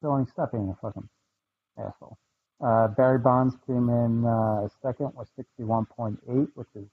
Schilling, 0.00 0.26
stop 0.26 0.52
being 0.52 0.68
a 0.68 0.76
fucking 0.80 1.08
asshole. 1.78 2.18
Uh, 2.60 2.88
Barry 2.88 3.18
Bonds 3.18 3.54
came 3.66 3.88
in 3.88 4.24
uh, 4.26 4.68
second 4.82 5.12
with 5.16 5.28
sixty-one 5.36 5.86
point 5.86 6.18
eight, 6.28 6.48
which 6.54 6.68
is 6.74 6.86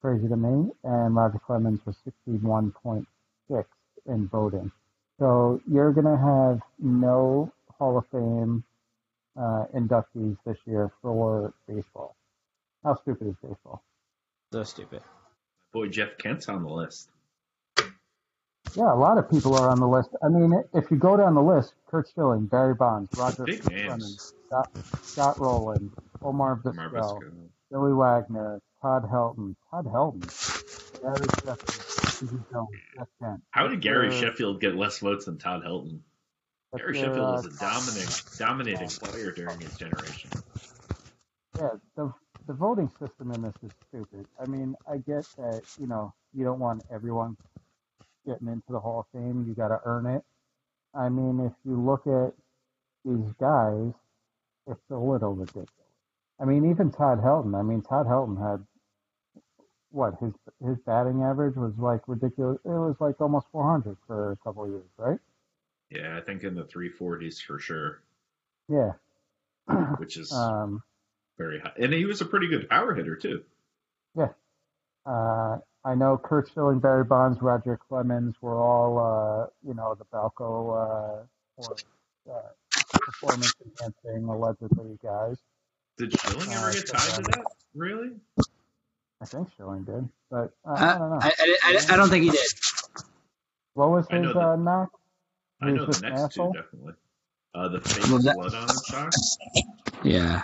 crazy 0.00 0.28
to 0.28 0.36
me, 0.36 0.70
and 0.82 1.14
Roger 1.14 1.38
Clemens 1.38 1.80
was 1.84 1.96
sixty-one 2.04 2.72
point 2.82 3.06
six 3.50 3.68
in 4.06 4.28
voting. 4.28 4.70
So 5.18 5.60
you're 5.70 5.92
going 5.92 6.06
to 6.06 6.16
have 6.16 6.60
no 6.78 7.52
Hall 7.78 7.98
of 7.98 8.06
Fame 8.10 8.64
uh, 9.38 9.64
inductees 9.74 10.36
this 10.46 10.56
year 10.66 10.90
for 11.02 11.52
baseball. 11.68 12.16
How 12.82 12.94
stupid 12.96 13.28
is 13.28 13.34
baseball? 13.42 13.82
So 14.52 14.62
stupid. 14.64 15.02
Boy, 15.72 15.88
Jeff 15.88 16.16
Kent's 16.18 16.48
on 16.48 16.62
the 16.62 16.68
list. 16.70 17.10
Yeah, 18.76 18.92
a 18.92 18.96
lot 18.96 19.18
of 19.18 19.30
people 19.30 19.54
are 19.56 19.70
on 19.70 19.78
the 19.78 19.86
list. 19.86 20.10
I 20.22 20.28
mean, 20.28 20.52
if 20.72 20.90
you 20.90 20.96
go 20.96 21.16
down 21.16 21.34
the 21.34 21.42
list, 21.42 21.74
Curt 21.86 22.08
Schilling, 22.12 22.46
Barry 22.46 22.74
Bonds, 22.74 23.08
Roger 23.16 23.44
Clemens. 23.44 24.34
Scott, 24.46 24.70
Scott 25.02 25.38
Rolen, 25.38 25.92
Omar 26.22 26.60
Vizquel. 26.64 27.20
Billy 27.70 27.92
Wagner, 27.92 28.60
Todd 28.82 29.04
Helton, 29.04 29.54
Todd 29.70 29.86
Helton, 29.86 30.22
Gary 31.00 31.26
Sheffield, 31.44 32.68
Jeff 32.96 33.08
Kent. 33.20 33.42
How 33.50 33.68
did 33.68 33.80
Gary 33.80 34.08
uh, 34.08 34.12
Sheffield 34.12 34.60
get 34.60 34.74
less 34.74 34.98
votes 34.98 35.26
than 35.26 35.38
Todd 35.38 35.62
Helton? 35.64 36.00
Gary 36.76 36.94
Sheffield 36.94 37.18
uh, 37.18 37.32
was 37.32 37.46
a 37.46 37.58
dominant, 37.58 38.22
dominating 38.38 38.88
player 38.88 39.30
during 39.32 39.60
his 39.60 39.76
generation. 39.76 40.30
Yeah, 41.58 41.70
the 41.96 42.12
the 42.46 42.52
voting 42.52 42.90
system 42.98 43.30
in 43.30 43.42
this 43.42 43.54
is 43.62 43.70
stupid. 43.88 44.26
I 44.40 44.46
mean, 44.46 44.74
I 44.90 44.98
get 44.98 45.26
that 45.38 45.62
you 45.80 45.86
know 45.86 46.12
you 46.32 46.44
don't 46.44 46.58
want 46.58 46.82
everyone 46.92 47.36
getting 48.26 48.48
into 48.48 48.70
the 48.70 48.80
Hall 48.80 49.00
of 49.00 49.06
Fame. 49.18 49.44
You 49.48 49.54
got 49.54 49.68
to 49.68 49.80
earn 49.84 50.06
it. 50.06 50.22
I 50.94 51.08
mean, 51.08 51.40
if 51.40 51.52
you 51.64 51.80
look 51.80 52.06
at 52.06 52.32
these 53.04 53.32
guys, 53.40 53.92
it's 54.66 54.90
a 54.90 54.96
little 54.96 55.34
ridiculous. 55.34 55.68
I 56.40 56.44
mean, 56.44 56.70
even 56.70 56.90
Todd 56.90 57.20
Helton. 57.22 57.58
I 57.58 57.62
mean, 57.62 57.82
Todd 57.82 58.06
Helton 58.06 58.38
had 58.40 58.64
what 59.90 60.14
his 60.20 60.32
his 60.66 60.76
batting 60.84 61.22
average 61.22 61.54
was 61.54 61.72
like 61.78 62.00
ridiculous. 62.08 62.58
It 62.64 62.68
was 62.68 62.96
like 62.98 63.20
almost 63.20 63.46
400 63.52 63.96
for 64.06 64.32
a 64.32 64.36
couple 64.38 64.64
of 64.64 64.70
years, 64.70 64.88
right? 64.96 65.18
Yeah, 65.90 66.16
I 66.16 66.20
think 66.20 66.42
in 66.42 66.54
the 66.54 66.64
340s 66.64 67.40
for 67.40 67.58
sure, 67.60 68.02
Yeah. 68.68 68.92
which 69.98 70.16
is 70.16 70.32
um, 70.32 70.82
very 71.38 71.60
high. 71.60 71.72
And 71.78 71.92
he 71.92 72.04
was 72.04 72.20
a 72.20 72.24
pretty 72.26 72.48
good 72.48 72.68
power 72.68 72.94
hitter 72.94 73.14
too. 73.16 73.44
Yeah, 74.16 74.30
uh, 75.06 75.58
I 75.84 75.94
know 75.94 76.16
Curt 76.16 76.50
Schilling, 76.52 76.78
Barry 76.80 77.04
Bonds, 77.04 77.42
Roger 77.42 77.78
Clemens 77.88 78.34
were 78.40 78.56
all, 78.56 78.98
uh, 78.98 79.46
you 79.66 79.74
know, 79.74 79.94
the 79.94 80.04
Balco 80.06 81.20
uh, 81.20 81.24
or, 81.56 81.76
uh, 82.30 82.40
performance 82.92 83.52
enhancing 83.64 84.28
allegedly 84.28 84.98
guys. 85.02 85.36
Did 85.98 86.18
Schilling 86.18 86.50
ever 86.52 86.72
get 86.72 86.88
so, 86.88 86.94
tied 86.94 87.24
to 87.24 87.30
that? 87.30 87.44
Really? 87.74 88.12
I 89.20 89.26
think 89.26 89.48
Schilling 89.56 89.84
did, 89.84 90.08
but 90.30 90.52
uh, 90.66 90.72
I 90.74 90.98
don't 90.98 91.10
know. 91.10 91.18
I, 91.20 91.32
I, 91.38 91.56
I, 91.64 91.94
I 91.94 91.96
don't 91.96 92.08
think 92.08 92.24
he 92.24 92.30
did. 92.30 92.40
what 93.74 93.90
was 93.90 94.06
I 94.10 94.18
know 94.18 94.26
his 94.28 94.34
that- 94.34 94.40
uh, 94.40 94.56
knock? 94.56 94.90
I 95.62 95.70
know 95.70 95.86
the 95.86 96.00
next 96.00 96.20
asshole? 96.20 96.52
two 96.52 96.60
definitely. 96.60 96.94
Uh, 97.54 97.68
the 97.68 97.80
fake 97.80 98.34
blood 98.34 98.54
on 98.54 98.68
his 98.68 98.86
socks. 98.86 99.38
Yeah. 100.02 100.42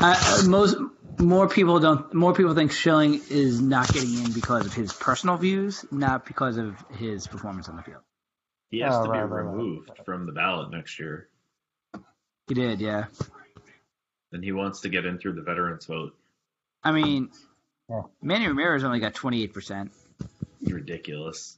Uh, 0.00 0.42
most 0.46 0.76
more 1.18 1.48
people 1.48 1.80
don't. 1.80 2.12
More 2.14 2.32
people 2.34 2.54
think 2.54 2.72
Schilling 2.72 3.20
is 3.30 3.60
not 3.60 3.92
getting 3.92 4.24
in 4.24 4.32
because 4.32 4.66
of 4.66 4.74
his 4.74 4.92
personal 4.92 5.36
views, 5.36 5.84
not 5.90 6.24
because 6.26 6.56
of 6.56 6.76
his 6.96 7.26
performance 7.26 7.68
on 7.68 7.76
the 7.76 7.82
field. 7.82 8.02
He 8.70 8.80
has 8.80 8.94
Oh, 8.94 9.04
to 9.06 9.12
be 9.12 9.18
right, 9.18 9.22
right, 9.24 9.42
right. 9.42 9.50
removed 9.50 9.90
from 10.04 10.26
the 10.26 10.32
ballot 10.32 10.70
next 10.70 10.98
year, 10.98 11.28
He 12.48 12.54
did, 12.54 12.80
yeah. 12.80 13.06
and 14.32 14.44
he 14.44 14.52
wants 14.52 14.82
to 14.82 14.88
get 14.90 15.06
in 15.06 15.18
through 15.18 15.32
the 15.34 15.42
veterans 15.42 15.86
vote. 15.86 16.14
I 16.84 16.92
mean, 16.92 17.30
Yeah. 17.88 18.02
Manny 18.22 18.46
Ramirez 18.46 18.84
only 18.84 19.00
got 19.00 19.14
twenty 19.14 19.42
eight 19.42 19.54
percent. 19.54 19.92
Ridiculous. 20.62 21.56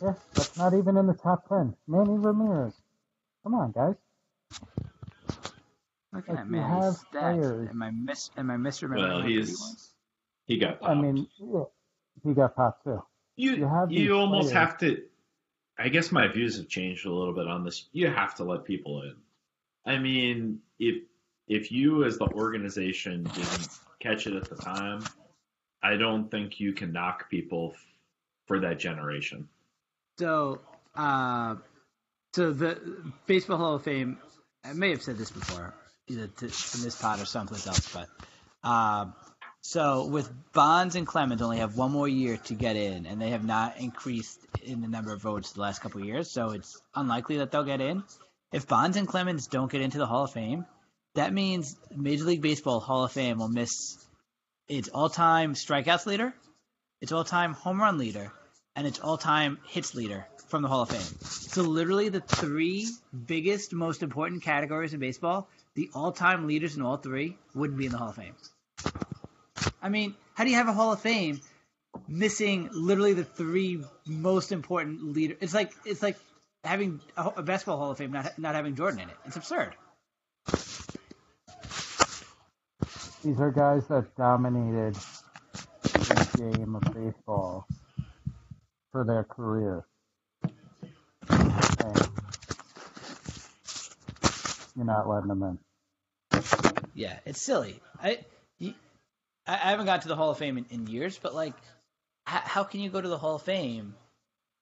Yeah, 0.00 0.14
that's 0.34 0.56
not 0.56 0.74
even 0.74 0.96
in 0.96 1.06
the 1.06 1.14
top 1.14 1.48
ten. 1.48 1.74
Manny 1.88 2.16
Ramirez. 2.16 2.74
Come 3.42 3.54
on, 3.54 3.72
guys. 3.72 3.96
Look 6.12 6.28
Like, 6.28 6.38
at 6.38 6.44
you 6.46 6.50
Manny's 6.52 6.84
have 6.84 6.94
stats. 6.94 7.10
players. 7.40 7.68
Am 7.70 7.82
I 7.82 7.90
miss? 7.90 8.30
Am 8.36 8.50
I 8.50 8.56
misremembering? 8.56 8.96
Well, 9.08 9.20
how 9.20 9.26
he 9.26 9.34
he's- 9.36 9.50
was? 9.50 9.94
He 10.46 10.56
got 10.58 10.78
I 10.82 10.94
mean, 10.94 11.28
yeah, 11.38 11.64
he 12.24 12.32
got 12.32 12.56
popped 12.56 12.84
too. 12.84 13.02
You 13.36 13.50
You 13.50 13.56
you, 13.58 13.68
have 13.68 13.88
these 13.90 14.10
almost 14.10 14.50
players. 14.50 14.68
have 14.68 14.78
to. 14.78 15.02
I 15.78 15.88
guess 15.90 16.10
my 16.10 16.26
views 16.26 16.56
have 16.56 16.68
changed 16.68 17.04
a 17.06 17.12
little 17.12 17.34
bit 17.34 17.46
on 17.46 17.62
this. 17.64 17.88
You 17.92 18.08
have 18.08 18.34
to 18.36 18.44
let 18.44 18.64
people 18.64 19.02
in. 19.02 19.14
I 19.84 19.98
mean, 19.98 20.60
if 20.78 21.04
if 21.48 21.70
you 21.70 22.04
as 22.04 22.16
the 22.18 22.26
organization 22.28 23.24
didn't 23.24 23.68
catch 24.00 24.26
it 24.26 24.34
at 24.34 24.48
the 24.48 24.56
time, 24.56 25.02
I 25.82 25.96
don't 25.96 26.30
think 26.30 26.58
you 26.60 26.72
can 26.72 26.92
knock 26.92 27.28
people 27.30 27.72
f- 27.74 27.86
for 28.46 28.58
that 28.60 28.78
generation. 28.78 29.48
So, 30.18 30.60
uh, 30.94 31.56
so 32.34 32.52
the 32.52 33.12
Baseball 33.26 33.58
Hall 33.58 33.74
of 33.74 33.82
Fame. 33.82 34.18
I 34.64 34.72
may 34.72 34.90
have 34.90 35.02
said 35.02 35.16
this 35.18 35.30
before, 35.30 35.72
either 36.08 36.26
to, 36.26 36.44
in 36.44 36.82
this 36.82 37.00
pod 37.00 37.20
or 37.20 37.24
someplace 37.24 37.66
else, 37.66 37.92
but 37.92 38.08
um, 38.68 39.14
so 39.60 40.06
with 40.06 40.30
Bonds 40.52 40.94
and 40.94 41.06
Clemens 41.06 41.42
only 41.42 41.58
have 41.58 41.76
one 41.76 41.90
more 41.90 42.08
year 42.08 42.36
to 42.44 42.54
get 42.54 42.76
in, 42.76 43.06
and 43.06 43.20
they 43.20 43.30
have 43.30 43.44
not 43.44 43.78
increased 43.78 44.40
in 44.62 44.80
the 44.80 44.88
number 44.88 45.12
of 45.12 45.20
votes 45.20 45.52
the 45.52 45.60
last 45.60 45.80
couple 45.80 46.04
years, 46.04 46.30
so 46.30 46.50
it's 46.50 46.80
unlikely 46.94 47.38
that 47.38 47.50
they'll 47.50 47.64
get 47.64 47.80
in. 47.80 48.02
If 48.52 48.66
Bonds 48.66 48.96
and 48.96 49.06
Clemens 49.06 49.46
don't 49.46 49.70
get 49.70 49.82
into 49.82 49.98
the 49.98 50.06
Hall 50.06 50.24
of 50.24 50.32
Fame, 50.32 50.64
that 51.14 51.32
means 51.32 51.76
Major 51.94 52.24
League 52.24 52.42
Baseball 52.42 52.80
Hall 52.80 53.04
of 53.04 53.12
Fame 53.12 53.38
will 53.38 53.48
miss 53.48 53.98
its 54.68 54.88
all-time 54.88 55.54
strikeouts 55.54 56.06
leader, 56.06 56.32
its 57.00 57.12
all-time 57.12 57.52
home 57.52 57.80
run 57.80 57.98
leader, 57.98 58.32
and 58.74 58.86
its 58.86 59.00
all-time 59.00 59.58
hits 59.66 59.94
leader 59.94 60.26
from 60.48 60.62
the 60.62 60.68
Hall 60.68 60.82
of 60.82 60.90
Fame. 60.90 61.00
So 61.00 61.62
literally 61.62 62.08
the 62.08 62.20
three 62.20 62.88
biggest, 63.26 63.72
most 63.72 64.02
important 64.02 64.42
categories 64.42 64.94
in 64.94 65.00
baseball, 65.00 65.48
the 65.74 65.90
all-time 65.94 66.46
leaders 66.46 66.76
in 66.76 66.82
all 66.82 66.96
three 66.96 67.36
wouldn't 67.54 67.78
be 67.78 67.86
in 67.86 67.92
the 67.92 67.98
Hall 67.98 68.08
of 68.08 68.16
Fame. 68.16 68.34
I 69.82 69.88
mean, 69.88 70.14
how 70.34 70.44
do 70.44 70.50
you 70.50 70.56
have 70.56 70.68
a 70.68 70.72
Hall 70.72 70.92
of 70.92 71.00
Fame 71.00 71.40
missing 72.06 72.70
literally 72.72 73.12
the 73.12 73.24
three 73.24 73.82
most 74.06 74.52
important 74.52 75.12
leaders? 75.12 75.38
It's 75.40 75.54
like 75.54 75.72
it's 75.84 76.02
like 76.02 76.16
having 76.64 77.00
a, 77.16 77.42
basketball 77.42 77.78
Hall 77.78 77.90
of 77.90 77.98
Fame 77.98 78.12
not 78.12 78.38
not 78.38 78.54
having 78.54 78.74
Jordan 78.74 79.00
in 79.00 79.08
it. 79.08 79.16
It's 79.26 79.36
absurd. 79.36 79.74
These 83.24 83.40
are 83.40 83.50
guys 83.50 83.86
that 83.88 84.16
dominated 84.16 84.96
the 85.82 86.52
game 86.54 86.76
of 86.76 86.82
baseball 86.94 87.66
for 88.92 89.04
their 89.04 89.24
career. 89.24 89.84
And 91.94 92.08
you're 94.76 94.84
not 94.84 95.08
letting 95.08 95.28
them 95.28 95.42
in. 95.42 95.58
Yeah, 96.94 97.18
it's 97.24 97.40
silly. 97.40 97.80
I, 98.02 98.18
you, 98.58 98.74
I 99.46 99.54
I 99.54 99.70
haven't 99.70 99.86
got 99.86 100.02
to 100.02 100.08
the 100.08 100.16
Hall 100.16 100.30
of 100.30 100.38
Fame 100.38 100.58
in, 100.58 100.66
in 100.70 100.86
years, 100.86 101.18
but 101.20 101.34
like, 101.34 101.54
how, 102.26 102.40
how 102.44 102.64
can 102.64 102.80
you 102.80 102.90
go 102.90 103.00
to 103.00 103.08
the 103.08 103.18
Hall 103.18 103.36
of 103.36 103.42
Fame 103.42 103.94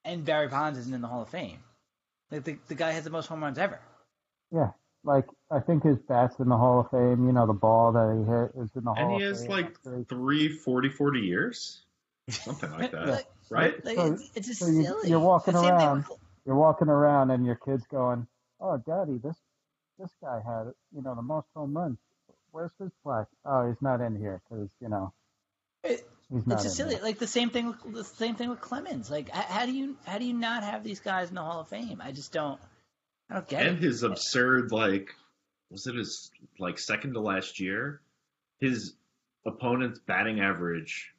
and 0.05 0.25
Barry 0.25 0.49
Bonds 0.49 0.79
isn't 0.79 0.93
in 0.95 1.01
the 1.01 1.09
Hall 1.09 1.23
of 1.23 1.29
Fame? 1.29 1.59
Like 2.31 2.45
the 2.45 2.59
the 2.69 2.75
guy 2.75 2.91
has 2.93 3.05
the 3.05 3.11
most 3.11 3.27
home 3.27 3.43
runs 3.43 3.59
ever. 3.59 3.79
Yeah, 4.53 4.71
like 5.05 5.27
I 5.51 5.61
think 5.61 5.85
his 5.85 5.97
bat's 5.99 6.39
in 6.41 6.49
the 6.49 6.57
Hall 6.57 6.81
of 6.81 6.91
Fame. 6.91 7.27
You 7.27 7.33
know, 7.33 7.47
the 7.47 7.53
ball 7.53 7.93
that 7.93 8.17
he 8.17 8.31
hit 8.31 8.65
is 8.65 8.71
in 8.77 8.85
the 8.85 8.91
And 8.91 8.99
Hall 9.11 9.19
he 9.19 9.25
of 9.25 9.31
has 9.31 9.43
Fame. 9.43 9.51
like 9.51 9.83
That's 9.83 9.89
great. 9.95 10.09
three 10.09 10.49
40, 10.49 10.89
40 10.91 11.21
years, 11.21 11.83
something 12.31 12.71
like 12.73 12.91
that, 12.93 13.07
Like- 13.09 13.27
right? 13.51 13.85
Like, 13.85 13.97
So- 13.97 14.13
it's, 14.15 14.31
it's 14.35 14.47
just 14.49 14.61
so 14.61 14.67
you- 14.67 14.85
silly. 14.85 15.09
you're 15.11 15.21
walking 15.21 15.55
The 15.55 15.61
same 15.63 15.69
thing 15.71 15.77
around. 15.87 16.05
with- 16.09 16.19
You're 16.47 16.57
walking 16.57 16.89
around 16.89 17.31
and 17.31 17.45
your 17.45 17.57
kid's 17.57 17.87
going, 17.89 18.27
"Oh, 18.61 18.77
Daddy, 18.79 19.19
this 19.19 19.37
this 19.99 20.11
guy 20.23 20.41
had 20.47 20.73
you 20.95 21.03
know 21.03 21.15
the 21.15 21.23
most 21.23 21.49
home 21.55 21.77
runs. 21.77 21.99
Where's 22.53 22.71
his 22.79 22.93
plaque? 23.03 23.29
Oh, 23.45 23.69
he's 23.69 23.83
not 23.83 24.01
in 24.01 24.17
here 24.17 24.41
because 24.49 24.69
you 24.81 24.89
know 24.89 25.13
It- 25.83 26.09
it's 26.31 26.63
just 26.63 26.77
silly. 26.77 26.95
here." 26.95 27.03
Like 27.03 27.19
the 27.19 27.27
same 27.27 27.51
thing. 27.51 27.67
With, 27.85 27.95
the 27.95 28.05
same 28.05 28.37
thing 28.37 28.49
with 28.49 28.61
Clemens. 28.61 29.11
Like, 29.11 29.29
how 29.31 29.67
do 29.67 29.73
you 29.73 29.97
how 30.07 30.19
do 30.19 30.25
you 30.25 30.35
not 30.35 30.63
have 30.63 30.85
these 30.85 31.01
guys 31.01 31.29
in 31.29 31.35
the 31.35 31.43
Hall 31.43 31.61
of 31.61 31.69
Fame? 31.69 32.01
I 32.03 32.13
just 32.13 32.33
don't. 32.33 32.61
I 33.29 33.35
don't 33.35 33.49
get 33.49 33.61
and 33.63 33.69
it. 33.69 33.75
And 33.75 33.83
his 33.83 34.05
absurd 34.05 34.71
like 34.71 35.11
was 35.71 35.87
it 35.89 35.97
his 35.97 36.31
like 36.61 36.79
second 36.79 37.15
to 37.15 37.21
last 37.21 37.59
year 37.59 38.01
his 38.61 38.95
opponent's 39.45 39.99
batting 39.99 40.41
average 40.41 41.13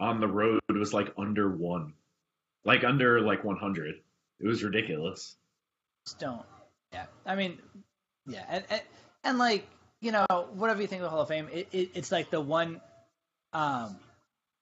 on 0.00 0.20
the 0.20 0.26
road 0.26 0.60
was 0.70 0.94
like 0.94 1.12
under 1.18 1.54
one 1.54 1.92
like 2.64 2.82
under 2.82 3.20
like 3.20 3.44
100 3.44 3.96
it 4.44 4.48
was 4.48 4.62
ridiculous 4.62 5.36
just 6.04 6.18
don't. 6.18 6.42
Yeah, 6.92 7.06
I 7.26 7.34
mean, 7.34 7.58
yeah, 8.26 8.44
and, 8.48 8.64
and 8.70 8.82
and 9.24 9.38
like 9.38 9.66
you 10.00 10.12
know, 10.12 10.26
whatever 10.54 10.80
you 10.80 10.86
think 10.86 11.00
of 11.00 11.04
the 11.04 11.10
Hall 11.10 11.22
of 11.22 11.28
Fame, 11.28 11.48
it, 11.52 11.68
it 11.72 11.90
it's 11.94 12.12
like 12.12 12.30
the 12.30 12.40
one, 12.40 12.80
um, 13.52 13.96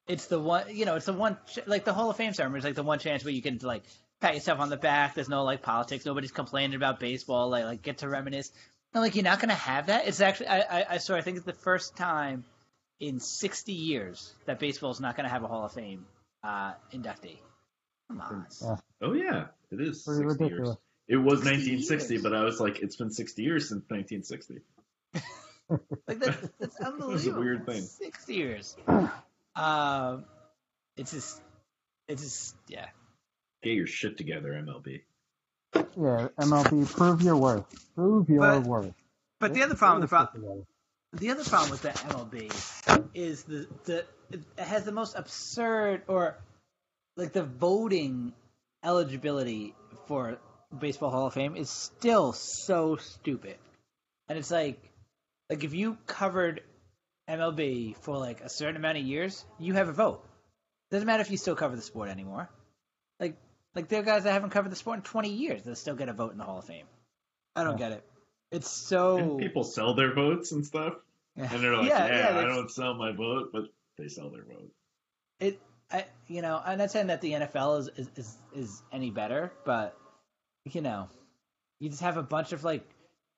it's 0.06 0.26
the 0.26 0.40
one 0.40 0.64
you 0.74 0.84
know, 0.84 0.96
it's 0.96 1.06
the 1.06 1.12
one 1.12 1.36
like 1.66 1.84
the 1.84 1.92
Hall 1.92 2.10
of 2.10 2.16
Fame 2.16 2.32
ceremony 2.32 2.60
is 2.60 2.64
like 2.64 2.74
the 2.74 2.82
one 2.82 2.98
chance 2.98 3.24
where 3.24 3.34
you 3.34 3.42
can 3.42 3.58
like 3.62 3.82
pat 4.20 4.34
yourself 4.34 4.60
on 4.60 4.70
the 4.70 4.76
back. 4.76 5.14
There's 5.14 5.28
no 5.28 5.44
like 5.44 5.62
politics. 5.62 6.06
Nobody's 6.06 6.32
complaining 6.32 6.76
about 6.76 7.00
baseball. 7.00 7.50
Like 7.50 7.64
like 7.64 7.82
get 7.82 7.98
to 7.98 8.08
reminisce. 8.08 8.50
And 8.94 9.02
like 9.02 9.14
you're 9.14 9.24
not 9.24 9.40
gonna 9.40 9.54
have 9.54 9.86
that. 9.86 10.06
It's 10.06 10.20
actually 10.20 10.48
I 10.48 10.60
I, 10.60 10.86
I 10.90 10.98
saw 10.98 11.16
I 11.16 11.22
think 11.22 11.38
it's 11.38 11.46
the 11.46 11.52
first 11.52 11.96
time 11.96 12.44
in 13.00 13.18
60 13.18 13.72
years 13.72 14.32
that 14.46 14.60
baseball's 14.60 15.00
not 15.00 15.16
gonna 15.16 15.28
have 15.28 15.42
a 15.42 15.48
Hall 15.48 15.64
of 15.64 15.72
Fame 15.72 16.06
uh, 16.44 16.72
inductee. 16.92 17.38
Come 18.08 18.20
on. 18.20 18.46
Yeah. 18.60 18.76
oh 19.02 19.12
yeah 19.14 19.46
it 19.70 19.80
is 19.80 20.02
Pretty 20.02 20.22
60 20.28 20.44
ridiculous. 20.44 20.68
years 20.68 20.76
it 21.08 21.16
was 21.16 21.38
60 21.42 21.50
1960 21.50 22.14
years. 22.14 22.22
but 22.22 22.34
i 22.34 22.44
was 22.44 22.60
like 22.60 22.80
it's 22.80 22.96
been 22.96 23.10
60 23.10 23.42
years 23.42 23.68
since 23.68 23.82
1960 23.88 24.60
Like 26.06 26.18
that's, 26.18 26.48
that's 26.60 26.76
unbelievable. 26.80 27.14
It's 27.14 27.26
a 27.26 27.32
weird 27.32 27.64
thing. 27.66 27.80
Six 27.82 28.28
years. 28.28 28.76
Um, 29.54 30.24
it's 30.96 31.12
just, 31.12 31.38
it's 32.08 32.22
just, 32.22 32.56
yeah. 32.68 32.86
get 33.62 33.72
your 33.74 33.86
shit 33.86 34.16
together 34.16 34.52
mlb 34.52 35.02
Yeah, 35.74 36.28
MLB, 36.40 36.90
prove 36.90 37.20
your 37.20 37.36
worth. 37.36 37.64
Prove 37.94 38.30
your 38.30 38.40
But- 38.40 38.62
worth. 38.64 38.94
But 39.40 39.52
the 39.52 39.62
other 39.62 39.74
problem, 39.74 40.00
get 40.00 40.06
the 40.10 40.16
problem, 40.16 40.66
the 41.12 41.30
other 41.30 41.44
problem 41.44 41.70
with 41.70 41.82
the 41.82 41.88
MLB 41.90 43.08
is 43.14 43.42
the 43.44 43.66
the 43.84 44.04
it 44.32 44.42
has 44.56 44.84
the 44.84 44.92
most 44.92 45.16
absurd 45.16 46.02
or 46.08 46.38
like 47.16 47.32
the 47.32 47.42
voting 47.44 48.32
eligibility 48.84 49.74
for 50.06 50.38
baseball 50.78 51.10
Hall 51.10 51.26
of 51.26 51.34
Fame 51.34 51.56
is 51.56 51.70
still 51.70 52.32
so 52.32 52.96
stupid, 52.96 53.56
and 54.28 54.38
it's 54.38 54.50
like 54.50 54.80
like 55.50 55.64
if 55.64 55.74
you 55.74 55.96
covered 56.06 56.62
MLB 57.28 57.96
for 57.98 58.16
like 58.18 58.40
a 58.40 58.48
certain 58.48 58.76
amount 58.76 58.98
of 58.98 59.04
years, 59.04 59.44
you 59.58 59.74
have 59.74 59.88
a 59.88 59.92
vote. 59.92 60.24
Doesn't 60.90 61.06
matter 61.06 61.22
if 61.22 61.30
you 61.30 61.36
still 61.36 61.56
cover 61.56 61.76
the 61.76 61.82
sport 61.82 62.08
anymore. 62.08 62.48
Like 63.20 63.36
like 63.74 63.88
there 63.88 64.00
are 64.00 64.04
guys 64.04 64.24
that 64.24 64.32
haven't 64.32 64.50
covered 64.50 64.70
the 64.72 64.76
sport 64.76 64.96
in 64.98 65.02
twenty 65.02 65.32
years 65.32 65.62
that 65.62 65.76
still 65.76 65.94
get 65.94 66.08
a 66.08 66.12
vote 66.12 66.32
in 66.32 66.38
the 66.38 66.44
Hall 66.44 66.58
of 66.58 66.64
Fame. 66.64 66.86
I 67.54 67.64
don't 67.64 67.78
Yeah. 67.78 67.90
get 67.90 67.92
it. 67.92 68.04
It's 68.50 68.70
so 68.70 69.16
and 69.18 69.38
people 69.38 69.64
sell 69.64 69.94
their 69.94 70.12
votes 70.14 70.52
and 70.52 70.64
stuff 70.64 70.94
and 71.36 71.48
they're 71.62 71.74
like 71.74 71.88
Yeah, 71.88 72.06
yeah, 72.06 72.34
yeah, 72.34 72.38
i 72.40 72.44
don't 72.44 72.70
sell 72.70 72.92
my 72.92 73.10
vote 73.12 73.48
but 73.50 73.64
they 73.96 74.08
sell 74.08 74.28
their 74.28 74.44
vote 74.44 74.70
it 75.40 75.58
I, 75.92 76.06
you 76.26 76.42
know 76.42 76.60
i'm 76.64 76.78
not 76.78 76.90
saying 76.90 77.08
that 77.08 77.20
the 77.20 77.32
nfl 77.32 77.80
is, 77.80 77.88
is 77.96 78.08
is 78.16 78.36
is 78.54 78.82
any 78.92 79.10
better 79.10 79.52
but 79.64 79.96
you 80.64 80.80
know 80.80 81.08
you 81.80 81.90
just 81.90 82.02
have 82.02 82.16
a 82.16 82.22
bunch 82.22 82.52
of 82.52 82.64
like 82.64 82.88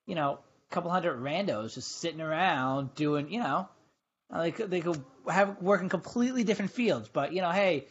you 0.05 0.15
know 0.15 0.39
a 0.71 0.73
couple 0.73 0.89
hundred 0.91 1.19
randos 1.19 1.73
just 1.73 1.99
sitting 1.99 2.21
around 2.21 2.95
doing 2.95 3.31
you 3.31 3.39
know 3.39 3.67
like 4.29 4.57
they 4.57 4.81
could 4.81 5.03
have 5.27 5.61
work 5.61 5.81
in 5.81 5.89
completely 5.89 6.43
different 6.43 6.71
fields 6.71 7.09
but 7.11 7.33
you 7.33 7.41
know 7.41 7.51
hey 7.51 7.85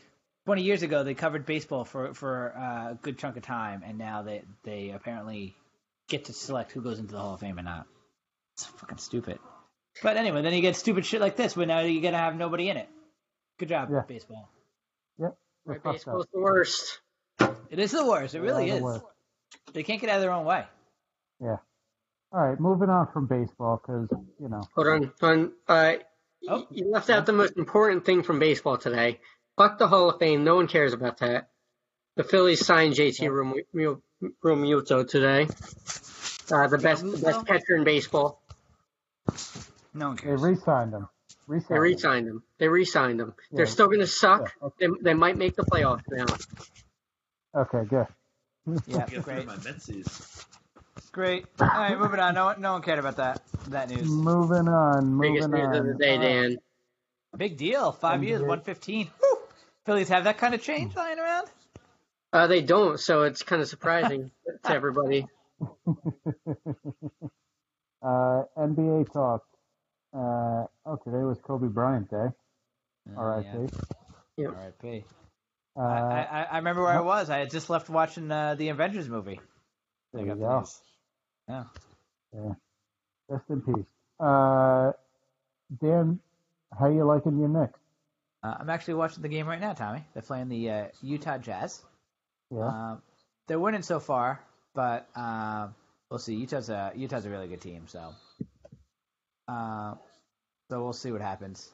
20 0.47 0.63
years 0.63 0.83
ago 0.83 1.03
they 1.05 1.15
covered 1.15 1.45
baseball 1.47 1.85
for 1.85 2.15
for 2.15 2.57
uh, 2.57 2.93
a 2.93 2.99
good 3.01 3.19
chunk 3.19 3.37
of 3.37 3.43
time 3.43 3.83
and 3.85 3.99
now 3.99 4.23
they 4.23 4.43
they 4.63 4.91
apparently 4.91 5.55
get 6.09 6.27
to 6.27 6.33
select 6.33 6.73
who 6.73 6.81
goes 6.81 6.99
into 6.99 7.13
the 7.13 7.21
hall 7.21 7.35
of 7.35 7.41
fame 7.41 7.59
or 7.59 7.63
not 7.63 7.87
it's 8.55 8.65
fucking 8.65 8.99
stupid 8.99 9.39
but 10.03 10.17
anyway 10.17 10.43
then 10.43 10.55
you 10.55 10.61
get 10.61 10.77
stupid 10.77 11.05
shit 11.05 11.21
like 11.21 11.37
this 11.37 11.57
where 11.57 11.67
now 11.67 11.81
you're 11.81 12.03
gonna 12.03 12.17
have 12.17 12.37
nobody 12.37 12.69
in 12.69 12.77
it 12.77 12.89
good 13.59 13.69
job 13.69 13.89
Yeah. 13.91 14.03
baseball. 14.07 14.51
Right, 15.67 15.83
baseball's 15.83 16.27
the 16.33 16.41
worst. 16.41 17.01
it 17.71 17.79
is 17.79 17.91
the 17.93 18.05
worst 18.07 18.35
it 18.35 18.41
really 18.41 18.67
Yeah, 18.67 18.73
the 18.75 18.79
is 18.79 18.83
worst. 18.83 19.05
they 19.73 19.83
can't 19.83 20.01
get 20.01 20.11
out 20.11 20.17
of 20.17 20.23
their 20.23 20.33
own 20.33 20.45
way 20.45 20.65
Yeah. 21.41 21.57
All 22.33 22.41
right, 22.41 22.59
moving 22.61 22.91
on 22.91 23.07
from 23.13 23.27
baseball 23.27 23.81
because 23.81 24.09
you 24.41 24.49
know 24.49 24.63
Hold 24.75 24.89
on, 24.89 25.13
hold 25.21 25.33
on. 25.33 25.53
Uh, 25.69 25.95
Oh. 26.47 26.67
you 26.71 26.91
left 26.91 27.09
out 27.09 27.25
the 27.25 27.33
most 27.33 27.57
important 27.57 28.05
thing 28.05 28.23
from 28.23 28.39
baseball 28.39 28.77
today. 28.77 29.19
Fuck 29.57 29.79
the 29.79 29.89
Hall 29.89 30.11
of 30.11 30.19
Fame. 30.19 30.45
No 30.45 30.57
one 30.57 30.67
cares 30.69 30.93
about 30.93 31.17
that. 31.19 31.49
The 32.17 32.25
Phillies 32.25 32.67
signed 32.67 32.93
JT 32.95 33.21
Realmuto 33.31 34.03
Realmuto 34.45 35.09
today. 35.09 35.45
Uh, 36.53 36.67
the 36.69 36.77
best, 36.77 37.03
the 37.03 37.17
best 37.17 37.47
catcher 37.47 37.77
in 37.77 37.85
baseball. 37.85 38.43
no 39.95 40.09
one 40.09 40.17
cares. 40.19 40.43
they 40.43 40.49
re-signed 40.51 40.93
him. 40.93 41.09
Re-signed 41.47 41.69
They 41.69 41.79
re-signed 41.79 42.29
them. 42.29 42.43
They 42.59 42.69
re-signed 42.69 43.21
him. 43.21 43.35
They're 43.53 43.67
still 43.67 43.87
going 43.87 44.01
to 44.01 44.07
suck. 44.07 44.53
Yeah, 44.63 44.69
They, 44.81 44.87
they 45.03 45.15
might 45.15 45.37
make 45.37 45.57
the 45.57 45.65
playoffs 45.65 46.03
now. 46.11 46.27
Okay, 47.63 47.85
good. 47.89 48.07
yeah 48.87 49.07
great 49.21 49.47
my 49.47 49.57
Metsies. 49.57 50.45
great 51.13 51.45
all 51.61 51.67
right 51.69 51.99
moving 51.99 52.19
on 52.19 52.35
no 52.35 52.47
one 52.47 52.61
no 52.63 52.73
one 52.73 52.81
cared 52.83 52.99
about 52.99 53.17
that 53.19 53.43
that 53.69 53.91
news 53.91 54.09
Moving 54.09 54.69
on. 54.69 55.07
Moving 55.13 55.35
Biggest 55.35 55.51
news 55.51 55.67
on. 55.69 55.77
of 55.77 55.87
the 55.87 55.95
day, 56.03 56.17
Uh, 56.17 56.21
Dan. 56.23 56.57
big 57.37 57.57
deal 57.59 57.93
five 57.93 58.25
years 58.25 58.41
115 58.41 59.11
Phillies 59.85 60.09
have 60.09 60.25
that 60.25 60.39
kind 60.39 60.55
of 60.55 60.63
change 60.63 60.97
lying 60.97 61.19
around? 61.19 61.47
Uh, 62.33 62.47
they 62.47 62.63
don't, 62.63 62.99
so 62.99 63.23
it's 63.25 63.43
kind 63.43 63.61
of 63.61 63.69
surprising 63.69 64.31
to 64.65 64.71
everybody. 64.73 65.27
uh, 68.03 68.43
NBA 68.59 69.13
talk. 69.13 69.43
Uh, 70.15 70.67
oh, 70.87 70.97
today 71.03 71.25
was 71.25 71.39
Kobe 71.43 71.67
Bryant 71.67 72.09
Day. 72.09 72.29
Uh, 73.17 73.21
R.I.P. 73.21 73.75
Yep. 74.37 74.51
R.I.P. 74.51 75.05
Uh, 75.77 75.81
I, 75.81 76.23
I, 76.31 76.43
I 76.53 76.57
remember 76.59 76.83
where 76.83 76.93
I 76.93 77.01
was. 77.01 77.31
I 77.31 77.39
had 77.39 77.51
just 77.51 77.69
left 77.69 77.89
watching 77.89 78.31
uh, 78.31 78.55
the 78.55 78.69
Avengers 78.69 79.09
movie. 79.09 79.41
there 80.13 80.25
you 80.25 80.35
go. 80.37 80.65
Yeah. 81.49 81.65
Yeah. 82.33 82.53
Rest 83.29 83.45
in 83.51 83.61
peace. 83.63 83.85
Uh, 84.21 84.93
Dan, 85.83 86.21
how 86.79 86.89
you 86.89 87.05
liking 87.05 87.39
your 87.39 87.49
Knicks? 87.49 87.79
Uh, 88.43 88.55
I'm 88.61 88.71
actually 88.71 88.95
watching 88.95 89.23
the 89.23 89.29
game 89.29 89.47
right 89.47 89.61
now, 89.61 89.73
Tommy. 89.73 90.05
They're 90.13 90.23
playing 90.23 90.49
the 90.49 90.71
uh, 90.71 90.85
Utah 91.03 91.39
Jazz. 91.39 91.83
Yeah. 92.51 92.69
Um, 92.69 93.03
they're 93.49 93.59
winning 93.59 93.83
so 93.83 93.99
far, 93.99 94.41
but 94.75 95.09
um, 95.17 95.75
we'll 96.09 96.19
see. 96.19 96.35
Utah's 96.35 96.69
a 96.69 96.93
Utah's 96.95 97.27
a 97.27 97.31
really 97.31 97.49
good 97.49 97.61
team, 97.61 97.85
so 97.89 98.15
uh, 99.49 99.95
so 100.71 100.83
we'll 100.83 100.93
see 100.93 101.13
what 101.13 101.21
happens. 101.21 101.71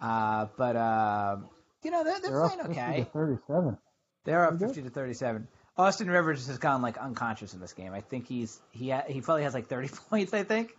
Uh, 0.00 0.46
but 0.56 0.76
uh, 0.76 1.36
you 1.84 1.90
know 1.90 2.04
they're, 2.04 2.20
they're, 2.20 2.30
They're 2.30 2.48
playing 2.48 2.66
50 2.66 2.80
okay. 2.80 3.06
37. 3.12 3.78
They're 4.24 4.46
up 4.46 4.58
fifty 4.58 4.82
to 4.82 4.90
thirty-seven. 4.90 5.48
Austin 5.76 6.10
Rivers 6.10 6.46
has 6.46 6.58
gone 6.58 6.82
like 6.82 6.98
unconscious 6.98 7.54
in 7.54 7.60
this 7.60 7.72
game. 7.72 7.92
I 7.92 8.00
think 8.00 8.26
he's 8.26 8.60
he 8.70 8.90
ha- 8.90 9.04
he 9.06 9.20
probably 9.20 9.44
has 9.44 9.54
like 9.54 9.68
thirty 9.68 9.88
points. 10.10 10.34
I 10.34 10.42
think 10.42 10.76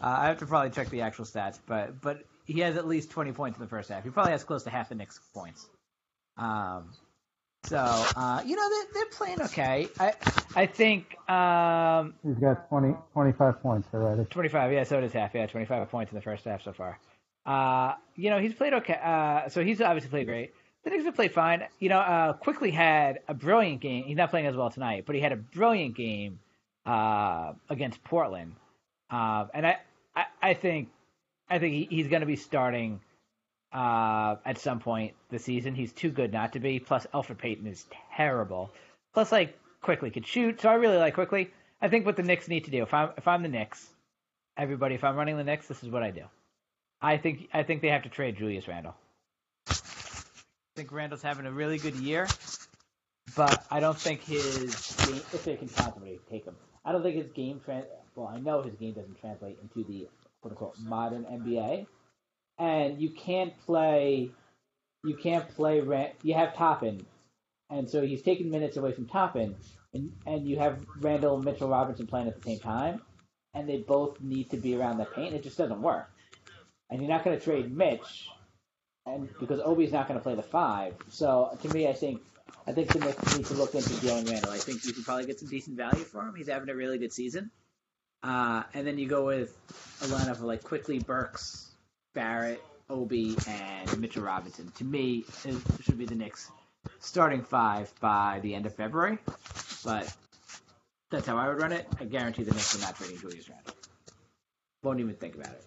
uh, 0.00 0.16
I 0.20 0.26
have 0.28 0.38
to 0.38 0.46
probably 0.46 0.70
check 0.70 0.88
the 0.90 1.02
actual 1.02 1.24
stats, 1.24 1.58
but 1.66 2.00
but 2.00 2.24
he 2.46 2.60
has 2.60 2.76
at 2.76 2.86
least 2.86 3.10
twenty 3.10 3.32
points 3.32 3.58
in 3.58 3.64
the 3.64 3.68
first 3.68 3.90
half. 3.90 4.04
He 4.04 4.10
probably 4.10 4.32
has 4.32 4.44
close 4.44 4.62
to 4.64 4.70
half 4.70 4.88
the 4.88 4.94
Knicks 4.94 5.20
points. 5.34 5.66
Um, 6.38 6.92
so 7.64 7.76
uh, 7.76 8.42
you 8.44 8.56
know 8.56 8.68
they're, 8.68 8.86
they're 8.94 9.10
playing 9.10 9.42
okay. 9.42 9.88
I 9.98 10.14
I 10.54 10.66
think 10.66 11.16
um, 11.28 12.14
He's 12.24 12.36
got 12.36 12.68
20, 12.68 12.94
25 13.12 13.62
points 13.62 13.88
already. 13.92 14.24
25, 14.24 14.72
yeah, 14.72 14.84
so 14.84 15.00
does 15.00 15.12
half. 15.12 15.34
Yeah, 15.34 15.46
25 15.46 15.90
points 15.90 16.12
in 16.12 16.16
the 16.16 16.22
first 16.22 16.44
half 16.44 16.62
so 16.62 16.72
far. 16.72 16.98
Uh, 17.44 17.94
you 18.14 18.30
know, 18.30 18.38
he's 18.38 18.54
played 18.54 18.74
okay. 18.74 18.98
Uh, 19.02 19.48
so 19.48 19.64
he's 19.64 19.80
obviously 19.80 20.10
played 20.10 20.26
great. 20.26 20.54
The 20.84 20.90
Knicks 20.90 21.04
have 21.04 21.14
played 21.14 21.32
fine. 21.32 21.64
You 21.80 21.88
know, 21.88 21.98
uh, 21.98 22.32
Quickley 22.34 22.70
had 22.70 23.20
a 23.28 23.34
brilliant 23.34 23.80
game. 23.80 24.04
He's 24.04 24.16
not 24.16 24.30
playing 24.30 24.46
as 24.46 24.56
well 24.56 24.70
tonight, 24.70 25.04
but 25.06 25.14
he 25.14 25.20
had 25.20 25.32
a 25.32 25.36
brilliant 25.36 25.96
game 25.96 26.38
uh, 26.86 27.52
against 27.68 28.02
Portland. 28.04 28.54
Uh, 29.10 29.46
and 29.52 29.66
I, 29.66 29.76
I, 30.14 30.24
I 30.42 30.54
think, 30.54 30.88
I 31.50 31.58
think 31.58 31.74
he, 31.74 31.88
he's 31.90 32.08
going 32.08 32.20
to 32.20 32.26
be 32.26 32.36
starting 32.36 33.00
uh, 33.72 34.36
at 34.44 34.58
some 34.58 34.80
point 34.80 35.14
this 35.30 35.44
season. 35.44 35.74
He's 35.74 35.92
too 35.92 36.10
good 36.10 36.32
not 36.32 36.52
to 36.54 36.60
be. 36.60 36.78
Plus, 36.78 37.06
Elfrid 37.12 37.38
Payton 37.38 37.66
is 37.66 37.86
terrible. 38.16 38.70
Plus, 39.14 39.32
like 39.32 39.58
Quickley 39.82 40.10
could 40.10 40.26
shoot. 40.26 40.60
So 40.60 40.68
I 40.68 40.74
really 40.74 40.98
like 40.98 41.14
Quickley. 41.14 41.50
I 41.80 41.88
think 41.88 42.06
what 42.06 42.16
the 42.16 42.22
Knicks 42.22 42.48
need 42.48 42.64
to 42.64 42.70
do, 42.70 42.82
if 42.82 42.92
I'm 42.92 43.10
if 43.16 43.28
I'm 43.28 43.42
the 43.42 43.48
Knicks, 43.48 43.88
everybody, 44.56 44.94
if 44.94 45.04
I'm 45.04 45.16
running 45.16 45.36
the 45.36 45.44
Knicks, 45.44 45.68
this 45.68 45.82
is 45.82 45.90
what 45.90 46.02
I 46.02 46.10
do. 46.10 46.24
I 47.00 47.16
think 47.16 47.48
I 47.52 47.62
think 47.62 47.82
they 47.82 47.88
have 47.88 48.02
to 48.02 48.08
trade 48.08 48.36
Julius 48.36 48.66
Randle. 48.66 48.94
I 49.68 49.74
think 50.74 50.92
Randle's 50.92 51.22
having 51.22 51.46
a 51.46 51.52
really 51.52 51.78
good 51.78 51.96
year, 51.96 52.26
but 53.36 53.64
I 53.70 53.80
don't 53.80 53.98
think 53.98 54.22
his 54.22 54.96
game, 55.06 55.16
if 55.16 55.44
they 55.44 55.56
can 55.56 55.68
to 55.68 56.18
take 56.30 56.44
him, 56.44 56.54
I 56.84 56.92
don't 56.92 57.02
think 57.02 57.16
his 57.16 57.30
game 57.30 57.60
trans. 57.64 57.86
Well, 58.14 58.28
I 58.28 58.40
know 58.40 58.62
his 58.62 58.74
game 58.74 58.94
doesn't 58.94 59.20
translate 59.20 59.58
into 59.62 59.88
the 59.88 60.08
quote 60.40 60.52
unquote 60.52 60.78
modern 60.80 61.24
NBA, 61.24 61.86
and 62.58 63.00
you 63.00 63.10
can't 63.10 63.58
play, 63.66 64.30
you 65.04 65.16
can't 65.16 65.48
play. 65.50 66.12
You 66.22 66.34
have 66.34 66.54
Toppin, 66.54 67.04
and 67.70 67.88
so 67.88 68.02
he's 68.02 68.22
taking 68.22 68.50
minutes 68.50 68.76
away 68.76 68.92
from 68.92 69.06
Toppin, 69.06 69.56
and 69.94 70.12
and 70.26 70.46
you 70.46 70.58
have 70.58 70.78
Randle 71.00 71.36
and 71.36 71.44
Mitchell 71.44 71.68
Robinson 71.68 72.06
playing 72.06 72.28
at 72.28 72.40
the 72.40 72.42
same 72.42 72.60
time, 72.60 73.02
and 73.54 73.68
they 73.68 73.78
both 73.78 74.20
need 74.20 74.50
to 74.50 74.56
be 74.56 74.76
around 74.76 74.98
the 74.98 75.04
paint. 75.04 75.34
It 75.34 75.42
just 75.42 75.58
doesn't 75.58 75.82
work. 75.82 76.10
And 76.90 77.00
you're 77.00 77.10
not 77.10 77.24
going 77.24 77.38
to 77.38 77.44
trade 77.44 77.76
Mitch, 77.76 78.28
and 79.06 79.28
because 79.38 79.60
Obi's 79.60 79.92
not 79.92 80.08
going 80.08 80.18
to 80.18 80.22
play 80.22 80.34
the 80.34 80.42
five. 80.42 80.94
So 81.10 81.56
to 81.62 81.68
me, 81.68 81.86
I 81.86 81.92
think 81.92 82.22
I 82.66 82.72
think 82.72 82.92
the 82.92 82.98
Knicks 82.98 83.36
need 83.36 83.46
to 83.46 83.54
look 83.54 83.74
into 83.74 83.90
Jalen 83.90 84.30
Randle. 84.30 84.52
I 84.52 84.58
think 84.58 84.84
you 84.84 84.92
can 84.92 85.02
probably 85.02 85.26
get 85.26 85.38
some 85.38 85.48
decent 85.48 85.76
value 85.76 86.04
for 86.04 86.20
him. 86.20 86.34
He's 86.34 86.48
having 86.48 86.68
a 86.68 86.74
really 86.74 86.98
good 86.98 87.12
season. 87.12 87.50
Uh, 88.22 88.64
and 88.74 88.86
then 88.86 88.98
you 88.98 89.08
go 89.08 89.24
with 89.24 89.56
a 90.02 90.06
lineup 90.06 90.32
of 90.32 90.42
like 90.42 90.62
Quickley 90.64 90.98
Burks, 90.98 91.67
Barrett, 92.18 92.60
Obi, 92.90 93.36
and 93.46 94.00
Mitchell 94.00 94.24
Robinson. 94.24 94.72
To 94.78 94.84
me, 94.84 95.24
it 95.44 95.56
should 95.84 95.96
be 95.98 96.04
the 96.04 96.16
Knicks 96.16 96.50
starting 96.98 97.42
five 97.42 97.92
by 98.00 98.40
the 98.42 98.56
end 98.56 98.66
of 98.66 98.74
February. 98.74 99.18
But 99.84 100.12
that's 101.12 101.28
how 101.28 101.36
I 101.36 101.46
would 101.46 101.62
run 101.62 101.70
it. 101.70 101.86
I 102.00 102.06
guarantee 102.06 102.42
the 102.42 102.50
Knicks 102.50 102.76
are 102.76 102.80
not 102.80 102.96
trading 102.96 103.20
Julius 103.20 103.48
Randle. 103.48 103.72
Won't 104.82 104.98
even 104.98 105.14
think 105.14 105.36
about 105.36 105.52
it. 105.52 105.64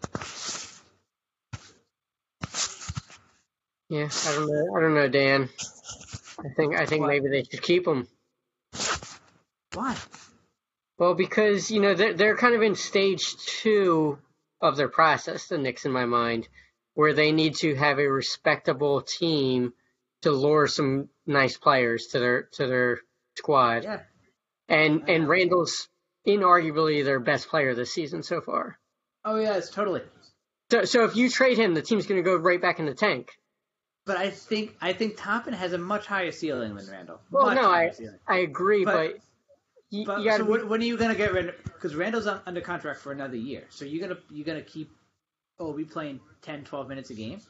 Yeah, 3.88 4.10
I 4.28 4.34
don't 4.36 4.47
know. 4.47 4.76
I 4.76 4.82
don't 4.82 4.93
know, 4.93 5.08
Dan. 5.08 5.49
I 6.38 6.49
think 6.49 6.76
I 6.76 6.86
think 6.86 7.02
What? 7.04 7.08
maybe 7.08 7.30
they 7.30 7.43
should 7.43 7.62
keep 7.62 7.88
him. 7.88 8.10
Why? 9.74 9.95
Well, 10.97 11.14
because 11.14 11.72
you 11.72 11.80
know 11.80 11.93
they're 11.93 12.14
they're 12.14 12.36
kind 12.36 12.56
of 12.56 12.62
in 12.62 12.76
stage 12.76 13.38
two 13.38 14.18
of 14.62 14.78
their 14.78 14.88
process. 14.89 15.47
The 15.47 15.57
Knicks, 15.57 15.86
in 15.86 15.91
my 15.91 16.05
mind, 16.05 16.47
where 16.93 17.14
they 17.14 17.32
need 17.32 17.55
to 17.57 17.76
have 17.76 17.99
a 17.99 18.07
respectable 18.07 19.01
team 19.01 19.74
to 20.22 20.32
lure 20.32 20.68
some 20.68 21.09
nice 21.26 21.57
players 21.57 22.07
to 22.07 22.20
their 22.20 22.43
to 22.53 22.68
their 22.68 22.99
squad. 23.38 23.84
Yeah. 23.84 23.99
And 24.70 25.09
and. 25.09 25.28
Randle's 25.28 25.88
inarguably 26.28 27.03
their 27.03 27.20
best 27.20 27.49
player 27.49 27.74
this 27.74 27.93
season 27.93 28.24
so 28.24 28.41
far. 28.41 28.78
Oh 29.26 29.38
yes, 29.38 29.70
totally. 29.70 30.01
So 30.72 30.84
so 30.86 31.03
if 31.05 31.16
you 31.16 31.30
trade 31.30 31.57
him, 31.57 31.74
the 31.74 31.82
team's 31.82 32.05
going 32.07 32.24
to 32.24 32.30
go 32.30 32.36
right 32.38 32.62
back 32.62 32.80
in 32.80 32.86
the 32.86 32.93
tank. 32.93 33.32
But 34.05 34.18
I 34.18 34.30
think 34.30 34.76
I 34.82 34.93
think 34.93 35.18
Toppin 35.18 35.53
has 35.53 35.74
a 35.74 35.78
much 35.78 36.05
higher 36.07 36.32
ceiling 36.32 36.76
than 36.76 36.88
Randle. 36.89 37.20
Well, 37.32 37.47
Much 37.47 37.55
no, 37.55 37.70
I 37.72 37.89
ceiling. 37.91 38.20
I 38.28 38.38
agree, 38.39 38.86
But- 38.86 39.14
but, 39.14 39.22
you, 39.91 40.05
But 40.05 40.21
you 40.21 40.31
so 40.31 40.45
when, 40.45 40.81
are 40.81 40.83
you 40.83 40.97
gonna 40.97 41.15
get 41.15 41.33
rid? 41.33 41.53
Because 41.65 41.95
Randle's 41.95 42.25
un- 42.25 42.41
under 42.45 42.61
contract 42.61 43.01
for 43.01 43.11
another 43.11 43.35
year. 43.35 43.65
So 43.69 43.83
you're 43.85 44.07
gonna 44.07 44.19
you're 44.29 44.45
gonna 44.45 44.61
keep 44.61 44.89
Obi 45.59 45.83
playing 45.83 46.21
10, 46.41 46.63
12 46.63 46.87
minutes 46.87 47.09
a 47.09 47.13
game. 47.13 47.41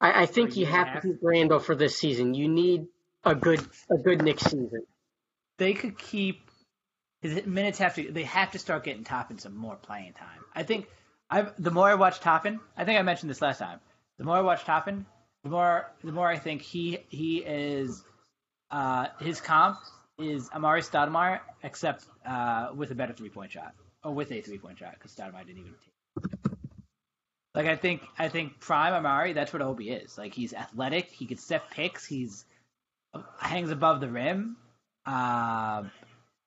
I, 0.00 0.22
I 0.22 0.26
think 0.26 0.56
you 0.56 0.66
have 0.66 0.94
to 0.94 1.08
keep 1.08 1.18
Randle 1.22 1.60
for 1.60 1.74
this 1.74 1.96
season. 1.96 2.34
You 2.34 2.48
need 2.48 2.86
a 3.24 3.34
good 3.34 3.60
a 3.90 3.98
good 3.98 4.22
next 4.22 4.44
season. 4.44 4.84
They 5.58 5.74
could 5.74 5.98
keep 5.98 6.50
his 7.20 7.44
minutes 7.46 7.78
have 7.78 7.94
to. 7.96 8.10
They 8.10 8.24
have 8.24 8.52
to 8.52 8.58
start 8.58 8.84
getting 8.84 9.04
Toppin 9.04 9.38
some 9.38 9.54
more 9.54 9.76
playing 9.76 10.14
time. 10.14 10.40
I 10.54 10.62
think 10.62 10.88
I've 11.28 11.52
the 11.62 11.70
more 11.70 11.88
I 11.90 11.94
watch 11.94 12.20
Toppin, 12.20 12.58
I 12.74 12.86
think 12.86 12.98
I 12.98 13.02
mentioned 13.02 13.30
this 13.30 13.42
last 13.42 13.58
time. 13.58 13.80
The 14.16 14.24
more 14.24 14.36
I 14.36 14.40
watch 14.40 14.64
Toppin, 14.64 15.04
the 15.44 15.50
more 15.50 15.92
the 16.02 16.12
more 16.12 16.26
I 16.26 16.38
think 16.38 16.62
he 16.62 17.00
he 17.10 17.38
is 17.38 18.02
uh, 18.70 19.08
his 19.20 19.42
comp 19.42 19.76
is 20.22 20.48
Amar'e 20.50 20.82
Stoudemire, 20.88 21.40
except 21.62 22.06
uh, 22.26 22.70
with 22.74 22.90
a 22.90 22.94
better 22.94 23.12
three 23.12 23.28
point 23.28 23.52
shot 23.52 23.74
or 24.04 24.12
with 24.12 24.32
a 24.32 24.40
three 24.40 24.58
point 24.58 24.78
shot 24.78 24.94
because 24.94 25.14
Stoudemire 25.14 25.46
didn't 25.46 25.60
even 25.60 25.74
take. 25.74 26.52
Like 27.54 27.66
I 27.66 27.76
think 27.76 28.02
I 28.18 28.28
think 28.28 28.60
prime 28.60 28.94
Amar'e, 28.94 29.34
that's 29.34 29.52
what 29.52 29.62
Obi 29.62 29.90
is. 29.90 30.16
Like 30.16 30.34
he's 30.34 30.54
athletic, 30.54 31.10
he 31.10 31.26
can 31.26 31.36
set 31.36 31.70
picks, 31.70 32.06
he's 32.06 32.44
hangs 33.38 33.70
above 33.70 34.00
the 34.00 34.08
rim. 34.08 34.56
Um, 35.04 35.90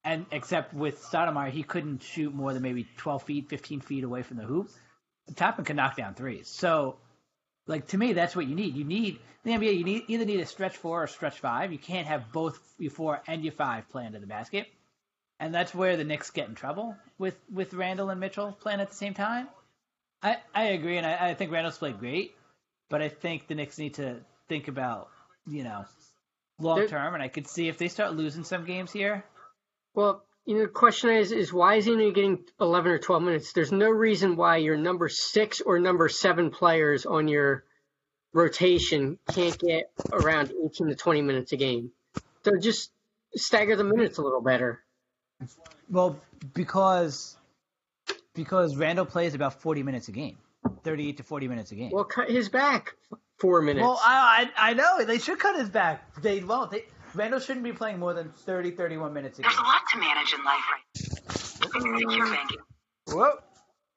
and 0.04 0.26
except 0.32 0.74
with 0.74 1.02
Stoudemire, 1.04 1.50
he 1.50 1.64
couldn't 1.64 2.04
shoot 2.04 2.34
more 2.34 2.54
than 2.54 2.62
maybe 2.62 2.88
12 2.98 3.24
feet, 3.24 3.50
15 3.50 3.82
feet 3.82 4.04
away 4.04 4.22
from 4.22 4.38
the 4.38 4.44
hoop. 4.44 4.70
Toppin 5.36 5.66
can 5.66 5.76
knock 5.76 5.98
down 5.98 6.14
threes. 6.14 6.48
So, 6.48 6.98
like 7.68 7.88
to 7.88 7.98
me, 7.98 8.14
that's 8.14 8.36
what 8.36 8.48
you 8.48 8.56
need. 8.56 8.76
You 8.76 8.84
need 8.84 9.20
the 9.44 9.52
NBA. 9.52 9.78
You 9.78 9.84
need 9.84 10.04
either 10.08 10.26
need 10.26 10.40
a 10.40 10.46
stretch 10.46 10.78
four 10.78 11.04
or 11.04 11.08
stretch 11.08 11.40
five. 11.40 11.72
You 11.72 11.80
can't 11.80 12.08
have 12.08 12.32
both 12.32 12.60
your 12.78 12.92
four 12.92 13.22
and 13.28 13.44
your 13.44 13.54
five 13.54 13.90
playing 13.90 14.14
to 14.14 14.20
the 14.20 14.28
basket. 14.28 14.68
And 15.40 15.54
that's 15.54 15.76
where 15.76 15.98
the 15.98 16.04
Knicks 16.04 16.30
get 16.32 16.48
in 16.48 16.56
trouble 16.56 16.96
with 17.18 17.36
with 17.52 17.74
Randle 17.74 18.10
and 18.10 18.20
Mitchell 18.20 18.58
playing 18.60 18.80
at 18.80 18.90
the 18.90 18.96
same 18.96 19.14
time. 19.14 19.48
I 20.22 20.38
I 20.54 20.64
agree, 20.66 20.98
and 20.98 21.06
I, 21.06 21.30
I 21.30 21.34
think 21.34 21.52
Randle's 21.52 21.78
played 21.78 22.00
great, 22.00 22.36
but 22.90 23.02
I 23.02 23.10
think 23.10 23.48
the 23.48 23.56
Knicks 23.56 23.78
need 23.78 23.96
to 23.96 24.22
think 24.48 24.68
about 24.68 25.10
you 25.48 25.64
know 25.64 25.86
long 26.60 26.88
term. 26.88 27.14
And 27.14 27.24
I 27.24 27.28
could 27.28 27.48
see 27.48 27.68
if 27.68 27.78
they 27.78 27.88
start 27.88 28.14
losing 28.14 28.44
some 28.44 28.66
games 28.66 28.92
here. 28.92 29.26
Well, 29.94 30.24
you 30.46 30.56
know, 30.56 30.62
the 30.62 30.68
question 30.68 31.10
is, 31.10 31.32
is 31.32 31.52
why 31.52 31.76
is 31.76 31.86
he 31.86 31.92
only 31.92 32.12
getting 32.12 32.44
11 32.62 32.92
or 32.92 33.00
12 33.00 33.24
minutes? 33.24 33.54
There's 33.54 33.72
no 33.72 33.90
reason 33.90 34.36
why 34.36 34.58
your 34.58 34.78
number 34.78 35.10
six 35.10 35.62
or 35.62 35.80
number 35.80 36.08
seven 36.08 36.52
players 36.52 37.06
on 37.06 37.28
your 37.28 37.64
rotation 38.34 39.18
can't 39.32 39.58
get 39.58 39.92
around 40.12 40.52
18 40.52 40.90
to 40.90 40.96
20 40.96 41.22
minutes 41.22 41.52
a 41.52 41.58
game. 41.58 41.92
So 42.44 42.52
just 42.60 42.92
stagger 43.36 43.76
the 43.76 43.84
minutes 43.84 44.18
a 44.20 44.22
little 44.22 44.42
better. 44.42 44.84
Well, 45.90 46.20
because 46.54 47.36
because 48.34 48.76
Randle 48.76 49.06
plays 49.06 49.34
about 49.34 49.62
forty 49.62 49.84
minutes 49.84 50.08
a 50.08 50.12
game, 50.12 50.38
thirty-eight 50.84 51.18
to 51.18 51.24
forty 51.24 51.48
minutes 51.48 51.72
a 51.72 51.76
game. 51.76 51.92
Well, 51.92 52.06
cut 52.06 52.30
his 52.30 52.50
back 52.50 52.96
four 53.38 53.62
minutes. 53.62 53.84
Well, 53.84 54.00
I, 54.02 54.50
I 54.56 54.70
I 54.70 54.74
know 54.74 55.04
they 55.04 55.20
should 55.20 55.40
cut 55.40 55.58
his 55.58 55.70
back. 55.70 56.22
They 56.22 56.42
won't. 56.42 56.72
They, 56.72 56.86
Randle 57.16 57.40
shouldn't 57.40 57.64
be 57.64 57.72
playing 57.72 58.00
more 58.00 58.14
than 58.14 58.30
30, 58.30 58.72
31 58.72 59.14
minutes 59.14 59.40
a 59.40 59.42
game. 59.42 59.50
There's 59.50 59.60
a 59.60 59.64
lot 59.64 59.82
to 59.94 60.00
manage 60.00 60.34
in 60.34 60.44
life 60.44 60.62
right 60.72 60.84
Secure 61.96 62.26
banking. 62.28 62.58
Whoa! 63.08 63.38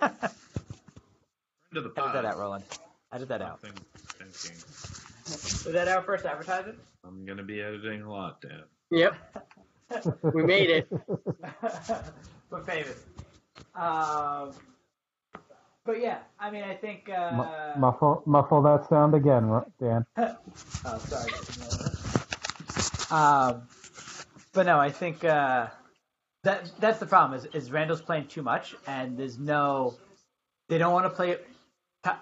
Into 1.75 1.89
the 1.89 1.93
I 2.01 2.07
did 2.07 2.15
that 2.15 2.25
out, 2.25 2.39
Roland. 2.39 2.65
I 3.13 3.19
did 3.19 3.29
that 3.29 3.43
out. 3.43 3.61
Think- 3.61 3.75
thinking. 4.19 4.57
Was 5.27 5.65
that 5.75 5.89
our 5.89 6.03
first 6.03 6.25
advertisement? 6.25 6.79
I'm 7.05 7.25
gonna 7.27 7.43
be 7.43 7.61
editing 7.61 8.03
a 8.03 8.11
lot, 8.11 8.41
Dan. 8.41 8.63
yep, 8.91 9.15
we 10.35 10.43
made 10.43 10.71
it. 10.71 10.89
We're 12.51 12.63
famous. 12.65 13.05
Um, 13.75 14.53
but 15.85 16.01
yeah, 16.01 16.19
I 16.41 16.51
mean, 16.51 16.65
I 16.65 16.75
think. 16.75 17.11
Uh, 17.11 17.33
Mu- 17.77 17.81
muffle, 17.81 18.23
muffle 18.27 18.63
that 18.63 18.89
sound 18.89 19.15
again, 19.15 19.63
Dan. 19.81 20.07
Oh, 20.17 20.99
sorry. 20.99 21.31
Um, 23.11 23.63
but 24.53 24.67
no, 24.67 24.79
I 24.79 24.91
think 24.91 25.25
uh, 25.25 25.69
that 26.45 26.71
that's 26.79 26.99
the 26.99 27.07
problem. 27.07 27.39
Is, 27.39 27.47
is 27.47 27.71
Randle's 27.73 28.03
playing 28.03 28.27
too 28.29 28.43
much, 28.43 28.75
and 28.87 29.17
there's 29.19 29.39
no. 29.39 29.95
They 30.69 30.79
don't 30.79 30.93
want 30.93 31.07
to 31.07 31.11
play. 31.11 31.37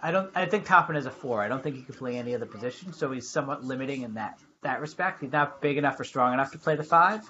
I 0.02 0.10
don't. 0.10 0.30
I 0.34 0.46
think 0.46 0.64
Toppin 0.64 0.96
is 0.96 1.06
a 1.06 1.10
four. 1.10 1.42
I 1.42 1.48
don't 1.48 1.62
think 1.62 1.76
he 1.76 1.82
can 1.82 1.94
play 1.94 2.16
any 2.16 2.34
other 2.34 2.46
position, 2.46 2.92
so 2.92 3.10
he's 3.12 3.28
somewhat 3.28 3.64
limiting 3.64 4.02
in 4.02 4.14
that 4.14 4.38
that 4.62 4.80
respect. 4.80 5.20
He's 5.20 5.32
not 5.32 5.60
big 5.60 5.76
enough 5.76 5.98
or 6.00 6.04
strong 6.04 6.32
enough 6.32 6.52
to 6.52 6.58
play 6.58 6.76
the 6.76 6.84
five. 6.84 7.28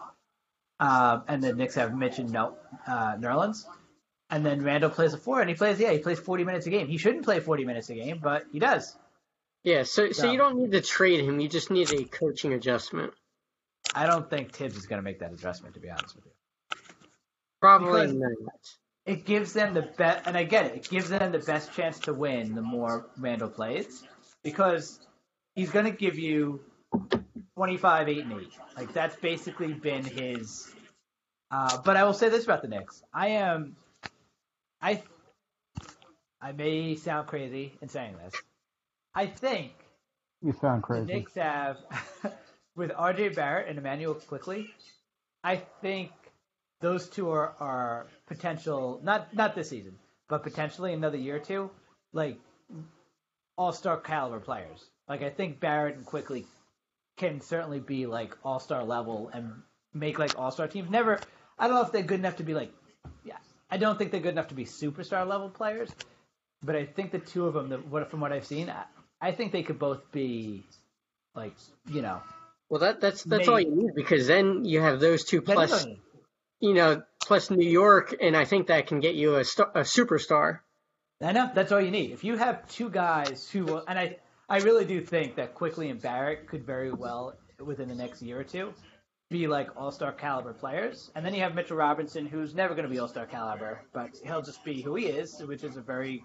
Um, 0.78 1.22
and 1.26 1.42
the 1.42 1.54
Knicks 1.54 1.74
have 1.76 1.96
Mitch 1.96 2.18
and 2.18 2.30
no, 2.30 2.56
uh, 2.86 3.16
Nerlens. 3.16 3.64
And 4.28 4.44
then 4.44 4.62
Randle 4.62 4.90
plays 4.90 5.14
a 5.14 5.18
four, 5.18 5.40
and 5.40 5.48
he 5.48 5.56
plays 5.56 5.80
yeah, 5.80 5.92
he 5.92 5.98
plays 5.98 6.18
40 6.18 6.44
minutes 6.44 6.66
a 6.66 6.70
game. 6.70 6.86
He 6.88 6.98
shouldn't 6.98 7.24
play 7.24 7.40
40 7.40 7.64
minutes 7.64 7.88
a 7.90 7.94
game, 7.94 8.20
but 8.22 8.44
he 8.52 8.58
does. 8.58 8.96
Yeah, 9.64 9.84
so 9.84 10.12
so 10.12 10.26
No. 10.26 10.32
you 10.32 10.38
don't 10.38 10.58
need 10.58 10.72
to 10.72 10.80
trade 10.80 11.24
him. 11.24 11.40
You 11.40 11.48
just 11.48 11.70
need 11.70 11.92
a 11.92 12.04
coaching 12.04 12.52
adjustment. 12.52 13.12
I 13.96 14.06
don't 14.06 14.28
think 14.30 14.52
Thibs 14.52 14.76
is 14.76 14.86
going 14.86 14.98
to 14.98 15.02
make 15.02 15.18
that 15.20 15.32
adjustment, 15.32 15.74
to 15.74 15.80
be 15.80 15.90
honest 15.90 16.14
with 16.14 16.26
you. 16.26 16.32
Probably 17.60 18.06
Because- 18.06 18.14
not. 18.14 18.52
It 19.06 19.24
gives 19.24 19.52
them 19.52 19.72
the 19.72 19.82
best, 19.82 20.26
and 20.26 20.36
I 20.36 20.42
get 20.42 20.66
it. 20.66 20.74
It 20.74 20.88
gives 20.90 21.08
them 21.08 21.30
the 21.30 21.38
best 21.38 21.72
chance 21.72 22.00
to 22.00 22.12
win 22.12 22.56
the 22.56 22.60
more 22.62 23.06
Randle 23.16 23.48
plays, 23.48 24.02
because 24.42 24.98
he's 25.54 25.70
going 25.70 25.84
to 25.84 25.92
give 25.92 26.18
you 26.18 26.60
25, 27.54 28.08
8, 28.08 28.18
and 28.24 28.32
8. 28.40 28.48
Like, 28.76 28.92
that's 28.92 29.14
basically 29.14 29.72
been 29.74 30.02
his. 30.04 30.68
Uh, 31.52 31.78
but 31.84 31.96
I 31.96 32.02
will 32.02 32.14
say 32.14 32.28
this 32.30 32.42
about 32.44 32.62
the 32.62 32.68
Knicks. 32.68 33.00
I 33.14 33.28
am. 33.28 33.76
I. 34.82 35.04
I 36.40 36.50
may 36.50 36.96
sound 36.96 37.28
crazy 37.28 37.74
in 37.80 37.88
saying 37.88 38.16
this. 38.24 38.34
I 39.14 39.26
think 39.28 39.72
You 40.42 40.52
sound 40.60 40.82
crazy. 40.82 41.02
the 41.02 41.06
crazy. 41.12 41.18
Knicks 41.20 41.34
have, 41.36 41.76
with 42.76 42.90
RJ 42.90 43.34
Barrett 43.34 43.68
and 43.68 43.78
Immanuel 43.78 44.14
Quickley, 44.14 44.72
I 45.42 45.56
think 45.80 46.10
those 46.80 47.08
two 47.08 47.30
are, 47.30 47.54
are 47.58 48.06
potential 48.26 49.00
not 49.02 49.34
not 49.34 49.54
this 49.54 49.70
season, 49.70 49.98
but 50.28 50.42
potentially 50.42 50.92
another 50.92 51.16
year 51.16 51.36
or 51.36 51.40
two, 51.40 51.70
like 52.12 52.38
all 53.56 53.72
star 53.72 53.98
caliber 53.98 54.40
players. 54.40 54.84
Like 55.08 55.22
I 55.22 55.30
think 55.30 55.60
Barrett 55.60 55.96
and 55.96 56.04
Quickley 56.04 56.46
can 57.16 57.40
certainly 57.40 57.80
be 57.80 58.06
like 58.06 58.36
all 58.44 58.60
star 58.60 58.84
level 58.84 59.30
and 59.32 59.62
make 59.94 60.18
like 60.18 60.38
all 60.38 60.50
star 60.50 60.68
teams. 60.68 60.90
Never 60.90 61.18
I 61.58 61.66
don't 61.66 61.76
know 61.76 61.82
if 61.82 61.92
they're 61.92 62.02
good 62.02 62.20
enough 62.20 62.36
to 62.36 62.42
be 62.42 62.54
like 62.54 62.72
yeah. 63.24 63.38
I 63.70 63.78
don't 63.78 63.98
think 63.98 64.10
they're 64.10 64.20
good 64.20 64.32
enough 64.32 64.48
to 64.48 64.54
be 64.54 64.64
superstar 64.64 65.26
level 65.26 65.48
players, 65.48 65.90
but 66.62 66.76
I 66.76 66.84
think 66.84 67.10
the 67.10 67.18
two 67.18 67.46
of 67.46 67.54
them, 67.54 67.68
the, 67.68 67.78
what 67.78 68.10
from 68.10 68.20
what 68.20 68.32
I've 68.32 68.46
seen, 68.46 68.68
I, 68.68 68.84
I 69.20 69.32
think 69.32 69.52
they 69.52 69.62
could 69.62 69.78
both 69.78 70.12
be 70.12 70.66
like 71.34 71.54
you 71.88 72.02
know. 72.02 72.20
Well, 72.68 72.80
that 72.80 73.00
that's 73.00 73.22
that's 73.22 73.48
all 73.48 73.60
you 73.60 73.74
need 73.74 73.94
because 73.94 74.26
then 74.26 74.64
you 74.64 74.80
have 74.80 74.98
those 74.98 75.24
two 75.24 75.40
plus, 75.40 75.86
you 76.60 76.74
know, 76.74 77.02
plus 77.22 77.50
New 77.50 77.68
York, 77.68 78.14
and 78.20 78.36
I 78.36 78.44
think 78.44 78.68
that 78.68 78.86
can 78.86 79.00
get 79.00 79.14
you 79.14 79.36
a 79.36 79.44
star, 79.44 79.70
a 79.74 79.80
superstar. 79.80 80.60
I 81.22 81.32
know 81.32 81.50
that's 81.54 81.72
all 81.72 81.80
you 81.80 81.90
need. 81.90 82.10
If 82.10 82.24
you 82.24 82.36
have 82.36 82.68
two 82.68 82.90
guys 82.90 83.48
who, 83.48 83.64
will, 83.64 83.84
and 83.88 83.98
I, 83.98 84.18
I 84.48 84.58
really 84.58 84.84
do 84.84 85.00
think 85.00 85.36
that 85.36 85.54
Quickley 85.54 85.90
and 85.90 86.00
Barrett 86.00 86.46
could 86.46 86.66
very 86.66 86.92
well 86.92 87.34
within 87.58 87.88
the 87.88 87.94
next 87.94 88.20
year 88.20 88.38
or 88.38 88.44
two 88.44 88.74
be 89.30 89.46
like 89.46 89.68
all 89.76 89.90
star 89.90 90.12
caliber 90.12 90.52
players, 90.52 91.10
and 91.14 91.24
then 91.24 91.34
you 91.34 91.40
have 91.40 91.54
Mitchell 91.54 91.76
Robinson, 91.76 92.26
who's 92.26 92.54
never 92.54 92.74
going 92.74 92.86
to 92.86 92.92
be 92.92 92.98
all 92.98 93.08
star 93.08 93.26
caliber, 93.26 93.82
but 93.92 94.10
he'll 94.24 94.42
just 94.42 94.64
be 94.64 94.82
who 94.82 94.94
he 94.94 95.06
is, 95.06 95.42
which 95.46 95.64
is 95.64 95.76
a 95.76 95.82
very 95.82 96.22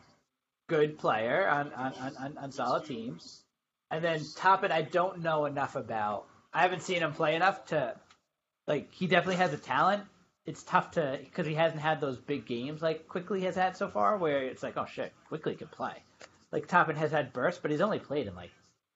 good 0.68 0.98
player 0.98 1.48
on 1.48 1.72
on, 1.74 1.94
on, 2.20 2.38
on, 2.38 2.52
solid 2.52 2.86
teams. 2.86 3.44
And 3.90 4.04
then 4.04 4.22
Toppin, 4.38 4.72
I 4.72 4.84
don't 4.84 5.20
know 5.20 5.46
enough 5.46 5.76
about. 5.76 6.26
I 6.54 6.62
haven't 6.62 6.82
seen 6.82 7.00
him 7.00 7.14
play 7.14 7.36
enough 7.36 7.66
to, 7.68 7.96
like, 8.68 8.92
he 8.94 9.08
definitely 9.08 9.38
has 9.38 9.54
a 9.54 9.58
talent. 9.58 10.04
It's 10.46 10.64
tough 10.64 10.92
to 10.92 11.20
because 11.24 11.46
he 11.46 11.54
hasn't 11.54 11.82
had 11.82 12.02
those 12.02 12.18
big 12.18 12.48
games 12.48 12.82
like 12.82 13.08
Quickley 13.08 13.42
has 13.42 13.56
had 13.56 13.78
so 13.78 13.88
far, 13.88 14.18
where 14.18 14.44
it's 14.44 14.64
like, 14.64 14.76
oh 14.76 14.88
shit, 14.88 15.14
Quickley 15.28 15.56
can 15.56 15.68
play. 15.68 15.94
Like 16.52 16.68
Toppin 16.68 16.96
has 16.96 17.12
had 17.12 17.32
bursts, 17.32 17.60
but 17.62 17.70
he's 17.70 17.80
only 17.80 18.00
played 18.00 18.26
in 18.26 18.36
like 18.36 18.50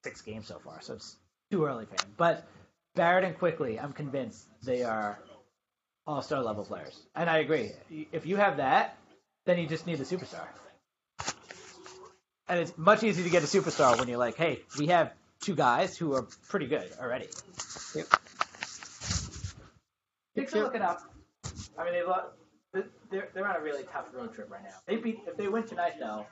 six 0.03 0.21
games 0.21 0.47
so 0.47 0.59
far, 0.59 0.81
so 0.81 0.95
it's 0.95 1.15
too 1.51 1.63
early 1.63 1.85
for 1.85 1.93
him. 2.03 2.13
But 2.17 2.47
Barrett 2.95 3.25
and 3.25 3.37
Quickley, 3.37 3.79
I'm 3.79 3.93
convinced 3.93 4.47
they 4.63 4.83
are 4.83 5.19
all 6.07 6.23
star 6.23 6.41
level 6.41 6.65
players, 6.65 6.99
and 7.15 7.29
I 7.29 7.37
agree. 7.37 7.71
If 8.11 8.25
you 8.25 8.37
have 8.37 8.57
that, 8.57 8.97
then 9.45 9.59
you 9.59 9.67
just 9.67 9.85
need 9.85 9.99
a 9.99 10.03
superstar. 10.03 10.47
And 12.47 12.59
it's 12.59 12.75
much 12.75 13.03
easier 13.03 13.23
to 13.23 13.29
get 13.29 13.43
a 13.43 13.47
superstar 13.47 13.97
when 13.99 14.07
you're 14.07 14.17
like, 14.17 14.35
hey, 14.35 14.61
we 14.79 14.87
have 14.87 15.13
two 15.45 15.55
guys 15.55 15.95
who 15.97 16.13
are 16.15 16.27
pretty 16.49 16.65
good 16.67 16.91
already. 16.99 17.27
Yep. 17.95 18.07
Knicks 20.35 20.53
are 20.55 20.63
looking 20.63 20.81
up. 20.81 21.01
I 21.77 21.83
mean, 21.83 21.93
they 21.93 22.03
look. 22.03 22.33
They're 23.11 23.29
they're 23.33 23.47
on 23.47 23.55
a 23.55 23.61
really 23.61 23.83
tough 23.83 24.07
road 24.13 24.33
trip 24.33 24.49
right 24.49 24.63
now. 24.63 24.75
They 24.87 24.97
beat 24.97 25.19
if 25.27 25.37
they 25.37 25.47
win 25.47 25.63
tonight 25.65 25.93
though, 25.99 26.25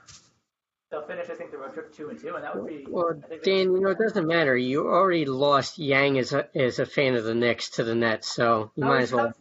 they'll 0.92 1.06
finish 1.08 1.30
I 1.30 1.36
think 1.36 1.52
the 1.52 1.58
road 1.58 1.74
trip 1.74 1.96
two 1.96 2.10
and 2.10 2.20
two, 2.20 2.36
and 2.36 2.44
that 2.44 2.56
would 2.60 2.68
be. 2.68 2.86
Well, 2.90 3.14
I 3.24 3.28
think 3.28 3.44
they- 3.44 3.58
Dan, 3.64 3.74
you 3.74 3.80
know 3.80 3.90
it 3.92 3.98
doesn't 4.00 4.28
matter. 4.28 4.58
You 4.58 4.88
already 4.88 5.26
lost 5.26 5.78
Yang 5.78 6.18
as 6.20 6.34
a 6.34 6.50
as 6.58 6.80
a 6.80 6.86
fan 6.86 7.16
of 7.16 7.24
the 7.24 7.36
Knicks 7.36 7.70
to 7.72 7.84
the 7.84 7.96
Nets, 7.96 8.34
so 8.34 8.72
you 8.76 8.84
No, 8.84 8.88
might 8.90 9.02
as 9.04 9.14
well. 9.14 9.32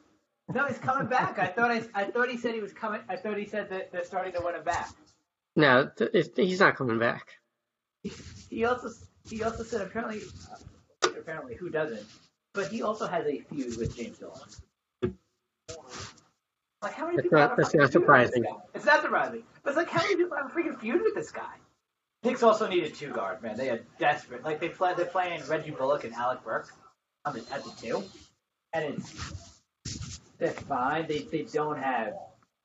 com- 0.49 0.55
no, 0.55 0.67
he's 0.67 0.79
coming 0.79 1.09
back. 1.09 1.39
I 1.39 1.47
thought 1.47 1.71
I, 1.73 1.83
I 1.95 2.05
thought 2.05 2.29
he 2.29 2.37
said 2.37 2.55
he 2.55 2.61
was 2.61 2.73
coming. 2.75 3.01
I 3.09 3.17
thought 3.17 3.39
he 3.39 3.47
said 3.47 3.71
that 3.71 3.91
they're 3.91 4.05
starting 4.05 4.33
to 4.35 4.41
win 4.45 4.55
him 4.55 4.65
back. 4.65 4.91
No, 5.57 5.89
th- 5.97 6.31
he's 6.37 6.61
not 6.61 6.77
coming 6.77 6.99
back. 7.01 7.27
He 8.51 8.65
also 8.65 8.91
he 9.29 9.43
also 9.43 9.63
said 9.63 9.81
apparently 9.83 10.23
uh, 11.05 11.09
apparently 11.19 11.55
who 11.55 11.69
doesn't, 11.71 12.07
but 12.55 12.69
he 12.69 12.83
also 12.83 13.07
has 13.07 13.27
a 13.27 13.41
feud 13.41 13.77
with 13.79 13.97
James 13.97 14.19
Dolan. 14.19 15.17
Like 16.83 16.95
how 16.95 17.05
many 17.07 17.17
That's 17.17 17.27
people 17.27 17.39
not- 17.39 17.51
have 17.51 17.59
a 17.59 17.63
that's 17.63 17.69
fucking 17.69 17.81
not 17.81 17.91
feud 17.93 17.93
with 17.93 17.93
this 17.93 17.93
surprising. 17.93 18.43
guy? 18.43 18.51
It's 18.75 18.85
not 18.85 19.03
surprising, 19.03 19.43
but 19.63 19.71
it's 19.71 19.77
like 19.77 19.89
how 19.91 20.03
many 20.03 20.17
people 20.17 20.37
have 20.37 20.47
a 20.47 20.51
freaking 20.55 20.79
feud 20.81 21.01
with 21.03 21.15
this 21.15 21.31
guy? 21.31 21.55
Knicks 22.25 22.43
also 22.43 22.69
needed 22.69 22.95
two 22.95 23.11
guard, 23.13 23.43
man. 23.43 23.57
They 23.57 23.71
are 23.71 23.81
desperate. 23.99 24.45
Like 24.45 24.61
they 24.61 24.69
play, 24.69 24.95
they're 24.95 25.07
playing 25.07 25.43
Reggie 25.49 25.71
Bullock 25.73 26.05
and 26.05 26.15
Alec 26.15 26.45
Burks 26.45 26.71
on 27.25 27.35
the, 27.35 27.41
at 27.53 27.65
the 27.65 27.73
two, 27.81 28.05
and 28.73 28.85
it's 28.95 29.61
they're 30.39 30.51
fine. 30.53 31.07
They 31.09 31.21
they 31.21 31.43
don't 31.43 31.79
have 31.79 32.15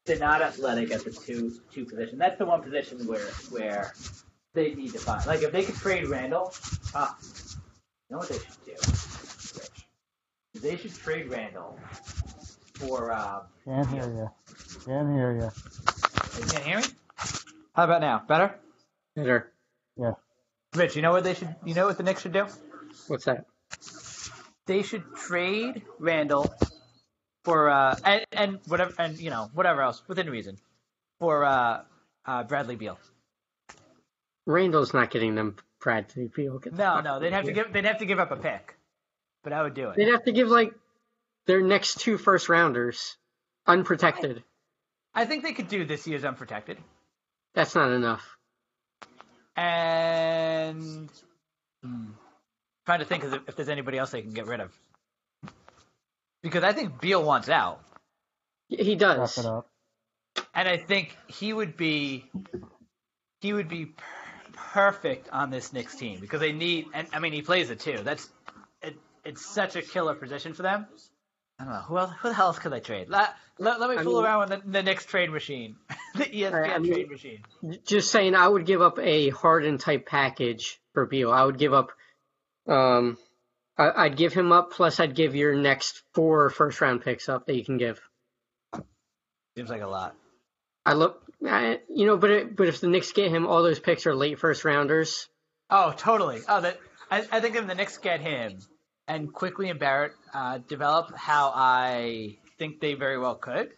they're 0.06 0.20
not 0.20 0.42
athletic 0.42 0.92
at 0.92 1.04
the 1.04 1.12
two 1.12 1.60
two 1.72 1.86
position. 1.86 2.18
That's 2.18 2.38
the 2.38 2.46
one 2.46 2.62
position 2.62 3.06
where 3.08 3.26
where 3.50 3.94
they 4.58 4.74
need 4.74 4.92
to 4.92 5.00
find. 5.00 5.26
Like 5.28 5.44
if 5.44 5.52
they 5.52 5.64
could 5.64 5.76
trade 5.76 6.08
Randle, 6.08 6.52
ah, 6.96 7.16
you 7.22 8.10
know 8.10 8.18
what 8.18 8.28
they 8.28 8.40
should 8.40 8.66
do? 8.66 8.74
Rich? 9.62 9.88
They 10.56 10.76
should 10.76 10.96
trade 10.96 11.30
Randle 11.30 11.80
for. 12.74 13.14
Um, 13.14 13.42
Can't 13.64 13.88
hear 13.88 14.10
you. 14.10 14.30
Can't 14.84 15.14
hear 15.14 15.32
you. 15.32 15.52
you 16.40 16.46
can't 16.48 16.66
hear 16.66 16.78
me. 16.80 16.86
How 17.76 17.84
about 17.84 18.02
now? 18.02 18.24
Better. 18.28 18.56
Better. 19.16 19.52
Yeah. 19.96 20.14
Rich, 20.76 20.96
you 20.96 21.04
know 21.04 21.12
what 21.12 21.24
they 21.24 21.36
should? 21.36 21.56
You 21.64 21.76
know 21.76 21.86
what 21.86 21.98
the 21.98 22.04
Knicks 22.04 22.24
should 22.24 22.34
do? 22.34 22.48
What's 23.08 23.26
that? 23.26 23.46
They 24.66 24.82
should 24.82 25.04
trade 25.16 25.84
Randle 26.00 26.52
for 27.44 27.70
uh 27.70 27.96
and, 28.04 28.26
and 28.32 28.60
whatever 28.68 28.94
and 28.98 29.18
you 29.20 29.30
know 29.30 29.50
whatever 29.54 29.82
else 29.82 30.02
within 30.08 30.30
reason 30.30 30.58
for 31.20 31.46
uh, 31.46 31.84
uh 32.26 32.44
Bradley 32.44 32.76
Beal. 32.76 32.98
Randle's 34.48 34.94
not 34.94 35.12
getting 35.12 35.36
them 35.36 35.58
Bradley 35.82 36.32
Beal. 36.34 36.58
Get 36.58 36.72
the 36.76 36.78
No, 36.84 36.96
fuck 36.96 37.04
no, 37.04 37.10
out 37.12 37.20
they'd 37.22 37.28
of 37.28 37.34
have 37.34 37.46
to 37.46 37.52
give 37.52 37.74
they'd 37.74 37.86
have 37.86 38.00
to 38.00 38.06
give 38.06 38.18
up 38.20 38.32
a 38.32 38.38
pick, 38.38 38.76
but 39.44 39.54
I 39.54 39.62
would 39.62 39.74
do 39.76 39.90
it. 39.90 39.98
They'd 39.98 40.12
have 40.12 40.24
to 40.24 40.32
give 40.32 40.48
like 40.48 40.74
their 41.46 41.62
next 41.62 42.00
two 42.00 42.18
first 42.18 42.50
rounders 42.50 43.18
unprotected. 43.68 44.44
I 45.14 45.26
think 45.26 45.44
they 45.44 45.54
could 45.54 45.68
do 45.68 45.86
this 45.86 46.08
year's 46.08 46.24
unprotected. 46.26 46.78
That's 47.54 47.76
not 47.76 47.92
enough. 47.92 48.38
And 49.56 51.10
hmm, 51.84 52.06
trying 52.86 53.00
to 53.00 53.06
think 53.06 53.24
of 53.24 53.34
if 53.48 53.56
there's 53.56 53.70
anybody 53.70 53.98
else 53.98 54.12
they 54.12 54.22
can 54.22 54.32
get 54.34 54.46
rid 54.48 54.60
of. 54.62 54.72
Because 56.44 56.64
I 56.64 56.72
think 56.74 57.02
Beal 57.02 57.24
wants 57.24 57.50
out. 57.50 57.82
He 58.70 58.92
Wrap 58.94 59.00
does. 59.00 59.38
it 59.40 59.46
up. 59.46 59.68
and 60.54 60.68
I 60.68 60.78
think 60.78 61.16
he 61.28 61.52
would 61.52 61.76
be 61.76 62.30
he 63.42 63.54
would 63.54 63.68
be 63.68 63.88
per- 63.88 64.04
perfect 64.78 65.28
on 65.32 65.50
this 65.50 65.74
Knicks 65.74 65.96
team 65.96 66.20
because 66.20 66.40
they 66.40 66.52
need, 66.52 66.86
and 66.94 67.08
I 67.12 67.18
mean, 67.18 67.34
he 67.34 67.42
plays 67.42 67.72
it 67.72 67.80
too. 67.80 67.98
That's 68.04 68.30
it, 68.84 68.96
it's 69.26 69.44
such 69.44 69.76
a 69.76 69.82
killer 69.82 70.14
position 70.14 70.54
for 70.54 70.62
them. 70.62 70.86
I 71.58 71.64
don't 71.64 71.74
know 71.74 71.80
who 71.80 71.98
else. 71.98 72.12
Who 72.22 72.28
the 72.28 72.36
hell 72.36 72.48
else 72.48 72.60
could 72.60 72.72
they 72.72 72.80
trade? 72.80 73.10
Let, 73.10 73.34
let, 73.58 73.80
let 73.80 73.90
me 73.90 73.98
I 73.98 74.04
fool 74.04 74.18
mean- 74.18 74.26
around 74.26 74.50
with 74.52 74.64
the, 74.64 74.72
the 74.72 74.84
Knicks 74.84 75.04
trade 75.04 75.32
machine, 75.32 75.78
the 76.16 76.26
ESPN 76.26 76.76
I 76.76 76.78
mean- 76.78 76.94
trade 76.94 77.10
machine. 77.10 77.40
Just 77.88 78.12
saying, 78.12 78.36
I 78.36 78.48
would 78.48 78.68
give 78.68 78.84
up 78.84 79.00
a 79.00 79.30
Harden 79.30 79.80
type 79.80 80.06
package 80.06 80.80
for 80.94 81.08
Beal. 81.08 81.32
I 81.32 81.44
would 81.44 81.58
give 81.58 81.74
up, 81.74 81.90
um, 82.68 83.18
I, 83.80 84.06
I'd 84.06 84.16
give 84.16 84.34
him 84.34 84.52
up. 84.52 84.74
Plus, 84.74 85.00
I'd 85.00 85.16
give 85.16 85.34
your 85.34 85.56
next 85.56 86.04
four 86.14 86.52
first 86.52 86.80
round 86.82 87.02
picks 87.02 87.30
up 87.30 87.48
that 87.48 87.56
you 87.56 87.66
can 87.66 87.80
give. 87.80 88.00
Seems 89.58 89.72
like 89.72 89.82
a 89.82 89.88
lot. 89.88 90.16
I 90.86 90.94
look, 90.94 91.24
I, 91.46 91.80
you 91.90 92.06
know, 92.06 92.18
but 92.18 92.32
it, 92.32 92.56
but 92.56 92.68
if 92.68 92.82
the 92.82 92.88
Knicks 92.88 93.12
get 93.12 93.30
him, 93.32 93.46
all 93.46 93.64
those 93.64 93.80
picks 93.80 94.08
are 94.08 94.16
late 94.16 94.40
first 94.40 94.66
rounders. 94.66 95.28
Oh, 95.70 95.94
totally. 95.96 96.42
Oh, 96.48 96.62
that 96.62 96.80
I, 97.12 97.26
I 97.32 97.40
think 97.40 97.56
if 97.56 97.68
the 97.68 97.76
Knicks 97.76 97.98
get 97.98 98.22
him 98.22 98.60
and 99.08 99.32
Quickley 99.32 99.70
and 99.70 99.80
Barrett 99.80 100.14
uh, 100.34 100.60
develop 100.68 101.16
how 101.16 101.52
I 101.54 102.38
think 102.58 102.80
they 102.80 102.96
very 102.96 103.18
well 103.18 103.36
could. 103.36 103.70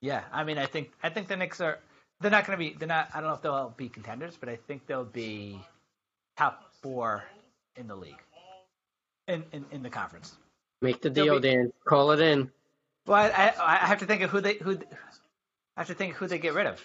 Yeah, 0.00 0.22
I 0.32 0.44
mean, 0.44 0.58
I 0.58 0.66
think 0.66 0.90
I 1.02 1.08
think 1.08 1.28
the 1.28 1.36
Knicks 1.36 1.60
are. 1.60 1.78
They're 2.20 2.30
not 2.30 2.46
going 2.46 2.58
to 2.58 2.64
be. 2.64 2.76
They're 2.78 2.88
not. 2.88 3.08
I 3.12 3.20
don't 3.20 3.28
know 3.28 3.34
if 3.34 3.42
they'll 3.42 3.74
be 3.76 3.88
contenders, 3.88 4.36
but 4.38 4.48
I 4.48 4.56
think 4.56 4.86
they'll 4.86 5.04
be 5.04 5.58
top 6.36 6.62
four 6.82 7.24
in 7.76 7.88
the 7.88 7.96
league, 7.96 8.22
in 9.26 9.44
in, 9.52 9.64
in 9.70 9.82
the 9.82 9.90
conference. 9.90 10.36
Make 10.80 11.00
the 11.00 11.10
deal, 11.10 11.40
be- 11.40 11.48
Dan. 11.48 11.72
Call 11.86 12.12
it 12.12 12.20
in. 12.20 12.50
Well, 13.06 13.18
I, 13.18 13.28
I, 13.28 13.54
I 13.58 13.86
have 13.86 13.98
to 13.98 14.06
think 14.06 14.22
of 14.22 14.30
who 14.30 14.40
they 14.40 14.54
who. 14.54 14.78
I 15.76 15.80
have 15.80 15.88
to 15.88 15.94
think 15.94 16.14
who 16.14 16.26
they 16.26 16.38
get 16.38 16.54
rid 16.54 16.66
of. 16.66 16.80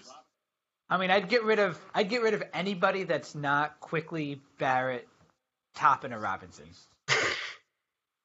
I 0.90 0.98
mean, 0.98 1.12
I'd 1.12 1.30
get 1.30 1.44
rid 1.44 1.60
of 1.60 1.80
I'd 1.94 2.10
get 2.10 2.22
rid 2.22 2.34
of 2.34 2.44
anybody 2.54 3.04
that's 3.04 3.36
not 3.36 3.80
Quickley 3.80 4.42
Barrett, 4.58 5.08
Toppin, 5.76 6.14
or 6.14 6.20
Robinson. 6.20 6.66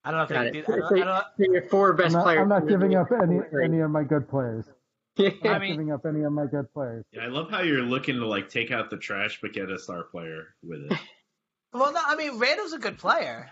I 0.07 0.11
don't 0.11 0.19
know 0.19 0.23
if 0.25 0.29
Got 0.31 0.53
they 0.53 0.59
it. 0.59 0.65
can 0.67 0.75
do. 0.77 0.85
I 0.85 0.89
don't, 0.89 1.03
I 1.03 1.05
don't, 1.05 1.25
So 1.39 1.53
your 1.53 1.63
four 1.69 1.91
I'm 1.91 1.97
best 1.97 2.15
not, 2.15 2.25
players. 2.25 2.41
I'm 2.43 2.49
not 2.49 2.69
giving 2.69 2.95
up 2.95 3.09
any 3.23 3.41
any 3.63 3.81
of 3.81 3.91
my 3.91 4.03
good 4.05 4.29
players. 4.29 4.65
I'm 5.19 5.33
I 5.45 5.49
not 5.49 5.61
mean- 5.61 5.71
giving 5.73 5.93
up 5.93 6.05
any 6.07 6.23
of 6.25 6.33
my 6.33 6.47
good 6.47 6.73
players. 6.73 7.05
Yeah, 7.13 7.23
I 7.25 7.27
love 7.29 7.51
how 7.51 7.61
you're 7.63 7.83
looking 7.83 8.17
to 8.17 8.27
like 8.27 8.49
take 8.49 8.71
out 8.71 8.91
the 8.91 8.97
trash 8.97 9.39
but 9.43 9.53
get 9.53 9.71
a 9.71 9.79
star 9.79 10.03
player 10.05 10.55
with 10.63 10.91
it. 10.91 10.99
well, 11.73 11.93
no, 11.93 12.01
I 12.07 12.17
mean 12.17 12.39
Randle's 12.39 12.73
a 12.73 12.79
good 12.79 12.99
player. 12.99 13.49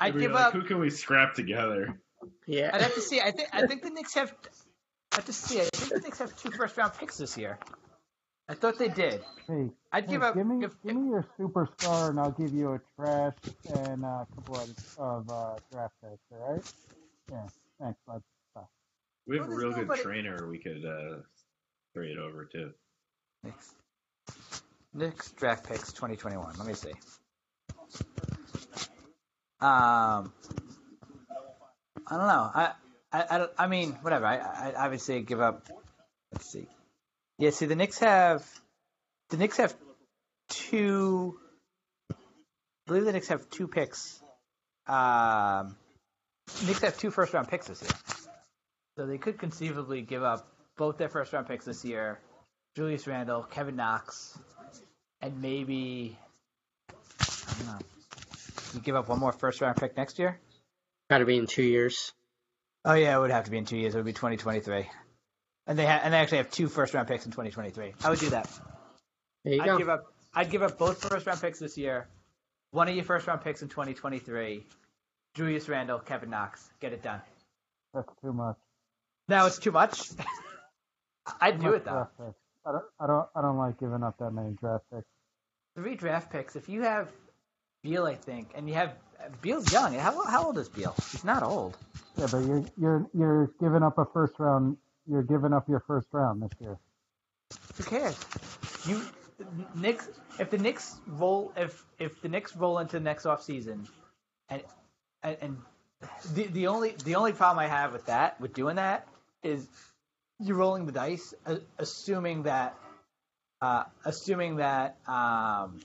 I'd 0.00 0.18
give 0.18 0.32
like, 0.32 0.46
up. 0.46 0.52
Who 0.54 0.62
can 0.62 0.80
we 0.80 0.90
scrap 0.90 1.34
together? 1.34 1.98
yeah. 2.46 2.70
I'd 2.72 2.80
have 2.82 2.94
to 2.94 3.00
see. 3.00 3.20
I 3.20 3.30
think 3.30 3.48
I 3.52 3.66
think 3.66 3.82
the 3.82 3.90
Knicks 3.90 4.14
have. 4.14 4.34
I 5.14 5.18
have 5.18 5.26
to 5.26 5.32
see. 5.32 5.58
It. 5.58 5.70
I 5.72 5.76
think 5.78 5.92
the 5.92 6.00
Knicks 6.00 6.18
have 6.18 6.34
two 6.36 6.50
first 6.50 6.76
round 6.76 6.92
picks 6.98 7.18
this 7.18 7.38
year. 7.38 7.58
I 8.48 8.54
thought 8.54 8.78
they 8.78 8.88
did. 8.88 9.22
Hey, 9.46 9.70
I'd 9.92 10.04
hey, 10.06 10.10
give 10.10 10.22
up. 10.22 10.34
give 10.34 10.46
me 10.46 10.64
if- 10.64 10.82
give 10.84 10.96
me 10.96 11.08
your 11.08 11.24
superstar, 11.38 12.10
and 12.10 12.18
I'll 12.20 12.32
give 12.32 12.52
you 12.52 12.72
a 12.74 12.80
trash 12.96 13.34
and 13.86 14.04
uh, 14.04 14.08
a 14.08 14.26
couple 14.34 14.56
of, 14.56 14.98
of 14.98 15.30
uh, 15.30 15.56
draft 15.72 15.94
picks. 16.02 16.18
All 16.32 16.52
right? 16.54 16.72
Yeah. 17.30 17.46
Thanks, 17.80 17.98
bud. 18.06 18.22
Bye. 18.54 18.62
We 19.26 19.38
have 19.38 19.46
Well, 19.46 19.56
a 19.56 19.60
there's 19.60 19.62
real 19.64 19.72
good 19.74 19.80
nobody- 19.88 20.02
trainer 20.02 20.48
we 20.50 20.58
could 20.58 20.84
uh, 20.84 21.16
trade 21.94 22.10
it 22.10 22.18
over 22.18 22.44
to. 22.46 22.70
Knicks. 23.44 23.74
Knicks 24.92 25.30
draft 25.32 25.66
picks 25.68 25.92
2021. 25.92 26.54
Let 26.58 26.66
me 26.66 26.74
see. 26.74 26.92
Um, 29.60 30.32
I 32.06 32.10
don't 32.10 32.26
know. 32.26 32.50
I 32.54 32.72
I, 33.14 33.22
I, 33.30 33.46
I 33.58 33.66
mean, 33.68 33.92
whatever. 34.02 34.26
I, 34.26 34.38
I 34.38 34.74
obviously 34.76 35.22
give 35.22 35.40
up. 35.40 35.68
Let's 36.32 36.50
see. 36.50 36.66
Yeah, 37.38 37.50
see, 37.50 37.66
the 37.66 37.76
Knicks 37.76 38.00
have 38.00 38.44
the 39.30 39.36
Knicks 39.36 39.56
have 39.58 39.72
two. 40.48 41.38
I 42.10 42.14
believe 42.88 43.04
the 43.04 43.12
Knicks 43.12 43.28
have 43.28 43.48
two 43.50 43.68
picks. 43.68 44.20
Um, 44.88 45.76
Knicks 46.66 46.80
have 46.80 46.98
two 46.98 47.12
first 47.12 47.32
round 47.32 47.46
picks 47.46 47.68
this 47.68 47.82
year, 47.82 48.26
so 48.98 49.06
they 49.06 49.18
could 49.18 49.38
conceivably 49.38 50.02
give 50.02 50.24
up 50.24 50.48
both 50.76 50.98
their 50.98 51.08
first 51.08 51.32
round 51.32 51.46
picks 51.46 51.64
this 51.64 51.84
year. 51.84 52.18
Julius 52.74 53.06
Randle, 53.06 53.44
Kevin 53.44 53.76
Knox, 53.76 54.36
and 55.20 55.40
maybe 55.40 56.18
I 56.90 57.54
don't 57.58 57.66
know. 57.66 57.78
You 58.74 58.80
give 58.80 58.96
up 58.96 59.08
one 59.08 59.20
more 59.20 59.32
first 59.32 59.60
round 59.60 59.76
pick 59.76 59.96
next 59.96 60.18
year? 60.18 60.40
Got 61.08 61.18
to 61.18 61.26
be 61.26 61.38
in 61.38 61.46
two 61.46 61.62
years. 61.62 62.12
Oh 62.84 62.94
yeah, 62.94 63.16
it 63.16 63.20
would 63.20 63.30
have 63.30 63.44
to 63.44 63.50
be 63.50 63.58
in 63.58 63.64
two 63.64 63.76
years. 63.78 63.94
It 63.94 63.98
would 63.98 64.06
be 64.06 64.12
2023, 64.12 64.86
and 65.66 65.78
they 65.78 65.86
ha- 65.86 66.00
and 66.02 66.12
they 66.12 66.18
actually 66.18 66.38
have 66.38 66.50
two 66.50 66.68
first 66.68 66.92
round 66.94 67.08
picks 67.08 67.24
in 67.24 67.32
2023. 67.32 67.94
I 68.04 68.10
would 68.10 68.18
do 68.18 68.30
that. 68.30 68.50
There 69.44 69.54
you 69.54 69.62
I'd 69.62 69.66
go. 69.66 69.78
give 69.78 69.88
up. 69.88 70.12
I'd 70.34 70.50
give 70.50 70.62
up 70.62 70.78
both 70.78 71.02
first 71.08 71.26
round 71.26 71.40
picks 71.40 71.58
this 71.58 71.78
year, 71.78 72.08
one 72.72 72.88
of 72.88 72.94
your 72.94 73.04
first 73.04 73.26
round 73.26 73.42
picks 73.42 73.62
in 73.62 73.68
2023. 73.68 74.66
Julius 75.34 75.68
Randle, 75.68 75.98
Kevin 75.98 76.30
Knox, 76.30 76.68
get 76.80 76.92
it 76.92 77.02
done. 77.02 77.20
That's 77.92 78.08
too 78.22 78.32
much. 78.32 78.56
Now 79.28 79.46
it's 79.46 79.58
too 79.58 79.72
much. 79.72 80.10
I'd 81.40 81.56
Too 81.56 81.60
do 81.60 81.66
much 81.70 81.76
it 81.76 81.84
though. 81.84 82.08
I 82.66 82.72
don't, 82.72 82.84
I 83.00 83.06
don't, 83.06 83.28
I 83.34 83.42
don't 83.42 83.58
like 83.58 83.80
giving 83.80 84.02
up 84.02 84.18
that 84.18 84.30
many 84.30 84.52
draft 84.60 84.84
picks. 84.92 85.06
Three 85.76 85.96
draft 85.96 86.30
picks. 86.30 86.56
If 86.56 86.68
you 86.68 86.82
have 86.82 87.08
Beal, 87.82 88.04
I 88.06 88.14
think, 88.14 88.52
and 88.54 88.68
you 88.68 88.74
have 88.74 88.94
Beal's 89.40 89.72
young. 89.72 89.94
How 89.94 90.24
how 90.24 90.46
old 90.46 90.58
is 90.58 90.68
Beal? 90.68 90.94
He's 91.12 91.24
not 91.24 91.42
old. 91.42 91.76
Yeah, 92.16 92.28
but 92.30 92.38
you're, 92.38 92.64
you're, 92.80 93.06
you're 93.12 93.50
giving 93.60 93.82
up 93.82 93.98
a 93.98 94.04
first 94.04 94.34
round. 94.38 94.76
You're 95.06 95.22
giving 95.22 95.52
up 95.52 95.68
your 95.68 95.80
first 95.80 96.06
round 96.12 96.42
this 96.42 96.52
year. 96.60 96.78
Who 97.76 97.84
cares? 97.84 98.18
You 98.86 99.02
Knicks. 99.74 100.08
If 100.38 100.50
the 100.50 100.58
Knicks 100.58 100.96
roll, 101.06 101.52
if 101.56 101.84
if 101.98 102.20
the 102.22 102.28
Knicks 102.28 102.56
roll 102.56 102.78
into 102.78 102.98
the 102.98 103.04
next 103.04 103.26
off 103.26 103.42
season, 103.42 103.86
and 104.48 104.62
and, 105.22 105.36
and 105.40 105.56
the 106.34 106.46
the 106.46 106.66
only 106.68 106.94
the 107.04 107.16
only 107.16 107.32
problem 107.32 107.58
I 107.58 107.68
have 107.68 107.92
with 107.92 108.06
that, 108.06 108.40
with 108.40 108.54
doing 108.54 108.76
that, 108.76 109.06
is 109.42 109.66
you're 110.38 110.56
rolling 110.56 110.86
the 110.86 110.92
dice, 110.92 111.34
uh, 111.46 111.56
assuming 111.78 112.44
that, 112.44 112.76
uh, 113.60 113.84
assuming 114.04 114.56
that 114.56 114.96
um, 115.06 115.80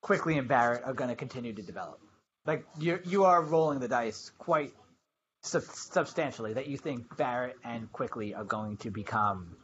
Quickley 0.00 0.38
and 0.38 0.48
Barrett 0.48 0.84
are 0.84 0.94
going 0.94 1.10
to 1.10 1.16
continue 1.16 1.52
to 1.52 1.62
develop. 1.62 2.00
Like 2.46 2.64
you 2.78 3.00
you 3.04 3.24
are 3.24 3.42
rolling 3.42 3.80
the 3.80 3.88
dice 3.88 4.30
quite 4.38 4.72
sub- 5.42 5.62
substantially 5.64 6.54
that 6.54 6.66
you 6.68 6.76
think 6.76 7.16
Barrett 7.16 7.56
and 7.64 7.90
Quickley 7.92 8.34
are 8.34 8.44
going 8.44 8.76
to 8.78 8.90
become 8.90 9.56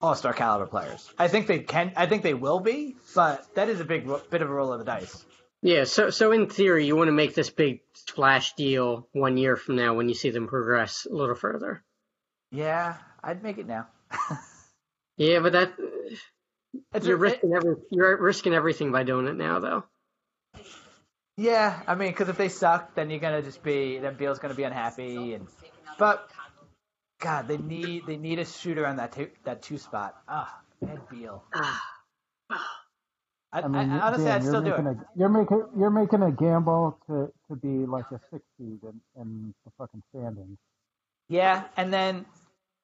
all-star 0.00 0.32
caliber 0.32 0.66
players. 0.66 1.10
I 1.18 1.28
think 1.28 1.46
they 1.46 1.58
can. 1.60 1.92
I 1.96 2.06
think 2.06 2.22
they 2.22 2.34
will 2.34 2.60
be, 2.60 2.96
but 3.14 3.44
that 3.54 3.68
is 3.68 3.80
a 3.80 3.84
big 3.84 4.06
ro- 4.06 4.22
bit 4.30 4.42
of 4.42 4.50
a 4.50 4.52
roll 4.52 4.72
of 4.72 4.78
the 4.78 4.84
dice. 4.84 5.24
Yeah, 5.60 5.84
so 5.84 6.10
so 6.10 6.30
in 6.30 6.48
theory, 6.48 6.86
you 6.86 6.94
want 6.94 7.08
to 7.08 7.12
make 7.12 7.34
this 7.34 7.50
big 7.50 7.80
splash 7.94 8.54
deal 8.54 9.08
one 9.12 9.36
year 9.36 9.56
from 9.56 9.74
now 9.74 9.94
when 9.94 10.08
you 10.08 10.14
see 10.14 10.30
them 10.30 10.46
progress 10.46 11.04
a 11.10 11.12
little 11.14 11.34
further. 11.34 11.82
Yeah, 12.52 12.96
I'd 13.24 13.42
make 13.42 13.58
it 13.58 13.66
now. 13.66 13.86
Yeah, 15.20 15.40
but 15.40 15.50
that 15.54 15.72
It's 16.94 17.04
you're 17.04 17.16
a- 17.16 17.18
risking 17.18 17.52
every 17.52 17.74
you're 17.90 18.16
risking 18.22 18.54
everything 18.54 18.92
by 18.92 19.02
doing 19.02 19.26
it 19.26 19.34
now, 19.34 19.58
though. 19.58 19.84
Yeah, 21.38 21.80
I 21.86 21.94
mean, 21.94 22.10
because 22.10 22.28
if 22.28 22.36
they 22.36 22.48
suck, 22.48 22.96
then 22.96 23.10
you're 23.10 23.20
gonna 23.20 23.42
just 23.42 23.62
be 23.62 23.98
then 23.98 24.16
Beal's 24.16 24.40
gonna 24.40 24.54
be 24.54 24.64
unhappy, 24.64 25.34
and 25.34 25.46
but 25.96 26.28
God, 27.20 27.46
they 27.46 27.56
need 27.56 28.06
they 28.06 28.16
need 28.16 28.40
a 28.40 28.44
shooter 28.44 28.84
on 28.84 28.96
that 28.96 29.12
two, 29.12 29.30
that 29.44 29.62
two 29.62 29.78
spot. 29.78 30.16
Ah, 30.28 30.60
Ed 30.82 31.00
Beal. 31.08 31.44
Ah, 31.54 31.82
I, 33.52 33.60
I 33.60 33.68
mean, 33.68 33.90
I, 33.90 34.06
honestly, 34.08 34.24
Dan, 34.24 34.34
I'd 34.34 34.42
you're 34.42 34.52
still 34.52 34.62
do 34.62 34.70
making 34.70 34.86
it. 34.86 34.96
a 34.96 35.04
you're 35.16 35.28
making 35.28 35.62
you're 35.78 35.90
making 35.90 36.22
a 36.22 36.32
gamble 36.32 36.98
to, 37.06 37.32
to 37.48 37.56
be 37.56 37.86
like 37.86 38.06
a 38.10 38.20
six 38.32 38.44
seed 38.58 38.80
in, 38.82 39.00
in 39.16 39.54
the 39.64 39.70
fucking 39.78 40.02
standings, 40.10 40.58
Yeah, 41.28 41.64
and 41.76 41.92
then, 41.92 42.26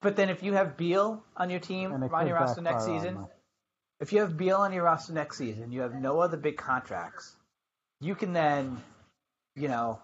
but 0.00 0.14
then 0.14 0.30
if 0.30 0.44
you 0.44 0.52
have 0.52 0.76
Beal 0.76 1.24
on 1.36 1.50
your 1.50 1.60
team 1.60 1.92
and 1.92 2.04
it 2.04 2.12
on 2.12 2.20
could 2.20 2.28
your 2.28 2.38
roster 2.38 2.62
next 2.62 2.86
season, 2.86 3.18
if 3.98 4.12
you 4.12 4.20
have 4.20 4.36
Beal 4.36 4.58
on 4.58 4.72
your 4.72 4.84
roster 4.84 5.12
next 5.12 5.38
season, 5.38 5.72
you 5.72 5.80
have 5.80 5.94
no 5.94 6.20
other 6.20 6.36
big 6.36 6.56
contracts. 6.56 7.36
You 8.00 8.14
can 8.14 8.32
then, 8.32 8.82
you 9.56 9.68
know, 9.68 10.00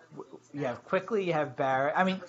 you 0.52 0.64
have 0.64 0.84
Quickley, 0.84 1.24
you 1.24 1.32
have 1.32 1.56
Barrett. 1.56 1.94
I 1.96 2.04
mean, 2.04 2.20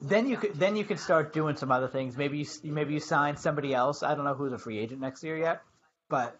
then 0.00 0.28
you 0.28 0.36
could 0.36 0.54
then 0.54 0.76
you 0.76 0.84
could 0.84 0.98
start 0.98 1.32
doing 1.32 1.56
some 1.56 1.72
other 1.72 1.88
things. 1.88 2.16
Maybe 2.16 2.38
you 2.38 2.46
maybe 2.64 2.94
you 2.94 3.00
sign 3.00 3.36
somebody 3.36 3.74
else. 3.74 4.02
I 4.02 4.14
don't 4.14 4.24
know 4.24 4.34
who's 4.34 4.52
a 4.52 4.58
free 4.58 4.78
agent 4.78 5.00
next 5.00 5.22
year 5.24 5.38
yet, 5.38 5.62
but 6.08 6.38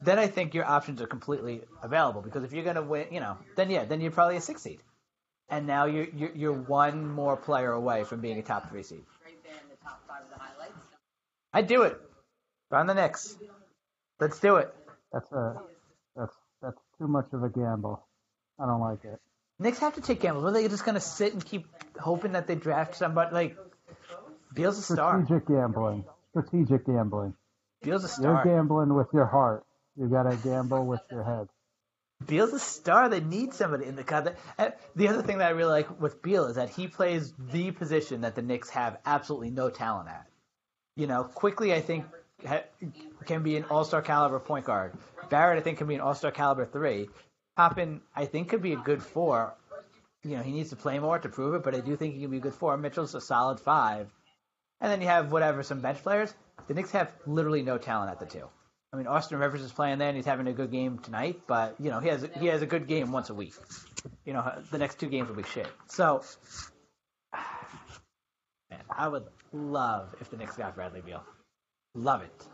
then 0.00 0.18
I 0.18 0.26
think 0.26 0.54
your 0.54 0.64
options 0.64 1.00
are 1.00 1.06
completely 1.06 1.62
available 1.82 2.20
because 2.20 2.44
if 2.44 2.52
you're 2.52 2.64
going 2.64 2.76
to 2.76 2.82
win, 2.82 3.06
you 3.10 3.20
know, 3.20 3.38
then 3.56 3.70
yeah, 3.70 3.84
then 3.84 4.00
you're 4.00 4.10
probably 4.10 4.36
a 4.36 4.40
six 4.40 4.62
seed, 4.62 4.80
and 5.48 5.66
now 5.66 5.86
you're 5.86 6.08
you're, 6.14 6.34
you're 6.34 6.52
one 6.52 7.10
more 7.10 7.36
player 7.36 7.72
away 7.72 8.04
from 8.04 8.20
being 8.20 8.38
a 8.38 8.42
top 8.42 8.68
three 8.68 8.82
seed. 8.82 9.04
I'd 11.52 11.66
do 11.66 11.82
it. 11.82 11.98
On 12.70 12.86
the 12.86 12.94
Knicks. 12.94 13.36
Let's 14.20 14.38
do 14.40 14.56
it. 14.56 14.74
That's 15.12 15.32
a 15.32 15.56
that's 16.14 16.34
that's 16.60 16.80
too 16.98 17.08
much 17.08 17.26
of 17.32 17.42
a 17.42 17.48
gamble. 17.48 18.06
I 18.58 18.66
don't 18.66 18.80
like 18.80 19.04
it. 19.04 19.20
Knicks 19.58 19.78
have 19.78 19.94
to 19.94 20.00
take 20.00 20.20
gambles. 20.20 20.44
Are 20.44 20.52
they 20.52 20.68
just 20.68 20.84
going 20.84 20.94
to 20.94 21.00
sit 21.00 21.32
and 21.32 21.44
keep 21.44 21.66
hoping 21.98 22.32
that 22.32 22.46
they 22.46 22.54
draft 22.54 22.96
somebody? 22.96 23.34
Like, 23.34 23.56
Beal's 24.54 24.78
a 24.78 24.82
star. 24.82 25.24
Strategic 25.24 25.48
gambling. 25.48 26.04
Strategic 26.30 26.86
gambling. 26.86 27.34
Beal's 27.82 28.04
a 28.04 28.08
star. 28.08 28.42
You're 28.44 28.56
gambling 28.56 28.94
with 28.94 29.08
your 29.12 29.26
heart. 29.26 29.64
You 29.96 30.06
gotta 30.06 30.36
gamble 30.36 30.86
with 30.86 31.00
your 31.10 31.24
head. 31.24 31.48
Beal's 32.26 32.52
a 32.52 32.58
star. 32.58 33.08
They 33.08 33.20
need 33.20 33.52
somebody 33.52 33.86
in 33.86 33.96
the 33.96 34.04
cut. 34.04 34.36
The 34.96 35.08
other 35.08 35.22
thing 35.22 35.38
that 35.38 35.48
I 35.48 35.50
really 35.50 35.72
like 35.72 36.00
with 36.00 36.22
Beal 36.22 36.46
is 36.46 36.56
that 36.56 36.70
he 36.70 36.88
plays 36.88 37.32
the 37.38 37.70
position 37.72 38.22
that 38.22 38.34
the 38.34 38.42
Knicks 38.42 38.70
have 38.70 38.98
absolutely 39.04 39.50
no 39.50 39.70
talent 39.70 40.08
at. 40.08 40.26
You 40.96 41.06
know, 41.06 41.24
Quickley 41.24 41.74
I 41.74 41.80
think 41.80 42.06
can 43.26 43.42
be 43.42 43.56
an 43.56 43.64
all-star 43.64 44.02
caliber 44.02 44.40
point 44.40 44.64
guard. 44.64 44.94
Barrett 45.30 45.58
I 45.58 45.62
think 45.62 45.78
can 45.78 45.86
be 45.86 45.94
an 45.94 46.00
all-star 46.00 46.30
caliber 46.30 46.64
three. 46.64 47.08
Toppin 47.58 48.00
I 48.14 48.24
think 48.26 48.50
could 48.50 48.62
be 48.62 48.72
a 48.72 48.76
good 48.76 49.02
four. 49.02 49.52
You 50.22 50.36
know, 50.36 50.42
he 50.44 50.52
needs 50.52 50.70
to 50.70 50.76
play 50.76 51.00
more 51.00 51.18
to 51.18 51.28
prove 51.28 51.56
it, 51.56 51.64
but 51.64 51.74
I 51.74 51.80
do 51.80 51.96
think 51.96 52.14
he 52.14 52.20
can 52.20 52.30
be 52.30 52.36
a 52.36 52.40
good 52.40 52.54
four. 52.54 52.76
Mitchell's 52.76 53.16
a 53.16 53.20
solid 53.20 53.58
five. 53.58 54.08
And 54.80 54.92
then 54.92 55.00
you 55.00 55.08
have 55.08 55.32
whatever 55.32 55.64
some 55.64 55.80
bench 55.80 56.00
players. 56.04 56.32
The 56.68 56.74
Knicks 56.74 56.92
have 56.92 57.12
literally 57.26 57.62
no 57.62 57.76
talent 57.76 58.12
at 58.12 58.20
the 58.20 58.26
two. 58.26 58.46
I 58.92 58.96
mean, 58.96 59.08
Austin 59.08 59.40
Rivers 59.40 59.60
is 59.62 59.72
playing 59.72 59.98
there 59.98 60.06
and 60.06 60.16
he's 60.16 60.24
having 60.24 60.46
a 60.46 60.52
good 60.52 60.70
game 60.70 61.00
tonight, 61.00 61.40
but 61.48 61.74
you 61.80 61.90
know 61.90 61.98
he 61.98 62.08
has 62.08 62.28
he 62.38 62.46
has 62.46 62.62
a 62.62 62.66
good 62.66 62.86
game 62.86 63.10
once 63.10 63.28
a 63.28 63.34
week. 63.34 63.54
You 64.24 64.34
know, 64.34 64.62
the 64.70 64.78
next 64.78 65.00
two 65.00 65.08
games 65.08 65.28
will 65.28 65.36
be 65.36 65.42
shit. 65.42 65.66
So, 65.88 66.22
man, 68.70 68.82
I 68.88 69.08
would 69.08 69.24
love 69.52 70.14
if 70.20 70.30
the 70.30 70.36
Knicks 70.36 70.56
got 70.56 70.76
Bradley 70.76 71.00
Beal. 71.00 71.24
Love 71.94 72.22
it. 72.22 72.46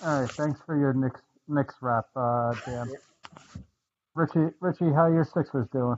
All 0.00 0.20
right, 0.20 0.30
thanks 0.30 0.60
for 0.64 0.78
your 0.78 0.92
Knicks 0.92 1.20
Knicks 1.48 1.74
wrap, 1.82 2.04
uh, 2.14 2.54
Dan. 2.64 2.88
Richie, 4.14 4.54
Richie, 4.60 4.92
how 4.94 5.06
your 5.08 5.24
Sixers 5.24 5.66
doing? 5.72 5.96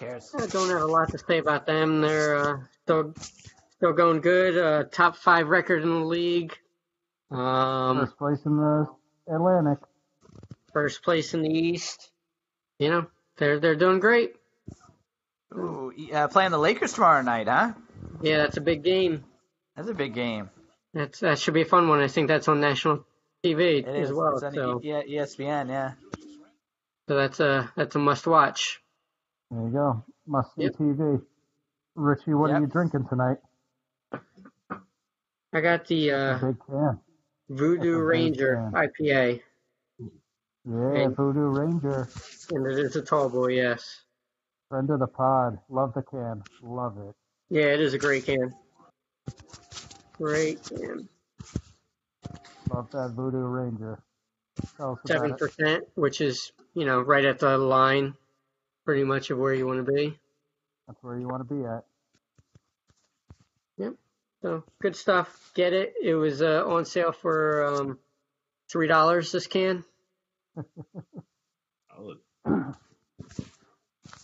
Cares. 0.00 0.34
I 0.38 0.46
don't 0.46 0.68
have 0.68 0.82
a 0.82 0.86
lot 0.86 1.10
to 1.10 1.18
say 1.18 1.38
about 1.38 1.66
them. 1.66 2.00
They're 2.00 2.36
uh, 2.36 2.56
still 2.82 3.14
still 3.76 3.92
going 3.92 4.20
good. 4.20 4.58
Uh, 4.58 4.84
top 4.90 5.16
five 5.16 5.48
record 5.48 5.82
in 5.82 5.88
the 5.88 6.04
league. 6.04 6.54
Um, 7.30 7.98
First 8.00 8.18
place 8.18 8.44
in 8.44 8.56
the 8.56 8.86
Atlantic. 9.28 9.78
first 10.72 11.02
place 11.02 11.34
in 11.34 11.42
the 11.42 11.50
East. 11.50 12.10
You 12.78 12.90
know, 12.90 13.06
they're 13.38 13.58
they're 13.58 13.74
doing 13.76 14.00
great. 14.00 14.34
Ooh, 15.54 15.92
uh, 16.12 16.28
playing 16.28 16.50
the 16.50 16.58
Lakers 16.58 16.92
tomorrow 16.92 17.22
night, 17.22 17.48
huh? 17.48 17.72
Yeah, 18.20 18.38
that's 18.38 18.56
a 18.58 18.60
big 18.60 18.82
game. 18.82 19.24
That's 19.76 19.88
a 19.88 19.94
big 19.94 20.12
game. 20.14 20.50
That's 20.92 21.20
that 21.20 21.38
should 21.38 21.54
be 21.54 21.62
a 21.62 21.66
fun 21.66 21.88
one. 21.88 22.00
I 22.00 22.08
think 22.08 22.28
that's 22.28 22.48
on 22.48 22.60
national 22.60 23.06
TV 23.44 23.78
It 23.78 23.86
as 23.88 24.10
is. 24.10 24.16
well. 24.16 24.34
It's 24.34 24.42
on 24.42 24.52
So, 24.52 24.80
E- 24.82 24.88
E- 24.90 25.16
ESPN, 25.16 25.68
yeah. 25.68 25.92
So 27.08 27.14
that's 27.16 27.40
a 27.40 27.70
that's 27.76 27.94
a 27.94 27.98
must 27.98 28.26
watch. 28.26 28.80
There 29.50 29.62
you 29.62 29.70
go. 29.70 30.04
Must 30.26 30.54
see 30.54 30.62
Yep. 30.64 30.72
TV. 30.76 31.22
Richie, 31.94 32.34
what 32.34 32.50
are 32.50 32.60
you 32.60 32.66
drinking 32.66 33.06
tonight? 33.08 33.38
I 35.52 35.60
got 35.60 35.86
the 35.86 36.10
uh, 36.10 36.38
big 36.38 36.56
can. 36.66 37.00
Voodoo 37.48 37.98
Ranger 38.00 38.70
can. 38.74 38.88
IPA, 38.88 39.40
Yeah, 40.68 40.92
And- 41.04 41.16
Voodoo 41.16 41.46
Ranger. 41.48 42.08
and 42.50 42.66
it 42.66 42.78
is 42.78 42.96
a 42.96 43.02
tall 43.02 43.28
boy. 43.30 43.48
Yes. 43.48 44.02
Friend 44.68 44.90
of 44.90 44.98
the 44.98 45.06
pod. 45.06 45.58
Love 45.70 45.94
the 45.94 46.02
can. 46.02 46.42
Love 46.62 46.98
it. 46.98 47.14
Yeah, 47.48 47.66
it 47.66 47.80
is 47.80 47.94
a 47.94 47.98
great 47.98 48.26
can. 48.26 48.52
Great 50.18 50.62
can. 50.64 51.08
Love 52.74 52.90
that 52.90 53.12
Voodoo 53.14 53.38
Ranger. 53.46 54.02
Seven 55.06 55.34
percent, 55.36 55.84
which 55.94 56.20
is 56.20 56.50
you 56.76 56.84
know 56.84 57.00
right 57.00 57.24
at 57.24 57.40
the 57.40 57.56
line, 57.58 58.14
pretty 58.84 59.02
much 59.02 59.30
of 59.30 59.38
where 59.38 59.54
you 59.54 59.66
want 59.66 59.84
to 59.84 59.92
be. 59.92 60.16
That's 60.86 61.02
where 61.02 61.18
you 61.18 61.26
want 61.26 61.48
to 61.48 61.54
be 61.54 61.64
at. 61.64 61.84
Yep. 63.78 63.94
So 64.42 64.62
good 64.80 64.94
stuff. 64.94 65.50
Get 65.54 65.72
it. 65.72 65.94
It 66.00 66.14
was 66.14 66.42
uh, 66.42 66.64
on 66.66 66.84
sale 66.84 67.12
for 67.12 67.64
um, 67.64 67.98
three 68.70 68.86
dollars. 68.86 69.32
This 69.32 69.46
can. 69.46 69.84
Solid. 71.90 72.18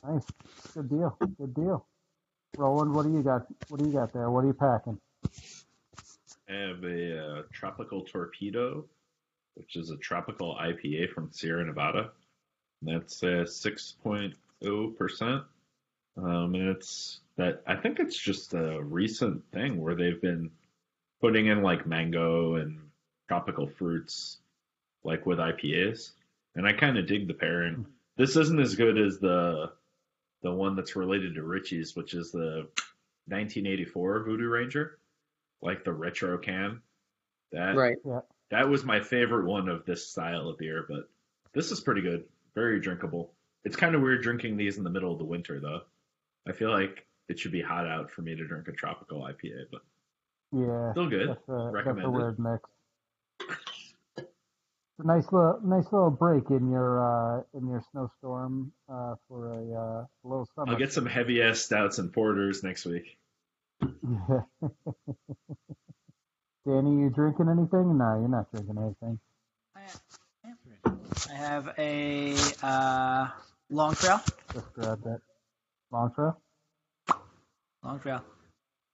Nice. 0.05 0.25
Good 0.75 0.91
deal. 0.91 1.17
Good 1.39 1.55
deal. 1.55 1.87
Roland, 2.57 2.93
what 2.93 3.07
do 3.07 3.13
you 3.13 3.23
got? 3.23 3.47
What 3.69 3.81
do 3.81 3.87
you 3.87 3.93
got 3.93 4.13
there? 4.13 4.29
What 4.31 4.43
are 4.43 4.49
you 4.49 4.53
packing? 4.53 4.99
I 6.49 6.55
have 6.55 6.83
a 6.83 7.19
uh, 7.19 7.43
tropical 7.53 8.03
torpedo, 8.03 8.85
which 9.55 9.77
is 9.77 9.91
a 9.91 9.97
tropical 9.99 10.57
IPA 10.61 11.13
from 11.13 11.31
Sierra 11.31 11.65
Nevada. 11.65 12.11
That's 12.83 13.23
uh, 13.23 13.47
6.0%. 13.47 15.45
Um, 16.17 16.55
and 16.55 16.69
it's 16.69 17.21
that, 17.37 17.63
I 17.67 17.77
think 17.77 18.01
it's 18.01 18.19
just 18.19 18.53
a 18.55 18.83
recent 18.83 19.43
thing 19.53 19.81
where 19.81 19.95
they've 19.95 20.21
been 20.21 20.51
putting 21.21 21.47
in 21.47 21.63
like 21.63 21.87
mango 21.87 22.57
and 22.57 22.79
tropical 23.29 23.67
fruits, 23.67 24.39
like 25.05 25.25
with 25.25 25.39
IPAs. 25.39 26.11
And 26.55 26.67
I 26.67 26.73
kind 26.75 26.99
of 26.99 27.07
dig 27.07 27.29
the 27.29 27.35
pairing. 27.35 27.87
This 28.17 28.37
isn't 28.37 28.61
as 28.61 28.75
good 28.75 28.99
as 28.99 29.19
the 29.19 29.73
the 30.43 30.53
one 30.53 30.75
that's 30.75 30.97
related 30.97 31.37
to 31.37 31.43
Richie's, 31.45 31.95
which 31.95 32.15
is 32.15 32.33
the 32.33 32.67
1984 33.29 34.25
Voodoo 34.25 34.49
Ranger 34.49 34.99
like 35.63 35.85
the 35.85 35.93
retro 35.93 36.37
can. 36.37 36.83
That 37.53 37.77
Right. 37.77 37.97
that 38.51 38.69
was 38.69 38.85
my 38.85 39.01
favorite 39.01 39.47
one 39.47 39.69
of 39.69 39.87
this 39.87 40.07
style 40.07 40.49
of 40.49 40.59
beer, 40.59 40.85
but 40.89 41.09
this 41.53 41.71
is 41.71 41.81
pretty 41.81 42.03
good. 42.03 42.25
Very 42.55 42.81
drinkable. 42.81 43.33
It's 43.65 43.77
kind 43.77 43.95
of 43.95 44.03
weird 44.03 44.23
drinking 44.23 44.57
these 44.57 44.77
in 44.77 44.85
the 44.85 44.91
middle 44.91 45.13
of 45.13 45.19
the 45.19 45.25
winter 45.25 45.61
though. 45.61 45.83
I 46.47 46.53
feel 46.53 46.71
like 46.71 47.07
it 47.29 47.39
should 47.39 47.53
be 47.53 47.63
hot 47.63 47.87
out 47.87 48.11
for 48.11 48.23
me 48.23 48.35
to 48.35 48.47
drink 48.47 48.69
a 48.69 48.73
tropical 48.73 49.23
IPA, 49.23 49.67
but 49.71 49.83
Yeah. 50.53 50.93
still 50.93 51.09
good. 51.09 51.29
That's 51.29 51.49
a, 51.49 51.71
that's 51.73 52.05
a 52.05 52.11
weird 52.11 52.39
mix. 52.39 52.69
It's 54.19 54.99
a 54.99 55.07
nice 55.07 55.25
little 55.33 55.61
nice 55.65 55.91
little 55.91 56.11
break 56.11 56.51
in 56.51 56.71
your 56.71 57.01
uh, 57.01 57.43
in 57.55 57.67
your 57.67 57.83
snowstorm 57.91 58.73
uh, 58.89 59.15
for 59.27 59.53
a 59.53 59.75
uh, 59.75 60.07
little 60.23 60.47
summer. 60.55 60.73
I'll 60.73 60.79
get 60.79 60.93
some 60.93 61.07
heavy 61.07 61.41
ass 61.41 61.61
stouts 61.61 61.99
and 61.99 62.13
porters 62.13 62.63
next 62.63 62.85
week. 62.85 63.17
Danny, 66.67 66.69
you 67.01 67.11
drinking 67.11 67.49
anything? 67.49 67.99
No, 67.99 68.19
you're 68.21 68.29
not 68.29 68.51
drinking 68.53 68.79
anything. 68.79 69.19
I 71.31 71.35
have 71.35 71.75
a 71.79 72.35
uh, 72.63 73.29
Long 73.71 73.95
Trail. 73.95 74.21
Just 74.53 74.73
grab 74.75 75.03
that. 75.05 75.21
Long 75.91 76.13
trail? 76.15 76.39
Long 77.85 78.01
Trail. 78.01 78.23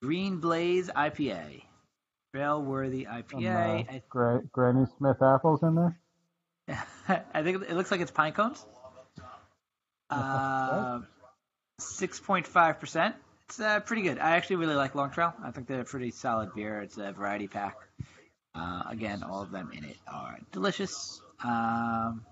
Green 0.03 0.39
Blaze 0.39 0.89
IPA. 0.89 1.63
Trail 2.35 2.63
worthy 2.63 3.05
Some, 3.05 3.23
IPA. 3.43 3.89
uh, 3.89 4.01
Gra- 4.09 4.43
Granny 4.53 4.87
Smith 4.99 5.23
apples 5.23 5.63
in 5.63 5.75
there? 5.75 5.99
I, 7.09 7.21
I 7.35 7.43
think 7.43 7.63
it 7.63 7.75
looks 7.77 7.91
like 7.91 8.01
it's 8.01 8.11
pine 8.11 8.33
cones. 8.33 8.65
Uh, 10.11 11.01
6.5%. 11.83 13.15
It's 13.45 13.61
uh, 13.61 13.81
pretty 13.81 14.01
good. 14.01 14.19
I 14.19 14.37
actually 14.37 14.57
really 14.57 14.75
like 14.75 14.95
Long 14.95 15.11
Trail. 15.11 15.35
I 15.45 15.51
think 15.51 15.67
they're 15.67 15.83
a 15.83 15.85
pretty 15.85 16.13
solid 16.13 16.55
beer. 16.55 16.81
It's 16.81 16.97
a 16.97 17.13
variety 17.13 17.47
pack. 17.47 17.77
Uh, 18.55 18.85
again, 18.89 19.23
all 19.23 19.43
of 19.43 19.51
them 19.51 19.71
in 19.75 19.85
it 19.85 19.99
are 20.11 20.39
delicious. 20.51 21.21
Um, 21.45 22.25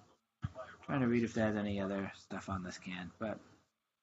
trying 0.84 1.00
to 1.00 1.06
read 1.06 1.24
if 1.24 1.34
there's 1.34 1.56
any 1.56 1.80
other 1.80 2.12
stuff 2.24 2.48
on 2.48 2.62
this 2.64 2.78
can, 2.78 3.10
but 3.18 3.38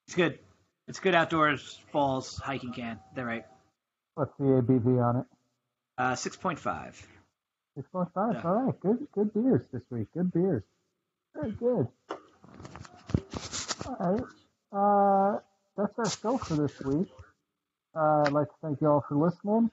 it's 0.07 0.15
good. 0.15 0.39
It's 0.87 0.99
good 0.99 1.15
outdoors, 1.15 1.79
falls, 1.91 2.37
hiking 2.37 2.73
can. 2.73 2.99
They're 3.15 3.25
right. 3.25 3.45
What's 4.15 4.33
the 4.37 4.43
ABV 4.43 5.03
on 5.03 5.21
it? 5.21 5.25
Uh, 5.97 6.13
6.5. 6.13 6.59
6.5. 7.77 8.33
Yeah. 8.33 8.41
All 8.43 8.55
right. 8.55 8.79
Good 8.79 9.07
good 9.13 9.33
beers 9.33 9.61
this 9.71 9.81
week. 9.89 10.07
Good 10.13 10.31
beers. 10.31 10.63
Very 11.35 11.51
good. 11.51 11.87
All 13.85 13.97
right. 13.99 14.23
Uh, 14.71 15.39
that's 15.77 15.97
our 15.97 16.09
show 16.09 16.37
for 16.37 16.55
this 16.55 16.79
week. 16.81 17.07
Uh, 17.95 18.23
I'd 18.25 18.33
like 18.33 18.47
to 18.47 18.53
thank 18.61 18.81
you 18.81 18.87
all 18.87 19.03
for 19.07 19.15
listening. 19.15 19.71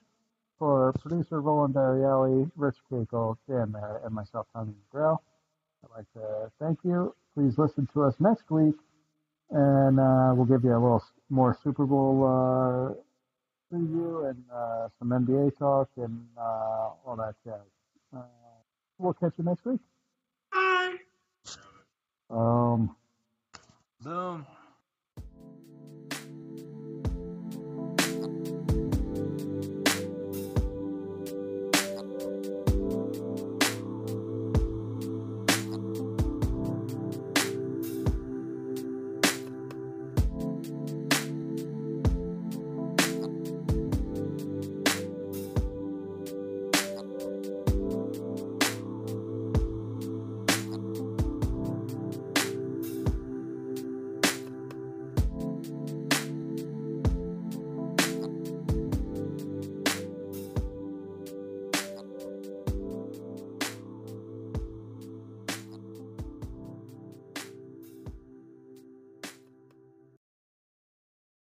For 0.61 0.93
producer 0.99 1.41
Roland 1.41 1.73
Ariely, 1.73 2.51
Rich 2.55 2.75
Keiko, 2.91 3.35
Dan 3.49 3.71
Merritt, 3.71 4.03
and 4.05 4.13
myself, 4.13 4.45
Tommy 4.53 4.73
McGrail, 4.93 5.17
I'd 5.83 5.97
like 5.97 6.13
to 6.13 6.51
thank 6.59 6.77
you. 6.83 7.15
Please 7.33 7.57
listen 7.57 7.87
to 7.95 8.03
us 8.03 8.13
next 8.19 8.51
week, 8.51 8.75
and 9.49 9.99
uh, 9.99 10.33
we'll 10.35 10.45
give 10.45 10.63
you 10.63 10.69
a 10.69 10.77
little 10.77 11.03
more 11.31 11.57
Super 11.63 11.87
Bowl 11.87 12.23
uh, 12.23 13.73
preview 13.73 14.29
and 14.29 14.43
uh, 14.53 14.89
some 14.99 15.09
NBA 15.09 15.57
talk 15.57 15.89
and 15.97 16.27
uh, 16.37 16.91
all 17.07 17.15
that 17.17 17.33
jazz. 17.43 17.55
Uh, 18.15 18.21
we'll 18.99 19.13
catch 19.13 19.33
you 19.39 19.43
next 19.43 19.65
week. 19.65 19.79
Um, 22.29 22.95